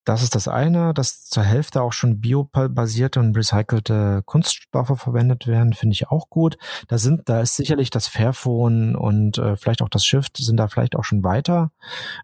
das 0.05 0.23
ist 0.23 0.35
das 0.35 0.49
eine, 0.49 0.95
dass 0.95 1.25
zur 1.25 1.45
Hälfte 1.45 1.83
auch 1.83 1.93
schon 1.93 2.21
biobasierte 2.21 3.21
und 3.21 3.37
recycelte 3.37 4.23
Kunststoffe 4.25 4.99
verwendet 4.99 5.47
werden, 5.47 5.73
finde 5.73 5.95
ich 5.95 6.09
auch 6.09 6.29
gut. 6.29 6.57
Da 6.89 6.99
sind, 6.99 7.29
da 7.29 7.41
ist 7.41 7.57
sicherlich 7.57 7.91
das 7.91 8.09
Fairphone 8.09 8.97
und 8.97 9.39
äh, 9.39 9.57
vielleicht 9.57 9.83
auch 9.83 9.89
das 9.89 10.05
Shift 10.05 10.39
sind 10.39 10.57
da 10.57 10.69
vielleicht 10.69 10.97
auch 10.97 11.05
schon 11.05 11.23
weiter. 11.23 11.71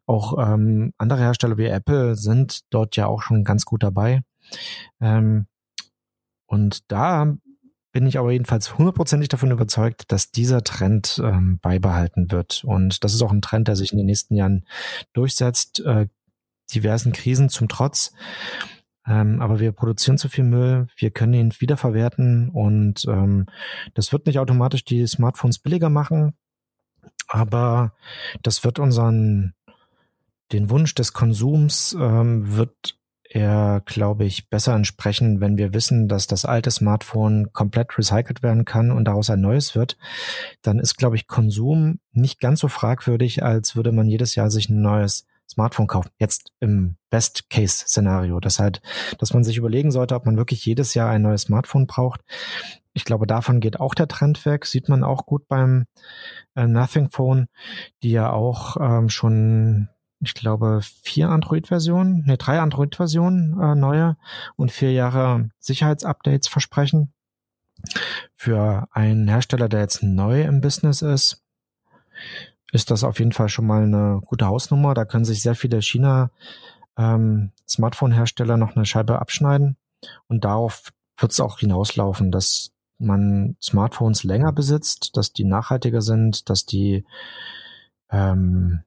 Auch 0.06 0.36
ähm, 0.38 0.92
andere 0.98 1.20
Hersteller 1.20 1.56
wie 1.56 1.66
Apple 1.66 2.16
sind 2.16 2.62
dort 2.70 2.96
ja 2.96 3.06
auch 3.06 3.22
schon 3.22 3.44
ganz 3.44 3.64
gut 3.64 3.82
dabei. 3.82 4.22
Ähm, 5.00 5.46
und 6.46 6.90
da 6.90 7.36
bin 7.92 8.06
ich 8.06 8.18
aber 8.18 8.32
jedenfalls 8.32 8.76
hundertprozentig 8.76 9.28
davon 9.28 9.50
überzeugt, 9.50 10.12
dass 10.12 10.30
dieser 10.30 10.62
Trend 10.62 11.20
ähm, 11.24 11.58
beibehalten 11.60 12.30
wird. 12.30 12.62
Und 12.64 13.02
das 13.02 13.14
ist 13.14 13.22
auch 13.22 13.32
ein 13.32 13.42
Trend, 13.42 13.68
der 13.68 13.76
sich 13.76 13.92
in 13.92 13.98
den 13.98 14.06
nächsten 14.06 14.34
Jahren 14.34 14.64
durchsetzt. 15.14 15.80
Äh, 15.80 16.08
diversen 16.74 17.12
Krisen 17.12 17.48
zum 17.48 17.68
Trotz. 17.68 18.12
Ähm, 19.06 19.40
aber 19.40 19.58
wir 19.58 19.72
produzieren 19.72 20.18
zu 20.18 20.28
viel 20.28 20.44
Müll, 20.44 20.88
wir 20.96 21.10
können 21.10 21.34
ihn 21.34 21.54
wiederverwerten 21.58 22.50
und 22.50 23.06
ähm, 23.08 23.46
das 23.94 24.12
wird 24.12 24.26
nicht 24.26 24.38
automatisch 24.38 24.84
die 24.84 25.06
Smartphones 25.06 25.58
billiger 25.58 25.88
machen, 25.88 26.34
aber 27.26 27.94
das 28.42 28.64
wird 28.64 28.78
unseren 28.78 29.54
den 30.52 30.70
Wunsch 30.70 30.94
des 30.94 31.12
Konsums 31.12 31.96
ähm, 31.98 32.56
wird 32.56 32.98
er, 33.30 33.82
glaube 33.84 34.24
ich, 34.24 34.48
besser 34.48 34.74
entsprechen, 34.74 35.40
wenn 35.40 35.58
wir 35.58 35.74
wissen, 35.74 36.08
dass 36.08 36.26
das 36.26 36.46
alte 36.46 36.70
Smartphone 36.70 37.52
komplett 37.52 37.98
recycelt 37.98 38.42
werden 38.42 38.64
kann 38.64 38.90
und 38.90 39.04
daraus 39.04 39.28
ein 39.28 39.40
neues 39.40 39.74
wird. 39.74 39.98
Dann 40.62 40.78
ist, 40.78 40.96
glaube 40.96 41.16
ich, 41.16 41.26
Konsum 41.26 42.00
nicht 42.12 42.40
ganz 42.40 42.60
so 42.60 42.68
fragwürdig, 42.68 43.42
als 43.42 43.76
würde 43.76 43.92
man 43.92 44.08
jedes 44.08 44.34
Jahr 44.34 44.50
sich 44.50 44.70
ein 44.70 44.80
neues 44.80 45.26
Smartphone 45.48 45.86
kaufen. 45.86 46.10
Jetzt 46.18 46.52
im 46.60 46.96
Best-Case-Szenario. 47.10 48.38
Das 48.40 48.58
halt, 48.58 48.82
dass 49.18 49.32
man 49.32 49.44
sich 49.44 49.56
überlegen 49.56 49.90
sollte, 49.90 50.14
ob 50.14 50.26
man 50.26 50.36
wirklich 50.36 50.64
jedes 50.64 50.94
Jahr 50.94 51.10
ein 51.10 51.22
neues 51.22 51.42
Smartphone 51.42 51.86
braucht. 51.86 52.20
Ich 52.92 53.04
glaube, 53.04 53.26
davon 53.26 53.60
geht 53.60 53.80
auch 53.80 53.94
der 53.94 54.08
Trend 54.08 54.44
weg. 54.44 54.66
Sieht 54.66 54.88
man 54.88 55.04
auch 55.04 55.24
gut 55.24 55.48
beim 55.48 55.86
äh, 56.54 56.66
Nothing 56.66 57.10
Phone, 57.10 57.48
die 58.02 58.10
ja 58.10 58.30
auch 58.30 58.76
ähm, 58.80 59.08
schon, 59.08 59.88
ich 60.20 60.34
glaube, 60.34 60.80
vier 60.82 61.30
Android-Versionen, 61.30 62.24
ne, 62.26 62.36
drei 62.36 62.60
Android-Versionen 62.60 63.58
äh, 63.60 63.74
neue 63.74 64.16
und 64.56 64.70
vier 64.70 64.92
Jahre 64.92 65.48
Sicherheitsupdates 65.60 66.48
versprechen. 66.48 67.12
Für 68.34 68.88
einen 68.90 69.28
Hersteller, 69.28 69.68
der 69.68 69.80
jetzt 69.80 70.02
neu 70.02 70.42
im 70.42 70.60
Business 70.60 71.00
ist, 71.00 71.44
ist 72.72 72.90
das 72.90 73.04
auf 73.04 73.18
jeden 73.18 73.32
Fall 73.32 73.48
schon 73.48 73.66
mal 73.66 73.82
eine 73.82 74.20
gute 74.26 74.46
Hausnummer. 74.46 74.94
Da 74.94 75.04
können 75.04 75.24
sich 75.24 75.42
sehr 75.42 75.54
viele 75.54 75.80
China 75.80 76.30
ähm, 76.96 77.52
noch 78.56 78.76
eine 78.76 78.84
Scheibe 78.84 79.20
abschneiden. 79.20 79.76
Und 80.28 80.44
darauf 80.44 80.92
wird 81.18 81.32
es 81.32 81.40
auch 81.40 81.58
hinauslaufen, 81.58 82.30
dass 82.30 82.72
man 82.98 83.56
Smartphones 83.62 84.24
länger 84.24 84.52
besitzt, 84.52 85.16
dass 85.16 85.32
die 85.32 85.44
nachhaltiger 85.44 86.02
sind, 86.02 86.50
dass 86.50 86.66
die 86.66 87.04
ähm, 88.10 88.82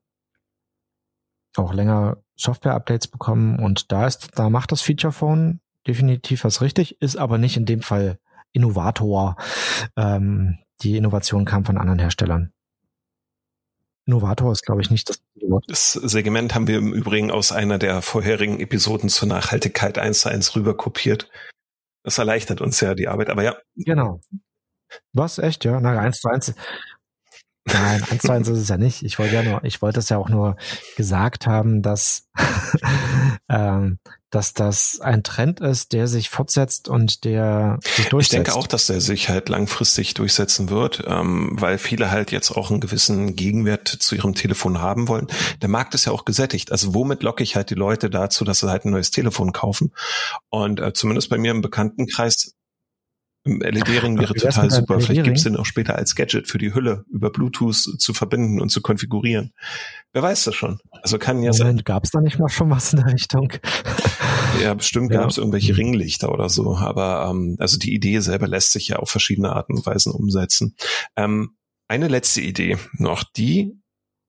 auch 1.55 1.73
länger 1.73 2.17
Software-Updates 2.35 3.07
bekommen. 3.07 3.59
Und 3.59 3.91
da 3.91 4.07
ist, 4.07 4.29
da 4.35 4.49
macht 4.49 4.71
das 4.71 4.81
Feature 4.81 5.13
Phone 5.13 5.59
definitiv 5.87 6.43
was 6.43 6.61
richtig, 6.61 7.01
ist 7.01 7.17
aber 7.17 7.37
nicht 7.37 7.57
in 7.57 7.65
dem 7.65 7.81
Fall 7.81 8.19
Innovator. 8.51 9.37
Ähm, 9.95 10.59
die 10.81 10.97
Innovation 10.97 11.45
kam 11.45 11.65
von 11.65 11.77
anderen 11.77 11.99
Herstellern. 11.99 12.53
Innovator 14.05 14.51
ist, 14.51 14.65
glaube 14.65 14.81
ich, 14.81 14.89
nicht 14.89 15.09
das 15.09 15.21
Wort. 15.47 15.65
Das 15.67 15.93
Segment 15.93 16.55
haben 16.55 16.67
wir 16.67 16.77
im 16.77 16.93
Übrigen 16.93 17.31
aus 17.31 17.51
einer 17.51 17.77
der 17.77 18.01
vorherigen 18.01 18.59
Episoden 18.59 19.09
zur 19.09 19.27
Nachhaltigkeit 19.27 19.97
eins 19.97 20.21
zu 20.21 20.29
eins 20.29 20.55
rüber 20.55 20.75
kopiert. 20.75 21.29
Das 22.03 22.17
erleichtert 22.17 22.61
uns 22.61 22.79
ja 22.81 22.95
die 22.95 23.07
Arbeit, 23.07 23.29
aber 23.29 23.43
ja. 23.43 23.55
Genau. 23.75 24.21
Was? 25.13 25.37
Echt? 25.37 25.63
Ja, 25.65 25.79
na, 25.79 25.99
eins 25.99 26.19
zu 26.19 26.29
eins. 26.29 26.53
Nein, 27.65 28.03
eins 28.09 28.23
zu 28.23 28.31
eins 28.31 28.47
ist 28.47 28.57
es 28.57 28.69
ja 28.69 28.77
nicht. 28.77 29.03
Ich 29.03 29.19
wollte 29.19 29.35
ja 29.35 29.43
nur, 29.43 29.63
ich 29.63 29.81
wollte 29.81 29.99
es 29.99 30.09
ja 30.09 30.17
auch 30.17 30.29
nur 30.29 30.57
gesagt 30.97 31.45
haben, 31.45 31.83
dass, 31.83 32.27
ähm, 33.49 33.99
dass 34.31 34.53
das 34.53 34.99
ein 35.01 35.23
Trend 35.23 35.59
ist, 35.59 35.91
der 35.91 36.07
sich 36.07 36.29
fortsetzt 36.29 36.87
und 36.87 37.25
der 37.25 37.79
sich 37.83 38.07
durchsetzt. 38.07 38.33
Ich 38.33 38.37
denke 38.37 38.55
auch, 38.55 38.65
dass 38.65 38.87
der 38.87 39.01
sich 39.01 39.29
halt 39.29 39.49
langfristig 39.49 40.13
durchsetzen 40.13 40.69
wird, 40.69 41.03
ähm, 41.05 41.49
weil 41.51 41.77
viele 41.77 42.11
halt 42.11 42.31
jetzt 42.31 42.51
auch 42.51 42.71
einen 42.71 42.79
gewissen 42.79 43.35
Gegenwert 43.35 43.87
zu 43.87 44.15
ihrem 44.15 44.33
Telefon 44.33 44.81
haben 44.81 45.07
wollen. 45.09 45.27
Der 45.61 45.69
Markt 45.69 45.93
ist 45.95 46.05
ja 46.05 46.13
auch 46.13 46.25
gesättigt. 46.25 46.71
Also 46.71 46.93
womit 46.95 47.23
locke 47.23 47.43
ich 47.43 47.55
halt 47.55 47.69
die 47.69 47.75
Leute 47.75 48.09
dazu, 48.09 48.45
dass 48.45 48.59
sie 48.59 48.69
halt 48.69 48.85
ein 48.85 48.91
neues 48.91 49.11
Telefon 49.11 49.51
kaufen? 49.51 49.91
Und 50.49 50.79
äh, 50.79 50.93
zumindest 50.93 51.29
bei 51.29 51.37
mir 51.37 51.51
im 51.51 51.61
Bekanntenkreis 51.61 52.55
LED-Ring 53.43 54.19
wäre 54.19 54.33
total 54.35 54.69
super. 54.69 54.99
Vielleicht 54.99 55.23
gibt 55.23 55.37
es 55.37 55.43
den 55.43 55.57
auch 55.57 55.65
später 55.65 55.95
als 55.95 56.15
Gadget 56.15 56.47
für 56.47 56.59
die 56.59 56.73
Hülle 56.75 57.05
über 57.09 57.31
Bluetooth 57.31 57.75
zu 57.75 58.13
verbinden 58.13 58.61
und 58.61 58.69
zu 58.69 58.81
konfigurieren. 58.81 59.51
Wer 60.13 60.21
weiß 60.21 60.43
das 60.43 60.55
schon? 60.55 60.79
Also 60.91 61.17
kann 61.17 61.41
ja 61.41 61.51
sein. 61.51 61.81
Gab 61.83 62.03
es 62.03 62.11
da 62.11 62.21
nicht 62.21 62.37
mal 62.37 62.49
schon 62.49 62.69
was 62.69 62.93
in 62.93 63.03
der 63.03 63.13
Richtung? 63.13 63.51
Ja, 64.61 64.73
bestimmt 64.73 65.11
ja. 65.11 65.21
gab 65.21 65.29
es 65.29 65.37
irgendwelche 65.37 65.77
Ringlichter 65.77 66.31
oder 66.31 66.49
so. 66.49 66.75
Aber 66.75 67.29
ähm, 67.29 67.55
also 67.59 67.77
die 67.77 67.93
Idee 67.93 68.19
selber 68.19 68.47
lässt 68.47 68.71
sich 68.71 68.89
ja 68.89 68.97
auf 68.97 69.09
verschiedene 69.09 69.53
Arten 69.53 69.73
und 69.73 69.85
Weisen 69.85 70.11
umsetzen. 70.11 70.75
Ähm, 71.15 71.55
eine 71.87 72.07
letzte 72.07 72.41
Idee 72.41 72.77
noch, 72.93 73.23
die 73.23 73.73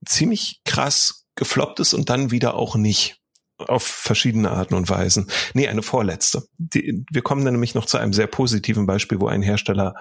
ziemlich 0.05 0.61
krass 0.65 1.27
gefloppt 1.37 1.81
ist 1.81 1.95
und 1.95 2.11
dann 2.11 2.31
wieder 2.31 2.55
auch 2.55 2.77
nicht 2.77 3.21
auf 3.59 3.85
verschiedene 3.85 4.51
Arten 4.51 4.75
und 4.75 4.89
Weisen. 4.89 5.29
Nee, 5.55 5.69
eine 5.69 5.83
vorletzte. 5.83 6.45
Die, 6.59 7.05
wir 7.11 7.23
kommen 7.23 7.45
dann 7.45 7.55
nämlich 7.55 7.75
noch 7.75 7.87
zu 7.87 7.99
einem 7.99 8.13
sehr 8.13 8.27
positiven 8.27 8.87
Beispiel, 8.87 9.21
wo 9.21 9.29
ein 9.29 9.43
Hersteller 9.43 9.95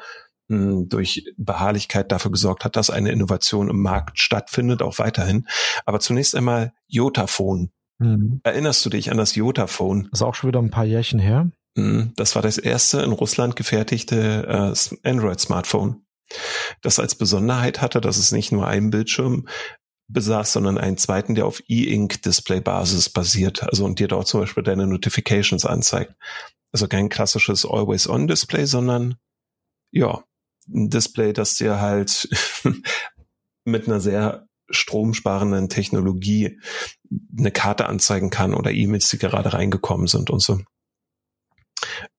mh, 0.48 0.58
hm, 0.58 0.90
durch 0.90 1.26
Beharrlichkeit 1.38 2.12
dafür 2.12 2.32
gesorgt 2.32 2.66
hat, 2.66 2.76
dass 2.76 2.90
eine 2.90 3.12
Innovation 3.12 3.70
im 3.70 3.82
Markt 3.82 4.20
stattfindet, 4.20 4.82
auch 4.82 5.00
weiterhin. 5.00 5.48
Aber 5.86 6.00
zunächst 6.00 6.36
einmal 6.36 6.74
Jotaphone. 6.88 7.72
Mhm. 8.02 8.42
Erinnerst 8.44 8.86
du 8.86 8.90
dich 8.90 9.12
an 9.12 9.18
das 9.18 9.36
Jotaphone? 9.36 10.10
Das 10.12 10.20
ist 10.20 10.26
auch 10.26 10.36
schon 10.36 10.50
wieder 10.50 10.60
ein 10.60 10.72
paar 10.72 10.86
Jährchen 10.86 11.20
her. 11.20 11.50
Mhm. 11.76 12.14
Das 12.16 12.36
war 12.36 12.42
das 12.42 12.58
erste 12.58 13.02
in 13.02 13.12
Russland 13.12 13.56
gefertigte 13.56 14.74
äh, 14.74 15.10
Android-Smartphone 15.10 16.04
das 16.82 17.00
als 17.00 17.16
Besonderheit 17.16 17.82
hatte, 17.82 18.02
dass 18.02 18.18
es 18.18 18.32
nicht 18.32 18.52
nur 18.52 18.68
einen 18.68 18.90
Bildschirm 18.90 19.48
besaß, 20.08 20.54
sondern 20.54 20.78
einen 20.78 20.98
zweiten, 20.98 21.36
der 21.36 21.46
auf 21.46 21.62
E-Ink-Display-Basis 21.68 23.10
basiert. 23.10 23.64
Also 23.64 23.86
und 23.86 24.00
dir 24.00 24.08
dort 24.08 24.28
zum 24.28 24.42
Beispiel 24.42 24.64
deine 24.64 24.88
Notifications 24.88 25.66
anzeigt. 25.66 26.14
Also 26.74 26.88
kein 26.88 27.10
klassisches 27.10 27.66
Always-On-Display, 27.66 28.66
sondern 28.66 29.16
ja, 29.92 30.24
ein 30.68 30.90
Display, 30.90 31.34
das 31.34 31.56
dir 31.56 31.80
halt 31.80 32.30
mit 33.66 33.88
einer 33.88 34.00
sehr 34.00 34.48
stromsparenden 34.72 35.70
Technologie 35.70 36.60
eine 37.38 37.52
Karte 37.52 37.88
anzeigen 37.88 38.30
kann 38.30 38.54
oder 38.54 38.72
E-Mails, 38.72 39.10
die 39.10 39.18
gerade 39.18 39.54
reingekommen 39.54 40.08
sind 40.08 40.30
und 40.30 40.42
so. 40.42 40.60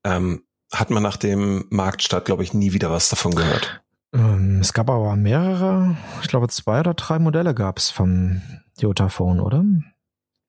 Ähm, 0.05 0.45
hat 0.73 0.91
man 0.91 1.03
nach 1.03 1.17
dem 1.17 1.67
Marktstart, 1.71 2.25
glaube 2.25 2.43
ich, 2.43 2.55
nie 2.55 2.73
wieder 2.73 2.91
was 2.91 3.09
davon 3.09 3.35
gehört. 3.35 3.83
Ähm, 4.15 4.59
es 4.61 4.73
gab 4.73 4.91
aber 4.91 5.17
mehrere, 5.17 5.97
ich 6.23 6.29
glaube 6.29 6.49
zwei 6.49 6.81
oder 6.81 6.95
drei 6.95 7.19
Modelle 7.19 7.55
gab 7.55 7.79
es 7.79 7.91
vom 7.91 8.43
Jotaphone, 8.79 9.41
oder? 9.41 9.65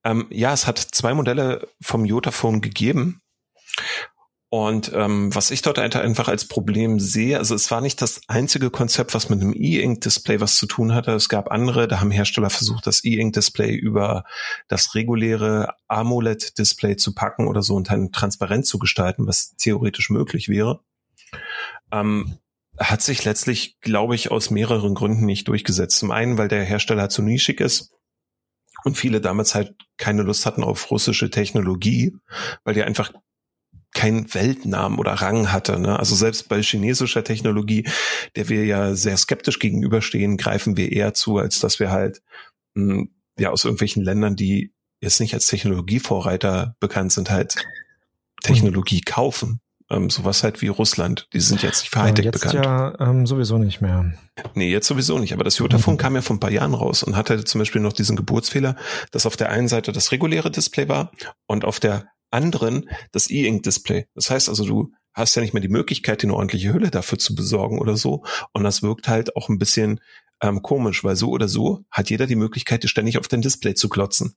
Ähm, 0.04 0.28
ja, 0.30 0.54
es 0.54 0.68
hat 0.68 0.80
zwei 0.80 1.14
Modelle 1.14 1.68
vom 1.82 2.06
Jotaphone 2.06 2.62
gegeben. 2.62 3.22
Und 4.54 4.92
ähm, 4.94 5.34
was 5.34 5.50
ich 5.50 5.64
dort 5.64 5.80
einfach 5.80 6.28
als 6.28 6.48
Problem 6.48 7.00
sehe, 7.00 7.40
also 7.40 7.56
es 7.56 7.72
war 7.72 7.82
nicht 7.82 8.00
das 8.04 8.22
einzige 8.28 8.70
Konzept, 8.70 9.16
was 9.16 9.28
mit 9.28 9.42
einem 9.42 9.52
E-Ink-Display 9.52 10.42
was 10.42 10.58
zu 10.58 10.68
tun 10.68 10.94
hatte. 10.94 11.10
Es 11.14 11.28
gab 11.28 11.50
andere, 11.50 11.88
da 11.88 12.00
haben 12.00 12.12
Hersteller 12.12 12.52
versucht, 12.52 12.86
das 12.86 13.04
E-Ink-Display 13.04 13.74
über 13.74 14.26
das 14.68 14.94
reguläre 14.94 15.74
AMOLED-Display 15.88 16.98
zu 16.98 17.16
packen 17.16 17.48
oder 17.48 17.64
so 17.64 17.74
und 17.74 17.90
dann 17.90 18.12
transparent 18.12 18.68
zu 18.68 18.78
gestalten, 18.78 19.26
was 19.26 19.56
theoretisch 19.56 20.12
möglich 20.12 20.50
wäre. 20.50 20.82
Ähm, 21.92 22.38
hat 22.78 23.02
sich 23.02 23.26
letztlich, 23.26 23.80
glaube 23.82 24.14
ich, 24.14 24.30
aus 24.30 24.52
mehreren 24.52 24.94
Gründen 24.94 25.26
nicht 25.26 25.48
durchgesetzt. 25.48 25.98
Zum 25.98 26.12
einen, 26.12 26.38
weil 26.38 26.48
der 26.48 26.64
Hersteller 26.64 27.10
zu 27.10 27.24
nischig 27.24 27.60
ist 27.60 27.92
und 28.84 29.00
viele 29.00 29.20
damals 29.20 29.56
halt 29.56 29.74
keine 29.98 30.22
Lust 30.22 30.46
hatten 30.46 30.64
auf 30.64 30.92
russische 30.92 31.32
Technologie, 31.32 32.16
weil 32.64 32.76
die 32.76 32.84
einfach 32.84 33.12
keinen 33.94 34.34
Weltnamen 34.34 35.00
oder 35.00 35.14
Rang 35.14 35.52
hatte. 35.52 35.80
Ne? 35.80 35.98
Also 35.98 36.16
selbst 36.16 36.50
bei 36.50 36.62
chinesischer 36.62 37.24
Technologie, 37.24 37.88
der 38.36 38.50
wir 38.50 38.66
ja 38.66 38.96
sehr 38.96 39.18
skeptisch 39.18 39.60
gegenüberstehen, 39.60 40.38
greifen 40.38 40.78
wir 40.78 40.92
eher 40.92 41.14
zu, 41.14 41.38
als 41.38 41.60
dass 41.60 41.80
wir 41.80 41.92
halt 41.92 42.22
mh, 42.74 42.94
hm, 42.94 43.10
ja 43.38 43.50
aus 43.50 43.64
irgendwelchen 43.64 44.04
Ländern, 44.04 44.36
die 44.36 44.74
jetzt 45.02 45.20
nicht 45.20 45.34
als 45.34 45.48
Technologievorreiter 45.48 46.76
bekannt 46.80 47.12
sind, 47.12 47.30
halt 47.30 47.56
Technologie 48.44 49.02
kaufen. 49.02 49.60
Ähm, 49.90 50.10
sowas 50.10 50.44
halt 50.44 50.62
wie 50.62 50.70
Russland. 50.70 51.28
Die 51.34 51.40
sind 51.42 51.62
jetzt 51.62 51.82
nicht 51.82 51.92
für 51.92 52.02
Hightech 52.02 52.26
jetzt 52.26 52.42
bekannt. 52.42 52.66
ja 52.66 53.00
ähm, 53.00 53.28
sowieso 53.28 53.58
nicht 53.58 53.82
mehr. 53.82 54.14
Nee, 54.56 54.72
jetzt 54.72 54.88
sowieso 54.88 55.20
nicht. 55.20 55.34
Aber 55.34 55.44
das 55.44 55.58
Jotafon 55.58 55.96
mhm. 55.96 55.98
kam 55.98 56.16
ja 56.16 56.22
vor 56.22 56.36
ein 56.36 56.40
paar 56.40 56.52
Jahren 56.52 56.74
raus 56.74 57.04
und 57.04 57.16
hatte 57.18 57.44
zum 57.44 57.60
Beispiel 57.60 57.82
noch 57.82 57.94
diesen 57.94 58.16
Geburtsfehler, 58.16 58.76
dass 59.12 59.26
auf 59.26 59.36
der 59.36 59.50
einen 59.50 59.68
Seite 59.68 59.92
das 59.92 60.12
reguläre 60.12 60.50
Display 60.50 60.88
war 60.88 61.12
und 61.48 61.66
auf 61.66 61.80
der 61.80 62.08
anderen 62.34 62.90
das 63.12 63.30
E-Ink-Display. 63.30 64.08
Das 64.16 64.30
heißt 64.30 64.50
also, 64.50 64.66
du 64.66 64.92
hast 65.14 65.36
ja 65.36 65.42
nicht 65.42 65.54
mehr 65.54 65.62
die 65.62 65.70
Möglichkeit, 65.70 66.24
eine 66.24 66.34
ordentliche 66.34 66.74
Hülle 66.74 66.90
dafür 66.92 67.20
zu 67.20 67.36
besorgen 67.36 67.80
oder 67.80 67.96
so. 67.96 68.24
Und 68.52 68.64
das 68.64 68.82
wirkt 68.82 69.08
halt 69.08 69.36
auch 69.36 69.50
ein 69.50 69.60
bisschen 69.60 70.00
ähm, 70.42 70.62
komisch, 70.62 71.04
weil 71.04 71.16
so 71.16 71.30
oder 71.30 71.48
so 71.48 71.86
hat 71.92 72.10
jeder 72.10 72.28
die 72.28 72.36
Möglichkeit, 72.36 72.88
ständig 72.90 73.18
auf 73.18 73.28
dein 73.28 73.42
Display 73.42 73.76
zu 73.76 73.90
klotzen. 73.90 74.36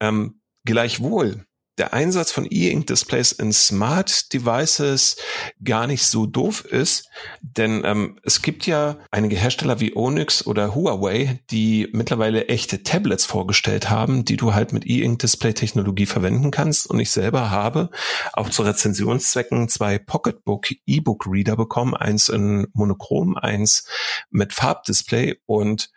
Ähm, 0.00 0.40
gleichwohl 0.64 1.44
der 1.78 1.94
Einsatz 1.94 2.30
von 2.30 2.46
E-Ink-Displays 2.50 3.32
in 3.32 3.52
Smart 3.52 4.32
Devices 4.32 5.16
gar 5.64 5.86
nicht 5.86 6.04
so 6.04 6.26
doof 6.26 6.64
ist, 6.64 7.08
denn 7.40 7.82
ähm, 7.84 8.18
es 8.22 8.42
gibt 8.42 8.66
ja 8.66 8.98
einige 9.10 9.36
Hersteller 9.36 9.80
wie 9.80 9.96
Onyx 9.96 10.46
oder 10.46 10.74
Huawei, 10.74 11.40
die 11.50 11.88
mittlerweile 11.92 12.48
echte 12.48 12.82
Tablets 12.82 13.24
vorgestellt 13.24 13.88
haben, 13.88 14.24
die 14.24 14.36
du 14.36 14.52
halt 14.52 14.72
mit 14.72 14.86
E-Ink-Display-Technologie 14.86 16.06
verwenden 16.06 16.50
kannst. 16.50 16.88
Und 16.88 17.00
ich 17.00 17.10
selber 17.10 17.50
habe 17.50 17.90
auch 18.32 18.50
zu 18.50 18.62
Rezensionszwecken 18.62 19.68
zwei 19.68 19.98
Pocketbook 19.98 20.66
E-Book 20.86 21.26
Reader 21.26 21.56
bekommen, 21.56 21.94
eins 21.94 22.28
in 22.28 22.66
Monochrom, 22.74 23.36
eins 23.36 23.86
mit 24.30 24.52
Farbdisplay 24.52 25.36
und 25.46 25.90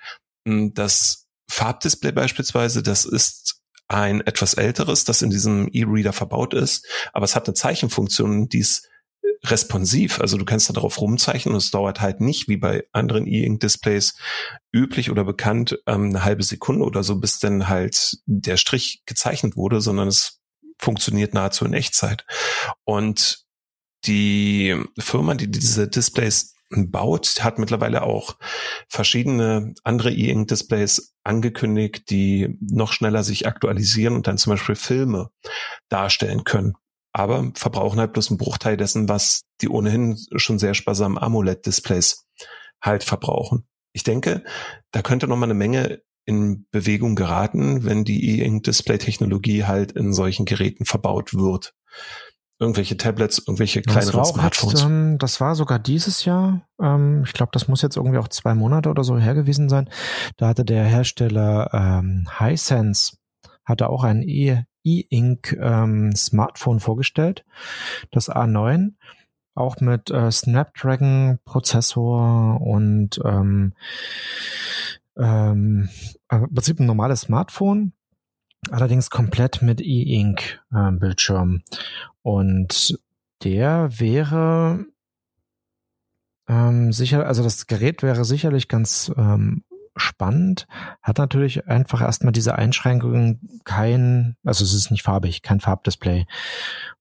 mh, 0.46 0.54
hm, 0.54 0.74
das 0.74 1.28
Farbdisplay 1.50 2.12
beispielsweise, 2.12 2.82
das 2.82 3.06
ist 3.06 3.63
ein 3.88 4.22
etwas 4.22 4.54
älteres, 4.56 5.04
das 5.04 5.22
in 5.22 5.30
diesem 5.30 5.68
E-Reader 5.72 6.14
verbaut 6.14 6.54
ist, 6.54 6.86
aber 7.12 7.26
es 7.26 7.36
hat 7.36 7.48
eine 7.48 7.54
Zeichenfunktion, 7.54 8.48
die 8.50 8.60
ist 8.60 8.88
responsiv. 9.46 10.20
Also 10.20 10.38
du 10.38 10.46
kannst 10.46 10.70
da 10.70 10.74
drauf 10.74 11.00
rumzeichnen 11.00 11.54
und 11.54 11.62
es 11.62 11.72
dauert 11.72 12.02
halt 12.02 12.22
nicht 12.22 12.48
wie 12.48 12.58
bei 12.58 12.86
anderen 12.92 13.28
E-Ink-Displays 13.28 14.16
üblich 14.74 15.12
oder 15.12 15.26
bekannt 15.26 15.80
ähm, 15.86 16.10
eine 16.10 16.24
halbe 16.24 16.44
Sekunde 16.44 16.86
oder 16.86 17.04
so, 17.04 17.20
bis 17.20 17.40
dann 17.40 17.68
halt 17.68 18.18
der 18.26 18.58
Strich 18.58 19.04
gezeichnet 19.06 19.58
wurde, 19.58 19.82
sondern 19.82 20.08
es 20.08 20.40
funktioniert 20.80 21.34
nahezu 21.34 21.66
in 21.66 21.74
Echtzeit. 21.74 22.26
Und 22.84 23.44
die 24.06 24.82
Firma, 24.98 25.36
die 25.36 25.50
diese 25.50 25.88
Displays 25.88 26.56
baut, 26.92 27.44
hat 27.44 27.60
mittlerweile 27.60 28.04
auch 28.04 28.38
verschiedene 28.88 29.74
andere 29.84 30.12
E-Ink-Displays 30.12 31.16
angekündigt, 31.24 32.10
die 32.10 32.58
noch 32.60 32.94
schneller 32.94 33.24
sich 33.24 33.48
aktualisieren 33.48 34.16
und 34.16 34.28
dann 34.28 34.38
zum 34.38 34.52
Beispiel 34.52 34.76
Filme 34.76 35.30
darstellen 35.90 36.44
können. 36.44 36.74
Aber 37.14 37.52
verbrauchen 37.56 38.00
halt 38.00 38.14
bloß 38.14 38.32
einen 38.32 38.40
Bruchteil 38.40 38.76
dessen, 38.76 39.08
was 39.08 39.44
die 39.62 39.70
ohnehin 39.70 40.18
schon 40.36 40.60
sehr 40.60 40.74
sparsamen 40.74 41.18
AMOLED-Displays 41.18 42.26
halt 42.82 43.04
verbrauchen. 43.04 43.68
Ich 43.94 44.04
denke, 44.04 44.44
da 44.92 45.02
könnte 45.02 45.28
noch 45.28 45.38
mal 45.38 45.46
eine 45.46 45.54
Menge 45.54 46.02
in 46.26 46.66
Bewegung 46.72 47.16
geraten, 47.16 47.84
wenn 47.84 48.04
die 48.04 48.40
E-Ink-Display-Technologie 48.40 49.66
halt 49.66 49.92
in 49.92 50.14
solchen 50.14 50.46
Geräten 50.46 50.86
verbaut 50.86 51.34
wird 51.34 51.74
irgendwelche 52.60 52.98
Tablets, 52.98 53.40
irgendwelche 53.40 53.82
kleineren 53.82 54.26
Smartphones. 54.26 54.74
Jetzt, 54.74 54.84
ähm, 54.84 55.18
das 55.18 55.42
war 55.42 55.56
sogar 55.56 55.80
dieses 55.80 56.26
Jahr. 56.26 56.62
Ähm, 56.82 57.24
ich 57.26 57.34
glaube, 57.34 57.52
das 57.52 57.68
muss 57.68 57.82
jetzt 57.82 57.98
irgendwie 57.98 58.18
auch 58.18 58.28
zwei 58.28 58.54
Monate 58.54 58.90
oder 58.90 59.04
so 59.04 59.18
her 59.18 59.34
gewesen 59.34 59.70
sein. 59.70 59.90
Da 60.38 60.48
hatte 60.48 60.66
der 60.66 60.84
Hersteller 60.86 61.70
ähm, 61.74 62.28
Hisense 62.40 63.18
hatte 63.66 63.90
auch 63.90 64.04
ein 64.04 64.24
E-Ink 64.28 65.58
ähm, 65.62 66.14
Smartphone 66.16 66.80
vorgestellt, 66.80 67.46
das 68.12 68.30
A9, 68.30 68.94
auch 69.56 69.80
mit 69.80 70.10
äh, 70.12 70.32
Snapdragon 70.32 71.40
Prozessor 71.46 72.60
und 72.60 73.22
ähm, 73.24 73.74
ähm, 75.18 75.90
im 76.30 76.54
Prinzip 76.54 76.80
ein 76.80 76.88
normales 76.88 77.22
Smartphone 77.22 77.94
allerdings 78.72 79.10
komplett 79.10 79.62
mit 79.62 79.82
E-Ink-Bildschirm. 79.82 81.56
Äh, 81.56 81.78
und 82.24 83.00
der 83.44 84.00
wäre 84.00 84.86
ähm, 86.48 86.92
sicher, 86.92 87.26
also 87.28 87.44
das 87.44 87.68
Gerät 87.68 88.04
wäre 88.04 88.26
sicherlich 88.26 88.68
ganz 88.68 89.12
ähm, 89.16 89.64
spannend, 89.96 90.68
hat 91.02 91.18
natürlich 91.18 91.68
einfach 91.68 92.02
erstmal 92.02 92.34
diese 92.34 92.56
Einschränkungen, 92.56 93.62
kein, 93.64 94.36
also 94.44 94.64
es 94.64 94.74
ist 94.74 94.92
nicht 94.92 95.04
farbig, 95.04 95.42
kein 95.42 95.60
Farbdisplay. 95.60 96.26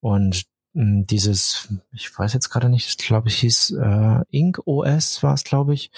Und 0.01 0.45
hm, 0.75 1.07
dieses, 1.07 1.69
ich 1.93 2.17
weiß 2.17 2.33
jetzt 2.35 2.51
gerade 2.51 2.69
nicht, 2.69 2.99
glaube 2.99 3.29
ich, 3.29 3.37
hieß 3.39 3.77
äh, 3.81 4.21
Ink 4.31 4.61
OS 4.67 5.23
war 5.23 5.35
es, 5.35 5.45
glaube 5.45 5.75
ich. 5.75 5.91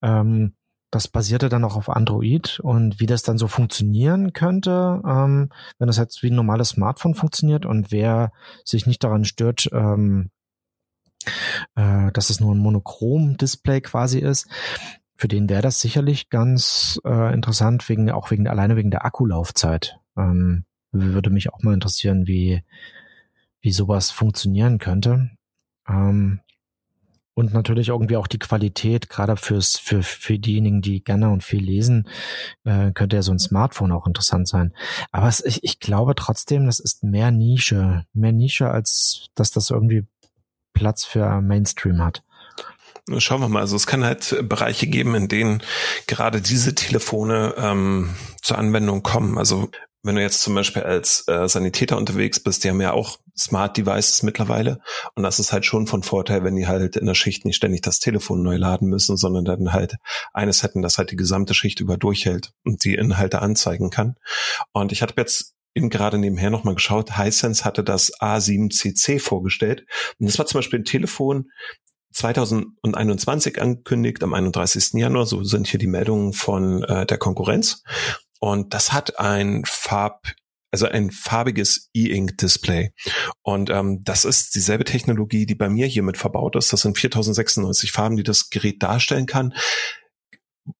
Ähm, 0.00 0.54
das 0.92 1.08
basierte 1.08 1.48
dann 1.48 1.64
auch 1.64 1.76
auf 1.76 1.88
Android 1.88 2.60
und 2.60 3.00
wie 3.00 3.06
das 3.06 3.22
dann 3.22 3.38
so 3.38 3.48
funktionieren 3.48 4.34
könnte, 4.34 5.00
ähm, 5.04 5.48
wenn 5.78 5.86
das 5.86 5.96
jetzt 5.96 6.22
wie 6.22 6.30
ein 6.30 6.36
normales 6.36 6.68
Smartphone 6.70 7.14
funktioniert 7.14 7.64
und 7.64 7.90
wer 7.90 8.30
sich 8.62 8.86
nicht 8.86 9.02
daran 9.02 9.24
stört, 9.24 9.70
ähm, 9.72 10.30
äh, 11.76 12.12
dass 12.12 12.28
es 12.28 12.40
nur 12.40 12.54
ein 12.54 12.58
Monochrom-Display 12.58 13.80
quasi 13.80 14.18
ist, 14.18 14.48
für 15.16 15.28
den 15.28 15.48
wäre 15.48 15.62
das 15.62 15.80
sicherlich 15.80 16.28
ganz 16.28 17.00
äh, 17.06 17.32
interessant, 17.32 17.88
wegen 17.88 18.10
auch 18.10 18.30
wegen 18.30 18.46
alleine 18.46 18.76
wegen 18.76 18.90
der 18.90 19.06
Akkulaufzeit. 19.06 19.98
Ähm, 20.18 20.66
würde 20.90 21.30
mich 21.30 21.54
auch 21.54 21.62
mal 21.62 21.72
interessieren, 21.72 22.26
wie 22.26 22.62
wie 23.62 23.72
sowas 23.72 24.10
funktionieren 24.10 24.78
könnte. 24.78 25.30
Ähm, 25.88 26.40
und 27.34 27.54
natürlich 27.54 27.88
irgendwie 27.88 28.16
auch 28.16 28.26
die 28.26 28.38
Qualität, 28.38 29.08
gerade 29.08 29.36
fürs, 29.36 29.78
für, 29.78 30.02
für 30.02 30.38
diejenigen, 30.38 30.82
die 30.82 31.02
gerne 31.02 31.30
und 31.30 31.42
viel 31.42 31.62
lesen, 31.62 32.08
äh, 32.64 32.92
könnte 32.92 33.16
ja 33.16 33.22
so 33.22 33.32
ein 33.32 33.38
Smartphone 33.38 33.92
auch 33.92 34.06
interessant 34.06 34.48
sein. 34.48 34.74
Aber 35.10 35.28
es, 35.28 35.44
ich, 35.44 35.64
ich 35.64 35.80
glaube 35.80 36.14
trotzdem, 36.14 36.66
das 36.66 36.78
ist 36.78 37.02
mehr 37.02 37.30
Nische, 37.30 38.04
mehr 38.12 38.32
Nische, 38.32 38.70
als 38.70 39.28
dass 39.34 39.50
das 39.50 39.70
irgendwie 39.70 40.04
Platz 40.74 41.04
für 41.04 41.40
Mainstream 41.40 42.02
hat. 42.02 42.22
Schauen 43.18 43.40
wir 43.40 43.48
mal. 43.48 43.60
Also 43.60 43.76
es 43.76 43.86
kann 43.86 44.04
halt 44.04 44.36
Bereiche 44.48 44.86
geben, 44.86 45.14
in 45.14 45.26
denen 45.28 45.62
gerade 46.06 46.40
diese 46.40 46.74
Telefone 46.74 47.54
ähm, 47.56 48.14
zur 48.42 48.58
Anwendung 48.58 49.02
kommen. 49.02 49.38
Also 49.38 49.70
wenn 50.02 50.16
du 50.16 50.22
jetzt 50.22 50.42
zum 50.42 50.54
Beispiel 50.54 50.82
als 50.82 51.26
äh, 51.28 51.48
Sanitäter 51.48 51.96
unterwegs 51.96 52.40
bist, 52.40 52.64
die 52.64 52.70
haben 52.70 52.80
ja 52.80 52.92
auch 52.92 53.18
Smart 53.38 53.76
Devices 53.76 54.22
mittlerweile. 54.22 54.80
Und 55.14 55.22
das 55.22 55.38
ist 55.38 55.52
halt 55.52 55.64
schon 55.64 55.86
von 55.86 56.02
Vorteil, 56.02 56.42
wenn 56.44 56.56
die 56.56 56.66
halt 56.66 56.96
in 56.96 57.06
der 57.06 57.14
Schicht 57.14 57.44
nicht 57.44 57.56
ständig 57.56 57.82
das 57.82 58.00
Telefon 58.00 58.42
neu 58.42 58.56
laden 58.56 58.88
müssen, 58.88 59.16
sondern 59.16 59.44
dann 59.44 59.72
halt 59.72 59.96
eines 60.32 60.62
hätten, 60.62 60.82
das 60.82 60.98
halt 60.98 61.10
die 61.12 61.16
gesamte 61.16 61.54
Schicht 61.54 61.80
über 61.80 61.96
durchhält 61.96 62.52
und 62.64 62.84
die 62.84 62.94
Inhalte 62.94 63.40
anzeigen 63.40 63.90
kann. 63.90 64.16
Und 64.72 64.92
ich 64.92 65.02
hatte 65.02 65.14
jetzt 65.16 65.54
eben 65.74 65.88
gerade 65.88 66.18
nebenher 66.18 66.50
nochmal 66.50 66.74
geschaut, 66.74 67.16
Hisense 67.16 67.64
hatte 67.64 67.84
das 67.84 68.12
A7CC 68.20 69.20
vorgestellt. 69.20 69.86
Und 70.18 70.28
das 70.28 70.38
war 70.38 70.46
zum 70.46 70.58
Beispiel 70.58 70.80
ein 70.80 70.84
Telefon, 70.84 71.50
2021 72.12 73.60
angekündigt, 73.62 74.22
am 74.22 74.34
31. 74.34 74.94
Januar, 74.94 75.24
so 75.24 75.44
sind 75.44 75.66
hier 75.66 75.80
die 75.80 75.86
Meldungen 75.86 76.34
von 76.34 76.82
äh, 76.82 77.06
der 77.06 77.16
Konkurrenz. 77.16 77.82
Und 78.42 78.74
das 78.74 78.92
hat 78.92 79.20
ein 79.20 79.62
Farb, 79.64 80.34
also 80.72 80.86
ein 80.86 81.12
farbiges 81.12 81.90
E-Ink-Display. 81.94 82.90
Und 83.42 83.70
ähm, 83.70 84.02
das 84.02 84.24
ist 84.24 84.56
dieselbe 84.56 84.82
Technologie, 84.82 85.46
die 85.46 85.54
bei 85.54 85.68
mir 85.68 85.86
hier 85.86 86.02
mit 86.02 86.16
verbaut 86.16 86.56
ist. 86.56 86.72
Das 86.72 86.80
sind 86.80 86.98
4096 86.98 87.92
Farben, 87.92 88.16
die 88.16 88.24
das 88.24 88.50
Gerät 88.50 88.82
darstellen 88.82 89.26
kann. 89.26 89.54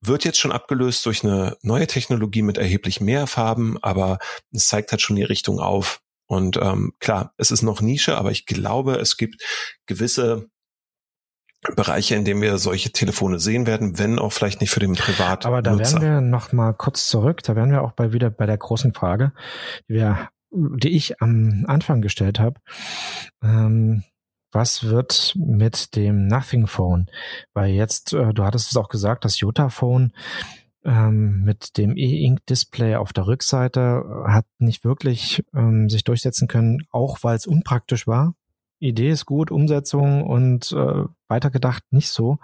wird 0.01 0.25
jetzt 0.25 0.39
schon 0.39 0.51
abgelöst 0.51 1.05
durch 1.05 1.23
eine 1.23 1.55
neue 1.61 1.87
Technologie 1.87 2.41
mit 2.41 2.57
erheblich 2.57 2.99
mehr 2.99 3.27
Farben, 3.27 3.77
aber 3.81 4.19
es 4.51 4.67
zeigt 4.67 4.91
halt 4.91 5.01
schon 5.01 5.15
die 5.15 5.23
Richtung 5.23 5.59
auf. 5.59 6.01
Und 6.27 6.57
ähm, 6.57 6.91
klar, 6.99 7.33
es 7.37 7.49
ist 7.51 7.61
noch 7.61 7.79
Nische, 7.79 8.17
aber 8.17 8.31
ich 8.31 8.45
glaube, 8.45 8.95
es 8.95 9.15
gibt 9.15 9.41
gewisse 9.85 10.49
Bereiche, 11.75 12.15
in 12.15 12.25
denen 12.25 12.41
wir 12.41 12.57
solche 12.57 12.91
Telefone 12.91 13.39
sehen 13.39 13.65
werden, 13.65 13.97
wenn 13.97 14.19
auch 14.19 14.33
vielleicht 14.33 14.61
nicht 14.61 14.71
für 14.71 14.79
den 14.79 14.95
Privat. 14.95 15.45
Aber 15.45 15.61
da 15.61 15.77
werden 15.77 16.01
wir 16.01 16.21
noch 16.21 16.51
mal 16.51 16.73
kurz 16.73 17.07
zurück. 17.07 17.41
Da 17.43 17.55
werden 17.55 17.71
wir 17.71 17.81
auch 17.81 17.93
bei 17.93 18.13
wieder 18.13 18.29
bei 18.29 18.45
der 18.45 18.57
großen 18.57 18.93
Frage, 18.93 19.31
die 19.87 19.95
wir, 19.95 20.29
die 20.51 20.95
ich 20.95 21.21
am 21.21 21.65
Anfang 21.67 22.01
gestellt 22.01 22.39
habe. 22.39 22.59
Ähm, 23.41 24.03
was 24.51 24.83
wird 24.83 25.33
mit 25.35 25.95
dem 25.95 26.27
Nothing 26.27 26.67
Phone? 26.67 27.07
Weil 27.53 27.71
jetzt, 27.71 28.13
äh, 28.13 28.33
du 28.33 28.43
hattest 28.43 28.69
es 28.69 28.77
auch 28.77 28.89
gesagt, 28.89 29.25
das 29.25 29.39
Jota 29.39 29.69
Phone 29.69 30.13
ähm, 30.85 31.43
mit 31.43 31.77
dem 31.77 31.97
E-Ink-Display 31.97 32.95
auf 32.95 33.13
der 33.13 33.27
Rückseite 33.27 34.03
hat 34.27 34.45
nicht 34.59 34.83
wirklich 34.83 35.43
ähm, 35.55 35.89
sich 35.89 36.03
durchsetzen 36.03 36.47
können, 36.47 36.85
auch 36.91 37.19
weil 37.23 37.35
es 37.35 37.47
unpraktisch 37.47 38.05
war. 38.05 38.35
Idee 38.83 39.09
ist 39.09 39.25
gut, 39.25 39.51
Umsetzung 39.51 40.23
und 40.23 40.71
äh, 40.71 41.05
weitergedacht 41.27 41.83
nicht 41.91 42.09
so. 42.09 42.37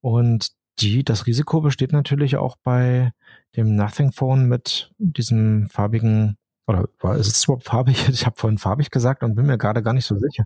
Und 0.00 0.48
die, 0.80 1.04
das 1.04 1.26
Risiko 1.26 1.60
besteht 1.60 1.92
natürlich 1.92 2.36
auch 2.36 2.56
bei 2.62 3.12
dem 3.56 3.76
Nothing 3.76 4.12
Phone 4.12 4.46
mit 4.46 4.92
diesem 4.98 5.68
farbigen, 5.68 6.36
oder 6.66 6.88
war, 7.00 7.16
ist 7.16 7.28
es 7.28 7.44
überhaupt 7.44 7.64
farbig? 7.64 8.08
Ich 8.08 8.26
habe 8.26 8.36
vorhin 8.36 8.58
farbig 8.58 8.90
gesagt 8.90 9.22
und 9.22 9.34
bin 9.34 9.46
mir 9.46 9.58
gerade 9.58 9.82
gar 9.82 9.92
nicht 9.92 10.06
so 10.06 10.18
sicher. 10.18 10.44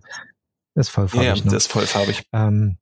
Ist 0.75 0.89
voll 0.89 1.07
farbig. 1.07 1.43
Ja, 1.43 1.51
ne? 1.51 1.57
ist 1.57 1.71
voll 1.71 1.85
farbig. 1.85 2.23
Ähm, 2.31 2.77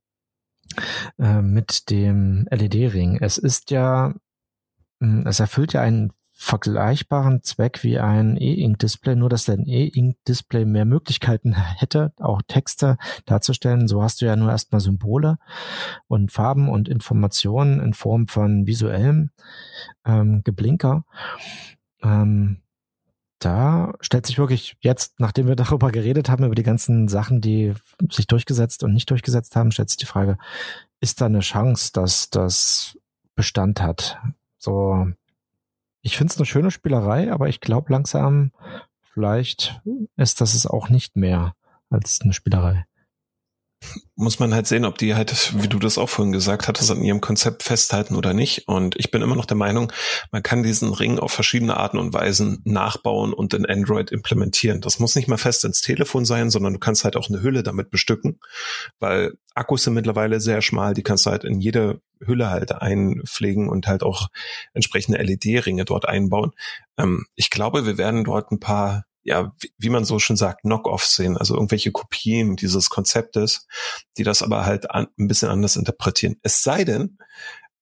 äh, 1.18 1.42
mit 1.42 1.90
dem 1.90 2.46
LED-Ring. 2.50 3.18
Es 3.20 3.38
ist 3.38 3.70
ja, 3.70 4.14
hm, 5.00 5.26
es 5.26 5.40
erfüllt 5.40 5.72
ja 5.72 5.80
einen 5.80 6.12
vergleichbaren 6.42 7.42
Zweck 7.42 7.84
wie 7.84 7.98
ein 7.98 8.38
E-Ink-Display, 8.38 9.14
nur 9.14 9.28
dass 9.28 9.46
ein 9.50 9.66
E-Ink-Display 9.66 10.64
mehr 10.64 10.86
Möglichkeiten 10.86 11.52
hätte, 11.76 12.14
auch 12.18 12.40
Texte 12.48 12.96
darzustellen. 13.26 13.88
So 13.88 14.02
hast 14.02 14.22
du 14.22 14.24
ja 14.24 14.36
nur 14.36 14.50
erstmal 14.50 14.80
Symbole 14.80 15.36
und 16.08 16.32
Farben 16.32 16.70
und 16.70 16.88
Informationen 16.88 17.78
in 17.78 17.92
Form 17.92 18.26
von 18.26 18.66
visuellem 18.66 19.30
ähm, 20.06 20.40
Geblinker. 20.42 21.04
Ähm, 22.02 22.62
da 23.38 23.92
stellt 24.00 24.24
sich 24.24 24.38
wirklich 24.38 24.78
jetzt, 24.80 25.20
nachdem 25.20 25.46
wir 25.46 25.56
darüber 25.56 25.92
geredet 25.92 26.30
haben, 26.30 26.44
über 26.44 26.54
die 26.54 26.62
ganzen 26.62 27.06
Sachen, 27.08 27.42
die 27.42 27.74
sich 28.10 28.26
durchgesetzt 28.26 28.82
und 28.82 28.94
nicht 28.94 29.10
durchgesetzt 29.10 29.56
haben, 29.56 29.72
stellt 29.72 29.90
sich 29.90 29.98
die 29.98 30.06
Frage, 30.06 30.38
ist 31.00 31.20
da 31.20 31.26
eine 31.26 31.40
Chance, 31.40 31.90
dass 31.92 32.30
das 32.30 32.98
Bestand 33.34 33.82
hat? 33.82 34.18
So, 34.56 35.06
ich 36.02 36.16
finde 36.16 36.32
es 36.32 36.38
eine 36.38 36.46
schöne 36.46 36.70
Spielerei, 36.70 37.32
aber 37.32 37.48
ich 37.48 37.60
glaube 37.60 37.92
langsam, 37.92 38.52
vielleicht 39.12 39.80
ist 40.16 40.40
das 40.40 40.54
es 40.54 40.66
auch 40.66 40.88
nicht 40.88 41.16
mehr 41.16 41.54
als 41.90 42.20
eine 42.22 42.32
Spielerei 42.32 42.86
muss 44.14 44.38
man 44.38 44.52
halt 44.54 44.66
sehen, 44.66 44.84
ob 44.84 44.98
die 44.98 45.14
halt, 45.14 45.54
wie 45.62 45.68
du 45.68 45.78
das 45.78 45.96
auch 45.96 46.10
vorhin 46.10 46.32
gesagt 46.32 46.68
hattest, 46.68 46.90
an 46.90 47.02
ihrem 47.02 47.22
Konzept 47.22 47.62
festhalten 47.62 48.14
oder 48.14 48.34
nicht. 48.34 48.68
Und 48.68 48.94
ich 48.96 49.10
bin 49.10 49.22
immer 49.22 49.34
noch 49.34 49.46
der 49.46 49.56
Meinung, 49.56 49.90
man 50.30 50.42
kann 50.42 50.62
diesen 50.62 50.92
Ring 50.92 51.18
auf 51.18 51.32
verschiedene 51.32 51.76
Arten 51.78 51.98
und 51.98 52.12
Weisen 52.12 52.60
nachbauen 52.64 53.32
und 53.32 53.54
in 53.54 53.64
Android 53.64 54.10
implementieren. 54.10 54.82
Das 54.82 54.98
muss 54.98 55.16
nicht 55.16 55.28
mal 55.28 55.38
fest 55.38 55.64
ins 55.64 55.80
Telefon 55.80 56.26
sein, 56.26 56.50
sondern 56.50 56.74
du 56.74 56.78
kannst 56.78 57.04
halt 57.04 57.16
auch 57.16 57.30
eine 57.30 57.42
Hülle 57.42 57.62
damit 57.62 57.90
bestücken, 57.90 58.38
weil 58.98 59.32
Akkus 59.54 59.84
sind 59.84 59.94
mittlerweile 59.94 60.40
sehr 60.40 60.60
schmal, 60.60 60.92
die 60.92 61.02
kannst 61.02 61.24
du 61.24 61.30
halt 61.30 61.44
in 61.44 61.60
jede 61.60 62.00
Hülle 62.20 62.50
halt 62.50 62.72
einpflegen 62.72 63.68
und 63.68 63.86
halt 63.86 64.02
auch 64.02 64.28
entsprechende 64.74 65.18
LED-Ringe 65.18 65.86
dort 65.86 66.06
einbauen. 66.06 66.52
Ähm, 66.98 67.24
ich 67.34 67.48
glaube, 67.48 67.86
wir 67.86 67.96
werden 67.96 68.24
dort 68.24 68.52
ein 68.52 68.60
paar 68.60 69.04
ja, 69.22 69.52
wie, 69.78 69.90
man 69.90 70.04
so 70.04 70.18
schön 70.18 70.36
sagt, 70.36 70.62
Knock-offs 70.62 71.16
sehen, 71.16 71.36
also 71.36 71.54
irgendwelche 71.54 71.92
Kopien 71.92 72.56
dieses 72.56 72.88
Konzeptes, 72.88 73.66
die 74.16 74.24
das 74.24 74.42
aber 74.42 74.64
halt 74.64 74.90
an, 74.90 75.08
ein 75.18 75.28
bisschen 75.28 75.50
anders 75.50 75.76
interpretieren. 75.76 76.36
Es 76.42 76.62
sei 76.62 76.84
denn, 76.84 77.18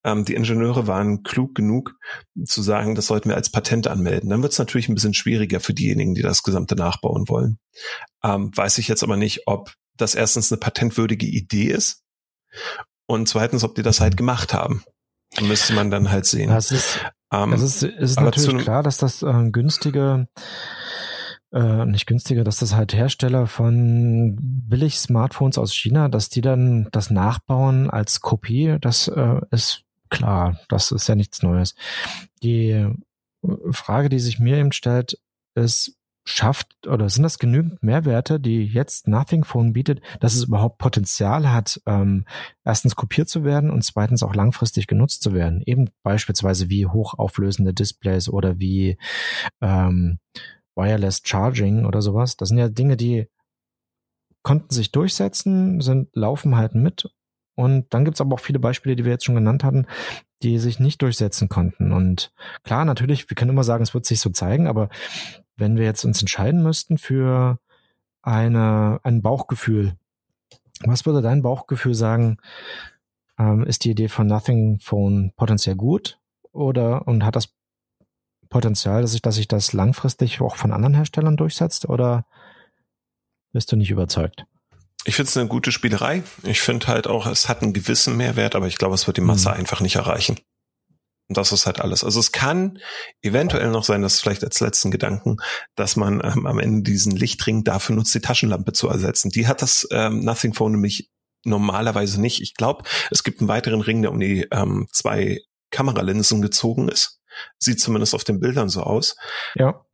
ähm, 0.05 0.25
die 0.25 0.35
Ingenieure 0.35 0.87
waren 0.87 1.23
klug 1.23 1.55
genug 1.55 1.97
zu 2.45 2.63
sagen, 2.63 2.95
das 2.95 3.07
sollten 3.07 3.29
wir 3.29 3.37
als 3.37 3.51
Patent 3.51 3.87
anmelden. 3.89 4.31
Dann 4.31 4.43
wird 4.43 4.53
es 4.53 4.59
natürlich 4.59 4.89
ein 4.89 4.95
bisschen 4.95 5.15
schwieriger 5.15 5.61
für 5.61 5.75
diejenigen, 5.75 6.15
die 6.15 6.23
das 6.23 6.43
Gesamte 6.43 6.77
nachbauen 6.77 7.29
wollen. 7.29 7.59
Ähm, 8.23 8.51
weiß 8.55 8.79
ich 8.79 8.89
jetzt 8.89 9.03
aber 9.03 9.17
nicht, 9.17 9.47
ob 9.47 9.75
das 9.97 10.15
erstens 10.15 10.53
eine 10.53 10.61
patentwürdige 10.61 11.27
Idee 11.27 11.67
ist 11.67 12.03
und 13.07 13.29
zweitens, 13.29 13.65
ob 13.65 13.75
die 13.75 13.83
das 13.83 14.01
halt 14.01 14.17
gemacht 14.17 14.55
haben. 14.55 14.85
Da 15.35 15.43
müsste 15.43 15.75
man 15.75 15.91
dann 15.91 16.11
halt 16.11 16.27
sehen. 16.27 16.51
Das 16.51 16.71
ist, 16.71 17.01
ähm, 17.33 17.51
das 17.51 17.63
ist, 17.63 17.83
ist 17.83 18.21
natürlich 18.21 18.65
klar, 18.65 18.83
dass 18.83 18.99
das 18.99 19.23
äh, 19.23 19.51
günstige 19.51 20.29
äh, 21.53 21.87
nicht 21.87 22.07
günstiger, 22.07 22.45
dass 22.45 22.59
das 22.59 22.75
halt 22.75 22.95
Hersteller 22.95 23.47
von 23.47 24.37
billig 24.41 24.99
Smartphones 24.99 25.59
aus 25.59 25.75
China, 25.75 26.09
dass 26.09 26.29
die 26.29 26.41
dann 26.41 26.89
das 26.93 27.11
nachbauen 27.11 27.91
als 27.91 28.21
Kopie, 28.21 28.77
das 28.81 29.09
äh, 29.09 29.41
ist 29.51 29.85
klar, 30.11 30.59
das 30.69 30.93
ist 30.93 31.09
ja 31.09 31.15
nichts 31.15 31.43
Neues. 31.43 31.75
Die 32.43 32.87
Frage, 33.71 34.09
die 34.09 34.19
sich 34.19 34.39
mir 34.39 34.57
eben 34.59 34.73
stellt, 34.73 35.19
ist, 35.55 35.95
schafft 36.25 36.87
oder 36.87 37.09
sind 37.09 37.23
das 37.23 37.39
genügend 37.39 37.83
Mehrwerte, 37.83 38.39
die 38.39 38.65
jetzt 38.65 39.09
Nothing 39.09 39.45
Phone 39.45 39.73
bietet, 39.73 40.03
dass 40.21 40.35
es 40.35 40.45
überhaupt 40.45 40.77
Potenzial 40.77 41.51
hat, 41.51 41.81
ähm, 41.87 42.27
erstens 42.65 42.97
kopiert 42.97 43.31
zu 43.31 43.45
werden 43.45 43.71
und 43.71 43.83
zweitens 43.83 44.23
auch 44.23 44.35
langfristig 44.35 44.87
genutzt 44.87 45.23
zu 45.23 45.33
werden. 45.33 45.63
Eben 45.65 45.89
beispielsweise 46.03 46.69
wie 46.69 46.87
hochauflösende 46.87 47.73
Displays 47.73 48.29
oder 48.29 48.59
wie 48.59 48.99
ähm, 49.63 50.19
Wireless 50.79 51.21
Charging 51.25 51.85
oder 51.85 52.01
sowas. 52.01 52.37
Das 52.37 52.49
sind 52.49 52.59
ja 52.59 52.69
Dinge, 52.69 52.97
die 52.97 53.29
konnten 54.43 54.73
sich 54.73 54.93
durchsetzen, 54.93 55.81
sind, 55.81 56.09
laufen 56.15 56.57
halt 56.57 56.75
mit. 56.75 57.11
Und 57.55 57.93
dann 57.93 58.05
gibt's 58.05 58.21
aber 58.21 58.35
auch 58.35 58.41
viele 58.41 58.61
Beispiele, 58.61 58.95
die 58.95 59.05
wir 59.05 59.13
jetzt 59.13 59.25
schon 59.25 59.35
genannt 59.35 59.65
hatten, 59.65 59.87
die 60.43 60.59
sich 60.59 60.79
nicht 60.79 61.03
durchsetzen 61.03 61.49
konnten. 61.49 61.93
Und 61.93 62.33
klar, 62.63 62.85
natürlich, 62.85 63.29
wir 63.29 63.35
können 63.35 63.51
immer 63.51 63.65
sagen, 63.65 63.83
es 63.83 63.95
wird 63.95 64.07
sich 64.07 64.21
so 64.21 64.31
zeigen, 64.31 64.69
aber 64.69 64.89
wenn 65.57 65.77
wir 65.77 65.85
jetzt 65.85 66.05
uns 66.05 66.21
entscheiden 66.21 66.63
müssten 66.63 66.99
für 66.99 67.59
eine, 68.23 69.01
ein 69.03 69.23
Bauchgefühl, 69.23 69.97
was 70.85 71.05
würde 71.05 71.21
dein 71.21 71.43
Bauchgefühl 71.43 71.95
sagen, 71.95 72.39
ähm, 73.39 73.65
ist 73.65 73.85
die 73.85 73.91
Idee 73.91 74.09
von 74.09 74.29
Nothing 74.29 74.79
Phone 74.81 75.33
potenziell 75.37 75.75
gut 75.75 76.21
oder 76.53 77.09
und 77.09 77.25
hat 77.25 77.37
das 77.37 77.49
Potenzial, 78.49 79.03
dass 79.03 79.13
sich, 79.13 79.23
dass 79.23 79.37
sich 79.37 79.49
das 79.49 79.73
langfristig 79.73 80.41
auch 80.41 80.57
von 80.57 80.73
anderen 80.73 80.95
Herstellern 80.95 81.37
durchsetzt 81.37 81.89
oder 81.89 82.27
bist 83.53 83.73
du 83.73 83.77
nicht 83.77 83.91
überzeugt? 83.91 84.45
Ich 85.05 85.15
finde 85.15 85.31
es 85.31 85.37
eine 85.37 85.49
gute 85.49 85.73
Spielerei. 85.73 86.23
Ich 86.43 86.61
finde 86.61 86.87
halt 86.89 87.07
auch, 87.07 87.27
es 87.27 87.49
hat 87.49 87.63
einen 87.63 87.73
gewissen 87.73 88.17
Mehrwert, 88.17 88.55
aber 88.55 88.67
ich 88.67 88.77
glaube, 88.77 88.95
es 88.95 89.07
wird 89.07 89.17
die 89.17 89.23
Masse 89.23 89.49
mhm. 89.49 89.57
einfach 89.57 89.81
nicht 89.81 89.97
erreichen. 89.97 90.39
Und 91.29 91.37
das 91.37 91.53
ist 91.53 91.67
halt 91.67 91.81
alles. 91.81 92.05
Also 92.05 92.21
es 92.21 92.33
kann 92.33 92.79
eventuell 93.23 93.71
noch 93.71 93.85
sein, 93.85 94.03
dass 94.03 94.21
vielleicht 94.21 94.43
als 94.45 94.61
letzten 94.61 94.91
Gedanken, 94.91 95.37
dass 95.77 95.97
man 95.97 96.23
ähm, 96.25 96.47
am 96.47 96.59
Ende 96.59 96.91
diesen 96.91 97.15
Lichtring 97.15 97.65
dafür 97.65 97.97
nutzt, 97.97 98.15
die 98.15 98.21
Taschenlampe 98.21 98.73
zu 98.73 98.89
ersetzen. 98.89 99.31
Die 99.31 99.47
hat 99.47 99.61
das 99.61 99.87
ähm, 99.91 100.21
Nothing 100.21 100.55
Phone 100.55 100.73
nämlich 100.73 101.11
normalerweise 101.45 102.21
nicht. 102.21 102.41
Ich 102.41 102.55
glaube, 102.55 102.85
es 103.11 103.23
gibt 103.25 103.41
einen 103.41 103.49
weiteren 103.49 103.83
Ring, 103.83 104.03
der 104.03 104.11
um 104.11 104.19
die 104.19 104.47
ähm, 104.51 104.89
zwei 104.91 105.41
Kameralinsen 105.71 106.41
gezogen 106.41 106.89
ist. 106.89 107.18
Sieht 107.59 107.81
zumindest 107.81 108.15
auf 108.15 108.25
den 108.25 108.41
Bildern 108.41 108.69
so 108.69 108.83
aus. 108.83 109.17
Ja. 109.55 109.85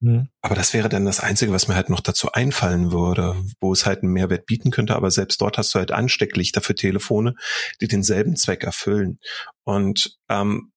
Mhm. 0.00 0.28
Aber 0.40 0.54
das 0.54 0.72
wäre 0.72 0.88
dann 0.88 1.04
das 1.04 1.20
Einzige, 1.20 1.52
was 1.52 1.68
mir 1.68 1.74
halt 1.74 1.90
noch 1.90 2.00
dazu 2.00 2.32
einfallen 2.32 2.90
würde, 2.90 3.36
wo 3.60 3.72
es 3.72 3.86
halt 3.86 4.02
einen 4.02 4.12
Mehrwert 4.12 4.46
bieten 4.46 4.70
könnte. 4.70 4.96
Aber 4.96 5.10
selbst 5.10 5.40
dort 5.40 5.58
hast 5.58 5.74
du 5.74 5.78
halt 5.78 5.92
Anstecklichter 5.92 6.62
für 6.62 6.74
Telefone, 6.74 7.34
die 7.80 7.88
denselben 7.88 8.36
Zweck 8.36 8.64
erfüllen. 8.64 9.18
Und 9.64 10.18
ähm, 10.28 10.72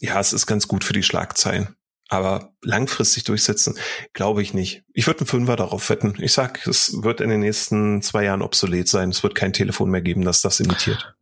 ja, 0.00 0.18
es 0.18 0.32
ist 0.32 0.46
ganz 0.46 0.66
gut 0.66 0.82
für 0.82 0.92
die 0.92 1.04
Schlagzeilen. 1.04 1.76
Aber 2.08 2.52
langfristig 2.60 3.24
durchsetzen, 3.24 3.78
glaube 4.12 4.42
ich 4.42 4.52
nicht. 4.52 4.82
Ich 4.92 5.06
würde 5.06 5.20
einen 5.20 5.28
Fünfer 5.28 5.56
darauf 5.56 5.88
wetten. 5.88 6.14
Ich 6.18 6.34
sag, 6.34 6.66
es 6.66 7.02
wird 7.02 7.22
in 7.22 7.30
den 7.30 7.40
nächsten 7.40 8.02
zwei 8.02 8.24
Jahren 8.24 8.42
obsolet 8.42 8.86
sein. 8.86 9.08
Es 9.10 9.22
wird 9.22 9.34
kein 9.34 9.54
Telefon 9.54 9.88
mehr 9.88 10.02
geben, 10.02 10.22
das 10.22 10.42
das 10.42 10.60
imitiert. 10.60 11.14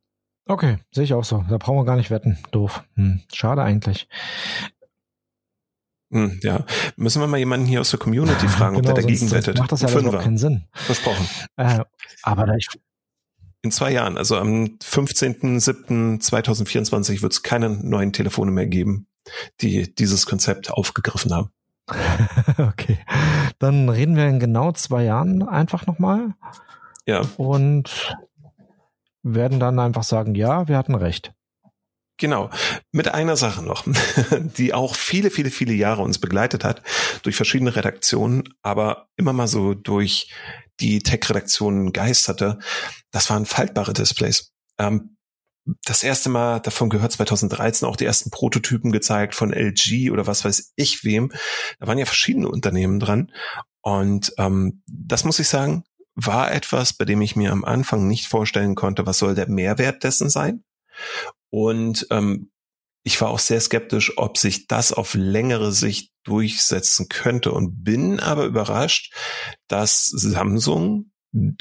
Okay, 0.46 0.78
sehe 0.90 1.04
ich 1.04 1.14
auch 1.14 1.24
so. 1.24 1.44
Da 1.48 1.58
brauchen 1.58 1.78
wir 1.78 1.84
gar 1.84 1.96
nicht 1.96 2.10
wetten. 2.10 2.38
Doof. 2.50 2.82
Hm, 2.96 3.20
schade 3.32 3.62
eigentlich. 3.62 4.08
Hm, 6.12 6.40
ja, 6.42 6.64
müssen 6.96 7.22
wir 7.22 7.28
mal 7.28 7.38
jemanden 7.38 7.66
hier 7.66 7.80
aus 7.80 7.90
der 7.90 8.00
Community 8.00 8.48
fragen, 8.48 8.76
genau, 8.76 8.90
ob 8.90 8.94
der 8.94 9.04
dagegen 9.04 9.30
wettet. 9.30 9.58
Macht 9.58 9.72
das 9.72 9.82
ja 9.82 9.90
überhaupt 9.90 10.24
keinen 10.24 10.38
Sinn. 10.38 10.64
Versprochen. 10.72 11.28
Äh, 11.56 11.80
aber 12.22 12.46
da 12.46 12.56
ich 12.56 12.66
in 13.62 13.70
zwei 13.70 13.92
Jahren, 13.92 14.18
also 14.18 14.38
am 14.38 14.78
15.07.2024 14.82 17.22
wird 17.22 17.32
es 17.32 17.42
keine 17.42 17.68
neuen 17.68 18.12
Telefone 18.12 18.50
mehr 18.50 18.66
geben, 18.66 19.06
die 19.60 19.94
dieses 19.94 20.26
Konzept 20.26 20.72
aufgegriffen 20.72 21.32
haben. 21.32 21.50
okay, 22.58 22.98
dann 23.58 23.88
reden 23.88 24.16
wir 24.16 24.26
in 24.26 24.40
genau 24.40 24.72
zwei 24.72 25.04
Jahren 25.04 25.46
einfach 25.46 25.86
nochmal. 25.86 26.34
Ja. 27.06 27.22
Und 27.36 28.16
werden 29.22 29.60
dann 29.60 29.78
einfach 29.78 30.02
sagen, 30.02 30.34
ja, 30.34 30.68
wir 30.68 30.76
hatten 30.76 30.94
recht. 30.94 31.32
Genau. 32.20 32.50
Mit 32.92 33.08
einer 33.08 33.36
Sache 33.36 33.62
noch, 33.62 33.84
die 34.58 34.74
auch 34.74 34.94
viele, 34.94 35.30
viele, 35.30 35.50
viele 35.50 35.72
Jahre 35.72 36.02
uns 36.02 36.18
begleitet 36.18 36.64
hat, 36.64 36.82
durch 37.22 37.34
verschiedene 37.34 37.74
Redaktionen, 37.74 38.44
aber 38.62 39.08
immer 39.16 39.32
mal 39.32 39.48
so 39.48 39.72
durch 39.72 40.30
die 40.80 40.98
Tech-Redaktionen 40.98 41.92
geisterte. 41.92 42.58
Das 43.10 43.30
waren 43.30 43.46
faltbare 43.46 43.94
Displays. 43.94 44.52
Ähm, 44.78 45.16
das 45.84 46.02
erste 46.02 46.28
Mal 46.28 46.60
davon 46.60 46.90
gehört 46.90 47.12
2013 47.12 47.88
auch 47.88 47.96
die 47.96 48.06
ersten 48.06 48.30
Prototypen 48.30 48.92
gezeigt 48.92 49.34
von 49.34 49.52
LG 49.52 50.10
oder 50.10 50.26
was 50.26 50.44
weiß 50.44 50.72
ich 50.76 51.04
wem. 51.04 51.32
Da 51.78 51.86
waren 51.86 51.98
ja 51.98 52.06
verschiedene 52.06 52.48
Unternehmen 52.48 53.00
dran. 53.00 53.32
Und 53.82 54.32
ähm, 54.36 54.82
das 54.86 55.24
muss 55.24 55.38
ich 55.38 55.48
sagen, 55.48 55.84
war 56.24 56.52
etwas, 56.52 56.92
bei 56.92 57.04
dem 57.04 57.20
ich 57.22 57.36
mir 57.36 57.52
am 57.52 57.64
Anfang 57.64 58.06
nicht 58.06 58.26
vorstellen 58.26 58.74
konnte, 58.74 59.06
was 59.06 59.18
soll 59.18 59.34
der 59.34 59.48
Mehrwert 59.48 60.04
dessen 60.04 60.30
sein. 60.30 60.64
Und 61.50 62.06
ähm, 62.10 62.50
ich 63.02 63.20
war 63.20 63.30
auch 63.30 63.38
sehr 63.38 63.60
skeptisch, 63.60 64.18
ob 64.18 64.36
sich 64.36 64.66
das 64.66 64.92
auf 64.92 65.14
längere 65.14 65.72
Sicht 65.72 66.12
durchsetzen 66.24 67.08
könnte 67.08 67.52
und 67.52 67.82
bin 67.82 68.20
aber 68.20 68.44
überrascht, 68.44 69.14
dass 69.68 70.06
Samsung 70.06 71.10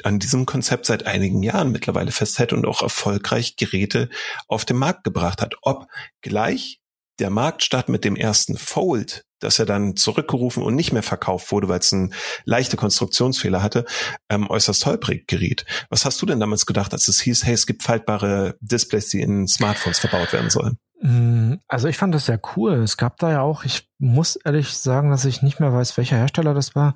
an 0.03 0.19
diesem 0.19 0.45
Konzept 0.45 0.85
seit 0.87 1.05
einigen 1.05 1.43
Jahren 1.43 1.71
mittlerweile 1.71 2.11
festhält 2.11 2.53
und 2.53 2.65
auch 2.65 2.81
erfolgreich 2.81 3.55
Geräte 3.55 4.09
auf 4.47 4.65
den 4.65 4.77
Markt 4.77 5.03
gebracht 5.03 5.41
hat. 5.41 5.55
Ob 5.61 5.85
gleich 6.21 6.81
der 7.19 7.29
Marktstart 7.29 7.89
mit 7.89 8.03
dem 8.03 8.15
ersten 8.15 8.57
Fold, 8.57 9.25
dass 9.39 9.59
er 9.59 9.65
dann 9.65 9.95
zurückgerufen 9.95 10.63
und 10.63 10.75
nicht 10.75 10.91
mehr 10.91 11.03
verkauft 11.03 11.51
wurde, 11.51 11.69
weil 11.69 11.79
es 11.79 11.93
einen 11.93 12.13
leichte 12.45 12.77
Konstruktionsfehler 12.77 13.63
hatte, 13.63 13.85
ähm, 14.29 14.49
äußerst 14.49 14.85
holprig 14.85 15.27
geriet. 15.27 15.65
Was 15.89 16.05
hast 16.05 16.21
du 16.21 16.25
denn 16.25 16.39
damals 16.39 16.65
gedacht, 16.65 16.93
als 16.93 17.07
es 17.07 17.21
hieß, 17.21 17.45
hey, 17.45 17.53
es 17.53 17.67
gibt 17.67 17.83
faltbare 17.83 18.55
Displays, 18.59 19.09
die 19.09 19.21
in 19.21 19.47
Smartphones 19.47 19.99
verbaut 19.99 20.33
werden 20.33 20.49
sollen? 20.49 20.77
Mm, 21.01 21.55
also 21.67 21.87
ich 21.87 21.97
fand 21.97 22.13
das 22.13 22.25
sehr 22.25 22.39
cool. 22.55 22.73
Es 22.73 22.97
gab 22.97 23.17
da 23.17 23.31
ja 23.31 23.41
auch, 23.41 23.63
ich 23.63 23.89
muss 23.97 24.35
ehrlich 24.35 24.73
sagen, 24.73 25.09
dass 25.09 25.25
ich 25.25 25.41
nicht 25.41 25.59
mehr 25.59 25.73
weiß, 25.73 25.97
welcher 25.97 26.17
Hersteller 26.17 26.53
das 26.53 26.75
war. 26.75 26.95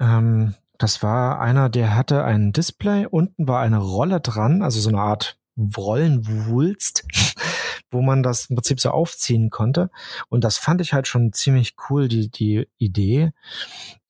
Ähm, 0.00 0.54
das 0.78 1.02
war 1.02 1.40
einer, 1.40 1.68
der 1.68 1.94
hatte 1.94 2.24
ein 2.24 2.52
Display, 2.52 3.06
unten 3.06 3.48
war 3.48 3.60
eine 3.60 3.78
Rolle 3.78 4.20
dran, 4.20 4.62
also 4.62 4.80
so 4.80 4.90
eine 4.90 5.00
Art 5.00 5.38
Rollenwulst, 5.56 7.04
wo 7.90 8.02
man 8.02 8.22
das 8.22 8.46
im 8.46 8.56
Prinzip 8.56 8.80
so 8.80 8.90
aufziehen 8.90 9.50
konnte. 9.50 9.90
Und 10.28 10.44
das 10.44 10.58
fand 10.58 10.80
ich 10.80 10.92
halt 10.92 11.06
schon 11.06 11.32
ziemlich 11.32 11.74
cool, 11.88 12.08
die, 12.08 12.30
die 12.30 12.68
Idee, 12.78 13.32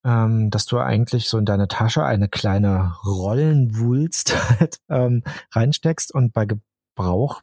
ähm, 0.03 0.49
dass 0.49 0.65
du 0.65 0.77
eigentlich 0.79 1.29
so 1.29 1.37
in 1.37 1.45
deine 1.45 1.67
Tasche 1.67 2.03
eine 2.03 2.29
kleine 2.29 2.95
Rollenwulst 3.05 4.35
halt, 4.59 4.79
ähm, 4.89 5.23
reinsteckst 5.51 6.13
und 6.13 6.33
bei 6.33 6.45
Gebrauch 6.45 7.41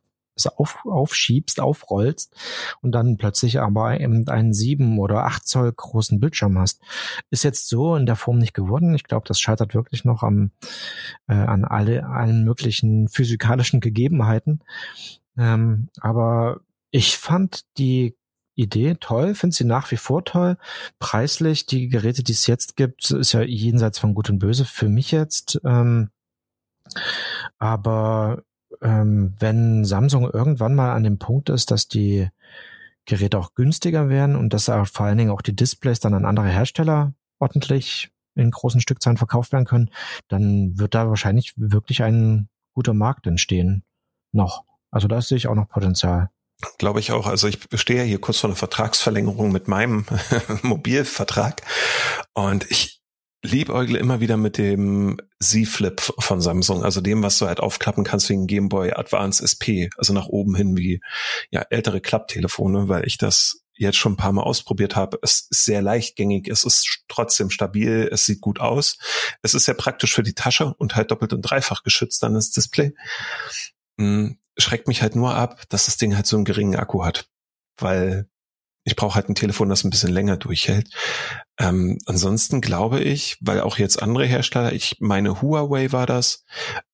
auf, 0.56 0.78
aufschiebst, 0.84 1.60
aufrollst 1.60 2.34
und 2.80 2.92
dann 2.92 3.16
plötzlich 3.16 3.60
aber 3.60 4.00
eben 4.00 4.28
einen 4.28 4.52
sieben 4.52 4.98
oder 4.98 5.24
acht 5.24 5.46
Zoll 5.46 5.72
großen 5.72 6.20
Bildschirm 6.20 6.58
hast. 6.58 6.80
Ist 7.30 7.44
jetzt 7.44 7.68
so 7.68 7.96
in 7.96 8.06
der 8.06 8.16
Form 8.16 8.38
nicht 8.38 8.54
geworden. 8.54 8.94
Ich 8.94 9.04
glaube, 9.04 9.26
das 9.26 9.40
scheitert 9.40 9.74
wirklich 9.74 10.04
noch 10.04 10.22
am, 10.22 10.50
äh, 11.28 11.34
an 11.34 11.64
alle, 11.64 12.06
allen 12.06 12.44
möglichen 12.44 13.08
physikalischen 13.08 13.80
Gegebenheiten. 13.80 14.60
Ähm, 15.36 15.88
aber 16.00 16.60
ich 16.90 17.16
fand 17.16 17.64
die 17.78 18.16
Idee 18.56 18.96
toll, 19.00 19.34
finde 19.34 19.56
sie 19.56 19.64
nach 19.64 19.90
wie 19.90 19.96
vor 19.96 20.24
toll. 20.24 20.56
Preislich, 20.98 21.66
die 21.66 21.88
Geräte, 21.88 22.22
die 22.22 22.32
es 22.32 22.46
jetzt 22.46 22.76
gibt, 22.76 23.10
ist 23.10 23.32
ja 23.32 23.42
jenseits 23.42 23.98
von 23.98 24.14
Gut 24.14 24.30
und 24.30 24.38
Böse 24.38 24.64
für 24.64 24.88
mich 24.88 25.10
jetzt. 25.10 25.60
Ähm, 25.64 26.10
aber 27.58 28.44
ähm, 28.82 29.34
wenn 29.38 29.84
Samsung 29.84 30.30
irgendwann 30.30 30.74
mal 30.74 30.94
an 30.94 31.04
dem 31.04 31.18
Punkt 31.18 31.48
ist, 31.48 31.70
dass 31.70 31.88
die 31.88 32.28
Geräte 33.06 33.38
auch 33.38 33.54
günstiger 33.54 34.08
werden 34.08 34.36
und 34.36 34.54
dass 34.54 34.64
vor 34.64 35.06
allen 35.06 35.18
Dingen 35.18 35.30
auch 35.30 35.42
die 35.42 35.56
Displays 35.56 36.00
dann 36.00 36.14
an 36.14 36.24
andere 36.24 36.48
Hersteller 36.48 37.14
ordentlich 37.38 38.10
in 38.34 38.50
großen 38.50 38.80
Stückzahlen 38.80 39.16
verkauft 39.16 39.52
werden 39.52 39.66
können, 39.66 39.90
dann 40.28 40.78
wird 40.78 40.94
da 40.94 41.08
wahrscheinlich 41.08 41.52
wirklich 41.56 42.02
ein 42.02 42.48
guter 42.72 42.94
Markt 42.94 43.26
entstehen. 43.26 43.84
Noch. 44.32 44.64
Also 44.90 45.08
da 45.08 45.20
sehe 45.20 45.36
ich 45.36 45.46
auch 45.46 45.54
noch 45.54 45.68
Potenzial. 45.68 46.30
Glaube 46.78 47.00
ich 47.00 47.12
auch. 47.12 47.26
Also 47.26 47.46
ich 47.46 47.58
stehe 47.74 48.04
hier 48.04 48.20
kurz 48.20 48.38
vor 48.38 48.48
einer 48.48 48.56
Vertragsverlängerung 48.56 49.52
mit 49.52 49.68
meinem 49.68 50.06
Mobilvertrag 50.62 51.62
und 52.32 52.70
ich 52.70 53.02
liebäugle 53.44 53.98
immer 53.98 54.20
wieder 54.20 54.36
mit 54.36 54.56
dem 54.56 55.18
Z-Flip 55.38 56.00
von 56.00 56.40
Samsung, 56.40 56.82
also 56.82 57.00
dem, 57.00 57.22
was 57.22 57.38
du 57.38 57.46
halt 57.46 57.60
aufklappen 57.60 58.02
kannst 58.02 58.28
wegen 58.30 58.46
Game 58.46 58.70
Boy 58.70 58.92
Advance 58.92 59.44
SP, 59.44 59.92
also 59.98 60.14
nach 60.14 60.26
oben 60.26 60.54
hin 60.54 60.76
wie 60.76 61.00
ja 61.50 61.60
ältere 61.68 62.00
Klapptelefone, 62.00 62.88
weil 62.88 63.06
ich 63.06 63.18
das 63.18 63.60
jetzt 63.76 63.98
schon 63.98 64.12
ein 64.12 64.16
paar 64.16 64.32
Mal 64.32 64.42
ausprobiert 64.42 64.96
habe. 64.96 65.18
Es 65.22 65.46
ist 65.50 65.64
sehr 65.64 65.82
leichtgängig, 65.82 66.48
es 66.48 66.64
ist 66.64 67.04
trotzdem 67.08 67.50
stabil, 67.50 68.08
es 68.10 68.24
sieht 68.24 68.40
gut 68.40 68.60
aus. 68.60 68.98
Es 69.42 69.52
ist 69.52 69.64
sehr 69.66 69.74
praktisch 69.74 70.14
für 70.14 70.22
die 70.22 70.34
Tasche 70.34 70.72
und 70.78 70.96
halt 70.96 71.10
doppelt 71.10 71.32
und 71.32 71.42
dreifach 71.42 71.82
geschützt 71.82 72.22
dann 72.22 72.34
das 72.34 72.50
Display. 72.50 72.94
Hm, 73.98 74.38
schreckt 74.56 74.88
mich 74.88 75.02
halt 75.02 75.16
nur 75.16 75.34
ab, 75.34 75.64
dass 75.68 75.86
das 75.86 75.98
Ding 75.98 76.16
halt 76.16 76.26
so 76.26 76.36
einen 76.36 76.44
geringen 76.44 76.76
Akku 76.76 77.04
hat, 77.04 77.28
weil 77.76 78.28
ich 78.84 78.96
brauche 78.96 79.14
halt 79.14 79.28
ein 79.28 79.34
Telefon, 79.34 79.68
das 79.68 79.82
ein 79.84 79.90
bisschen 79.90 80.12
länger 80.12 80.36
durchhält. 80.36 80.88
Ähm, 81.58 81.98
ansonsten 82.06 82.60
glaube 82.60 83.00
ich, 83.00 83.36
weil 83.40 83.60
auch 83.60 83.78
jetzt 83.78 84.02
andere 84.02 84.26
Hersteller, 84.26 84.72
ich 84.72 84.96
meine 84.98 85.40
Huawei 85.40 85.92
war 85.92 86.06
das, 86.06 86.44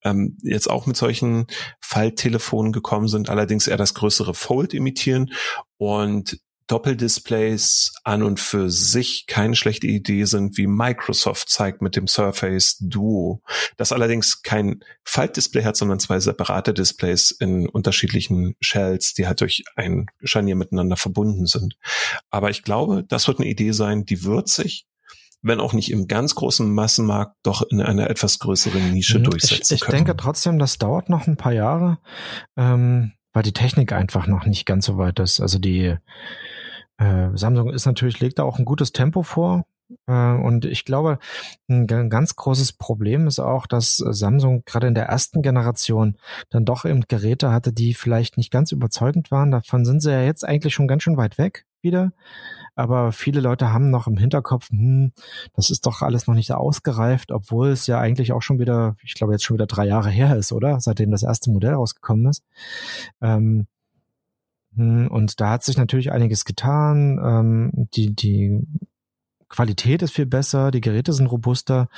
ähm, 0.05 0.37
jetzt 0.43 0.69
auch 0.69 0.87
mit 0.87 0.97
solchen 0.97 1.47
Falttelefonen 1.81 2.73
gekommen 2.73 3.09
sind, 3.09 3.31
allerdings 3.31 3.67
eher 3.67 3.79
das 3.79 3.95
größere 3.95 4.35
Fold 4.35 4.75
imitieren. 4.75 5.33
Und 5.79 6.41
Doppeldisplays 6.71 7.95
an 8.05 8.23
und 8.23 8.39
für 8.39 8.71
sich 8.71 9.27
keine 9.27 9.57
schlechte 9.57 9.89
Idee 9.89 10.25
sind, 10.25 10.57
wie 10.57 10.69
Microsoft 10.69 11.49
zeigt 11.49 11.83
mit 11.83 11.97
dem 11.97 12.07
Surface 12.07 12.77
Duo. 12.81 13.43
Das 13.77 13.91
allerdings 13.91 14.43
kein 14.43 14.81
Faltdisplay 15.05 15.65
hat, 15.65 15.77
sondern 15.77 15.99
zwei 15.99 16.21
separate 16.21 16.73
Displays 16.73 17.33
in 17.33 17.69
unterschiedlichen 17.69 18.55
Shells, 18.61 19.15
die 19.15 19.27
halt 19.27 19.41
durch 19.41 19.65
ein 19.75 20.07
Scharnier 20.23 20.55
miteinander 20.55 20.97
verbunden 20.97 21.47
sind. 21.47 21.75
Aber 22.31 22.51
ich 22.51 22.63
glaube, 22.63 23.05
das 23.09 23.27
wird 23.27 23.41
eine 23.41 23.49
Idee 23.49 23.73
sein, 23.73 24.05
die 24.05 24.23
wird 24.23 24.49
sich 24.49 24.87
wenn 25.43 25.59
auch 25.59 25.73
nicht 25.73 25.91
im 25.91 26.07
ganz 26.07 26.35
großen 26.35 26.71
Massenmarkt, 26.71 27.35
doch 27.43 27.63
in 27.63 27.81
einer 27.81 28.11
etwas 28.11 28.41
größeren 28.41 28.93
Nische 28.93 29.21
mhm. 29.21 29.25
durchsetzen 29.25 29.75
ich, 29.75 29.83
ich 29.83 29.89
denke 29.89 30.15
trotzdem, 30.15 30.59
das 30.59 30.77
dauert 30.77 31.09
noch 31.09 31.27
ein 31.27 31.39
paar 31.39 31.55
Jahre, 31.55 31.97
ähm, 32.59 33.13
weil 33.33 33.43
die 33.43 33.55
Technik 33.55 33.93
einfach 33.93 34.27
noch 34.27 34.45
nicht 34.45 34.67
ganz 34.67 34.85
so 34.85 34.99
weit 34.99 35.19
ist. 35.19 35.41
Also 35.41 35.59
die 35.59 35.97
äh, 37.01 37.31
Samsung 37.35 37.71
ist 37.71 37.87
natürlich, 37.87 38.21
legt 38.21 38.39
da 38.39 38.45
auch 38.45 38.59
ein 38.59 38.65
gutes 38.65 38.93
Tempo 38.93 39.23
vor. 39.23 39.65
Äh, 40.07 40.13
und 40.13 40.67
ich 40.67 40.85
glaube, 40.85 41.19
ein 41.69 41.87
ganz 41.87 42.37
großes 42.37 42.75
Problem 42.75 43.27
ist 43.27 43.41
auch, 43.41 43.67
dass 43.67 43.97
Samsung 43.97 44.63
gerade 44.67 44.87
in 44.87 44.95
der 44.95 45.07
ersten 45.07 45.43
Generation 45.43 46.17
dann 46.51 46.67
doch 46.67 46.85
eben 46.85 47.03
Geräte 47.09 47.53
hatte, 47.53 47.73
die 47.73 47.95
vielleicht 47.95 48.37
nicht 48.37 48.51
ganz 48.53 48.71
überzeugend 48.71 49.31
waren. 49.31 49.51
Davon 49.51 49.85
sind 49.85 50.03
sie 50.03 50.13
ja 50.13 50.23
jetzt 50.23 50.47
eigentlich 50.47 50.75
schon 50.75 50.89
ganz 50.89 51.03
schön 51.03 51.17
weit 51.17 51.39
weg 51.39 51.65
wieder. 51.81 52.13
Aber 52.75 53.13
viele 53.13 53.41
Leute 53.41 53.73
haben 53.73 53.91
noch 53.91 54.07
im 54.07 54.19
Hinterkopf, 54.19 54.69
hm, 54.71 55.13
das 55.55 55.71
ist 55.71 55.87
doch 55.87 56.03
alles 56.03 56.27
noch 56.27 56.35
nicht 56.35 56.53
ausgereift, 56.53 57.33
obwohl 57.33 57.71
es 57.71 57.87
ja 57.87 57.99
eigentlich 57.99 58.33
auch 58.33 58.43
schon 58.43 58.59
wieder, 58.59 58.97
ich 59.03 59.15
glaube 59.15 59.33
jetzt 59.33 59.45
schon 59.45 59.57
wieder 59.57 59.67
drei 59.67 59.87
Jahre 59.87 60.11
her 60.11 60.37
ist, 60.37 60.53
oder? 60.53 60.81
Seitdem 60.81 61.11
das 61.11 61.23
erste 61.23 61.51
Modell 61.51 61.75
rausgekommen 61.75 62.27
ist. 62.27 62.45
Ähm, 63.23 63.39
hm, 63.41 63.67
und 64.77 65.41
da 65.41 65.51
hat 65.51 65.65
sich 65.65 65.77
natürlich 65.77 66.13
einiges 66.13 66.45
getan. 66.45 67.19
Ähm, 67.23 67.89
die, 67.95 68.15
die 68.15 68.67
Qualität 69.49 70.03
ist 70.03 70.15
viel 70.15 70.27
besser, 70.27 70.71
die 70.71 70.81
Geräte 70.81 71.13
sind 71.13 71.27
robuster. 71.27 71.89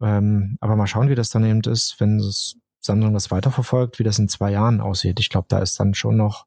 Ähm, 0.00 0.58
aber 0.60 0.76
mal 0.76 0.86
schauen, 0.86 1.08
wie 1.08 1.14
das 1.14 1.30
dann 1.30 1.44
eben 1.44 1.62
ist, 1.62 1.98
wenn 1.98 2.20
es 2.20 2.56
Samsung 2.80 3.12
das 3.12 3.30
weiterverfolgt, 3.30 3.98
wie 3.98 4.04
das 4.04 4.18
in 4.18 4.28
zwei 4.28 4.52
Jahren 4.52 4.80
aussieht. 4.80 5.18
Ich 5.18 5.28
glaube, 5.28 5.46
da 5.48 5.58
ist 5.58 5.78
dann 5.80 5.94
schon 5.94 6.16
noch, 6.16 6.46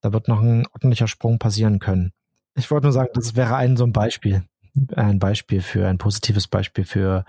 da 0.00 0.12
wird 0.12 0.28
noch 0.28 0.40
ein 0.40 0.66
ordentlicher 0.72 1.08
Sprung 1.08 1.38
passieren 1.38 1.78
können. 1.78 2.12
Ich 2.54 2.70
wollte 2.70 2.86
nur 2.86 2.92
sagen, 2.92 3.10
das 3.14 3.36
wäre 3.36 3.56
ein 3.56 3.76
so 3.76 3.84
ein 3.84 3.92
Beispiel. 3.92 4.44
Ein 4.94 5.18
Beispiel 5.18 5.62
für, 5.62 5.88
ein 5.88 5.98
positives 5.98 6.46
Beispiel 6.46 6.84
für, 6.84 7.24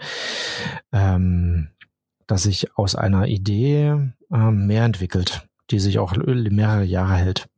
ähm, 0.91 1.69
dass 2.27 2.43
sich 2.43 2.77
aus 2.77 2.95
einer 2.95 3.27
Idee 3.27 4.13
ähm, 4.31 4.67
mehr 4.67 4.85
entwickelt, 4.85 5.47
die 5.71 5.79
sich 5.79 5.99
auch 5.99 6.15
mehrere 6.15 6.83
Jahre 6.83 7.15
hält. 7.15 7.49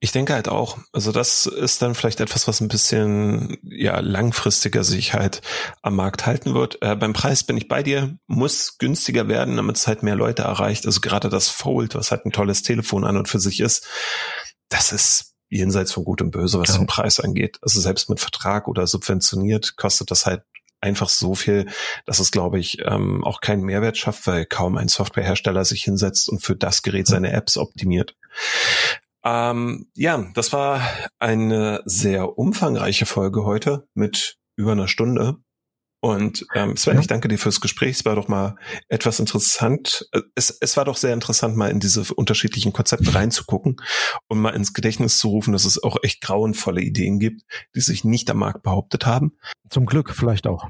Ich 0.00 0.12
denke 0.12 0.32
halt 0.32 0.48
auch, 0.48 0.78
also 0.92 1.10
das 1.10 1.46
ist 1.46 1.82
dann 1.82 1.96
vielleicht 1.96 2.20
etwas, 2.20 2.46
was 2.46 2.60
ein 2.60 2.68
bisschen 2.68 3.58
ja 3.62 3.98
langfristiger 3.98 4.84
sich 4.84 5.14
halt 5.14 5.42
am 5.82 5.96
Markt 5.96 6.24
halten 6.24 6.54
wird. 6.54 6.80
Äh, 6.82 6.94
beim 6.94 7.12
Preis 7.12 7.42
bin 7.42 7.56
ich 7.56 7.66
bei 7.66 7.82
dir, 7.82 8.16
muss 8.28 8.78
günstiger 8.78 9.26
werden, 9.26 9.56
damit 9.56 9.76
es 9.76 9.88
halt 9.88 10.04
mehr 10.04 10.14
Leute 10.14 10.42
erreicht. 10.42 10.86
Also 10.86 11.00
gerade 11.00 11.28
das 11.28 11.48
Fold, 11.48 11.96
was 11.96 12.12
halt 12.12 12.24
ein 12.26 12.32
tolles 12.32 12.62
Telefon 12.62 13.04
an 13.04 13.16
und 13.16 13.28
für 13.28 13.40
sich 13.40 13.58
ist, 13.58 13.88
das 14.68 14.92
ist 14.92 15.34
jenseits 15.48 15.92
von 15.92 16.04
Gut 16.04 16.22
und 16.22 16.30
Böse, 16.30 16.60
was 16.60 16.70
ja. 16.70 16.78
den 16.78 16.86
Preis 16.86 17.18
angeht. 17.18 17.58
Also 17.62 17.80
selbst 17.80 18.08
mit 18.08 18.20
Vertrag 18.20 18.68
oder 18.68 18.86
subventioniert 18.86 19.76
kostet 19.76 20.10
das 20.10 20.26
halt 20.26 20.42
einfach 20.80 21.08
so 21.08 21.34
viel, 21.34 21.66
dass 22.06 22.20
es, 22.20 22.30
glaube 22.30 22.58
ich, 22.58 22.78
ähm, 22.84 23.24
auch 23.24 23.40
keinen 23.40 23.62
Mehrwert 23.62 23.96
schafft, 23.96 24.26
weil 24.26 24.46
kaum 24.46 24.76
ein 24.76 24.88
Softwarehersteller 24.88 25.64
sich 25.64 25.82
hinsetzt 25.82 26.28
und 26.28 26.40
für 26.40 26.54
das 26.54 26.82
Gerät 26.82 27.06
seine 27.06 27.32
Apps 27.32 27.56
optimiert. 27.56 28.14
Ähm, 29.24 29.90
ja, 29.94 30.26
das 30.34 30.52
war 30.52 30.80
eine 31.18 31.82
sehr 31.84 32.38
umfangreiche 32.38 33.06
Folge 33.06 33.44
heute 33.44 33.88
mit 33.94 34.36
über 34.56 34.72
einer 34.72 34.88
Stunde. 34.88 35.36
Und 36.00 36.46
ähm, 36.54 36.76
Sven, 36.76 36.94
ja. 36.94 37.00
ich 37.00 37.08
danke 37.08 37.26
dir 37.26 37.38
fürs 37.38 37.60
Gespräch. 37.60 37.96
Es 37.96 38.04
war 38.04 38.14
doch 38.14 38.28
mal 38.28 38.54
etwas 38.88 39.18
interessant. 39.18 40.08
Äh, 40.12 40.20
es, 40.36 40.56
es 40.60 40.76
war 40.76 40.84
doch 40.84 40.96
sehr 40.96 41.12
interessant, 41.12 41.56
mal 41.56 41.70
in 41.70 41.80
diese 41.80 42.02
unterschiedlichen 42.14 42.72
Konzepte 42.72 43.14
reinzugucken 43.14 43.76
und 44.28 44.38
mal 44.38 44.54
ins 44.54 44.74
Gedächtnis 44.74 45.18
zu 45.18 45.28
rufen, 45.28 45.52
dass 45.52 45.64
es 45.64 45.82
auch 45.82 45.96
echt 46.02 46.20
grauenvolle 46.20 46.82
Ideen 46.82 47.18
gibt, 47.18 47.42
die 47.74 47.80
sich 47.80 48.04
nicht 48.04 48.30
am 48.30 48.38
Markt 48.38 48.62
behauptet 48.62 49.06
haben. 49.06 49.32
Zum 49.70 49.86
Glück 49.86 50.14
vielleicht 50.14 50.46
auch. 50.46 50.68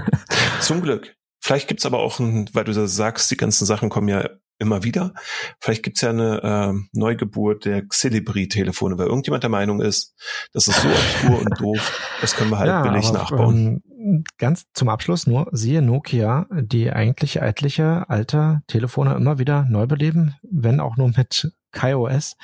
Zum 0.60 0.82
Glück. 0.82 1.14
Vielleicht 1.40 1.68
gibt's 1.68 1.86
aber 1.86 2.00
auch, 2.00 2.18
ein, 2.18 2.50
weil 2.52 2.64
du 2.64 2.72
da 2.72 2.88
sagst, 2.88 3.30
die 3.30 3.36
ganzen 3.36 3.66
Sachen 3.66 3.90
kommen 3.90 4.08
ja 4.08 4.28
immer 4.58 4.84
wieder. 4.84 5.14
Vielleicht 5.60 5.82
gibt's 5.82 6.00
ja 6.00 6.10
eine 6.10 6.42
äh, 6.42 6.88
Neugeburt 6.92 7.64
der 7.64 7.86
Xilibri-Telefone, 7.86 8.98
weil 8.98 9.06
irgendjemand 9.06 9.42
der 9.42 9.50
Meinung 9.50 9.80
ist, 9.80 10.14
das 10.52 10.68
ist 10.68 10.80
so 10.80 10.88
obskur 10.88 11.38
und 11.40 11.60
doof, 11.60 12.16
das 12.20 12.36
können 12.36 12.50
wir 12.50 12.58
halt 12.58 12.68
ja, 12.68 12.82
billig 12.82 13.06
aber, 13.06 13.18
nachbauen. 13.18 13.82
Ähm, 13.88 14.24
ganz 14.38 14.66
zum 14.74 14.88
Abschluss 14.88 15.26
nur, 15.26 15.48
siehe 15.52 15.82
Nokia, 15.82 16.46
die 16.52 16.92
eigentlich 16.92 17.36
etliche 17.36 18.08
alte 18.08 18.62
Telefone 18.66 19.14
immer 19.14 19.38
wieder 19.38 19.64
neu 19.64 19.86
beleben, 19.86 20.34
wenn 20.42 20.80
auch 20.80 20.96
nur 20.96 21.08
mit 21.16 21.52
KaiOS. 21.72 22.36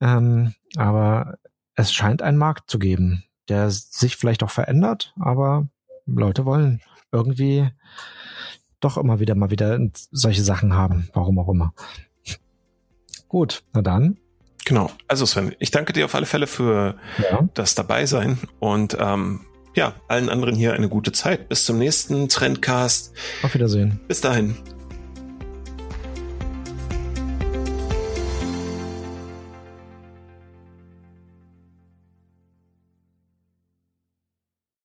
Ähm, 0.00 0.54
aber 0.76 1.38
es 1.74 1.92
scheint 1.92 2.22
einen 2.22 2.38
Markt 2.38 2.70
zu 2.70 2.78
geben, 2.78 3.24
der 3.48 3.70
sich 3.70 4.16
vielleicht 4.16 4.42
auch 4.42 4.50
verändert, 4.50 5.14
aber 5.18 5.68
Leute 6.06 6.44
wollen 6.44 6.80
irgendwie 7.12 7.70
doch 8.80 8.96
immer 8.96 9.20
wieder 9.20 9.34
mal 9.34 9.50
wieder 9.50 9.78
solche 10.10 10.42
Sachen 10.42 10.74
haben, 10.74 11.08
warum 11.12 11.38
auch 11.38 11.48
immer. 11.48 11.72
Gut, 13.28 13.62
na 13.72 13.82
dann. 13.82 14.18
Genau. 14.64 14.90
Also 15.08 15.24
Sven, 15.26 15.54
ich 15.58 15.70
danke 15.70 15.92
dir 15.92 16.04
auf 16.04 16.14
alle 16.14 16.26
Fälle 16.26 16.46
für 16.46 16.96
ja. 17.18 17.48
das 17.54 17.74
Dabeisein 17.74 18.38
und 18.58 18.96
ähm, 19.00 19.40
ja, 19.74 19.94
allen 20.08 20.28
anderen 20.28 20.56
hier 20.56 20.74
eine 20.74 20.88
gute 20.88 21.12
Zeit. 21.12 21.48
Bis 21.48 21.64
zum 21.64 21.78
nächsten 21.78 22.28
Trendcast. 22.28 23.14
Auf 23.42 23.54
Wiedersehen. 23.54 24.00
Bis 24.08 24.20
dahin. 24.20 24.56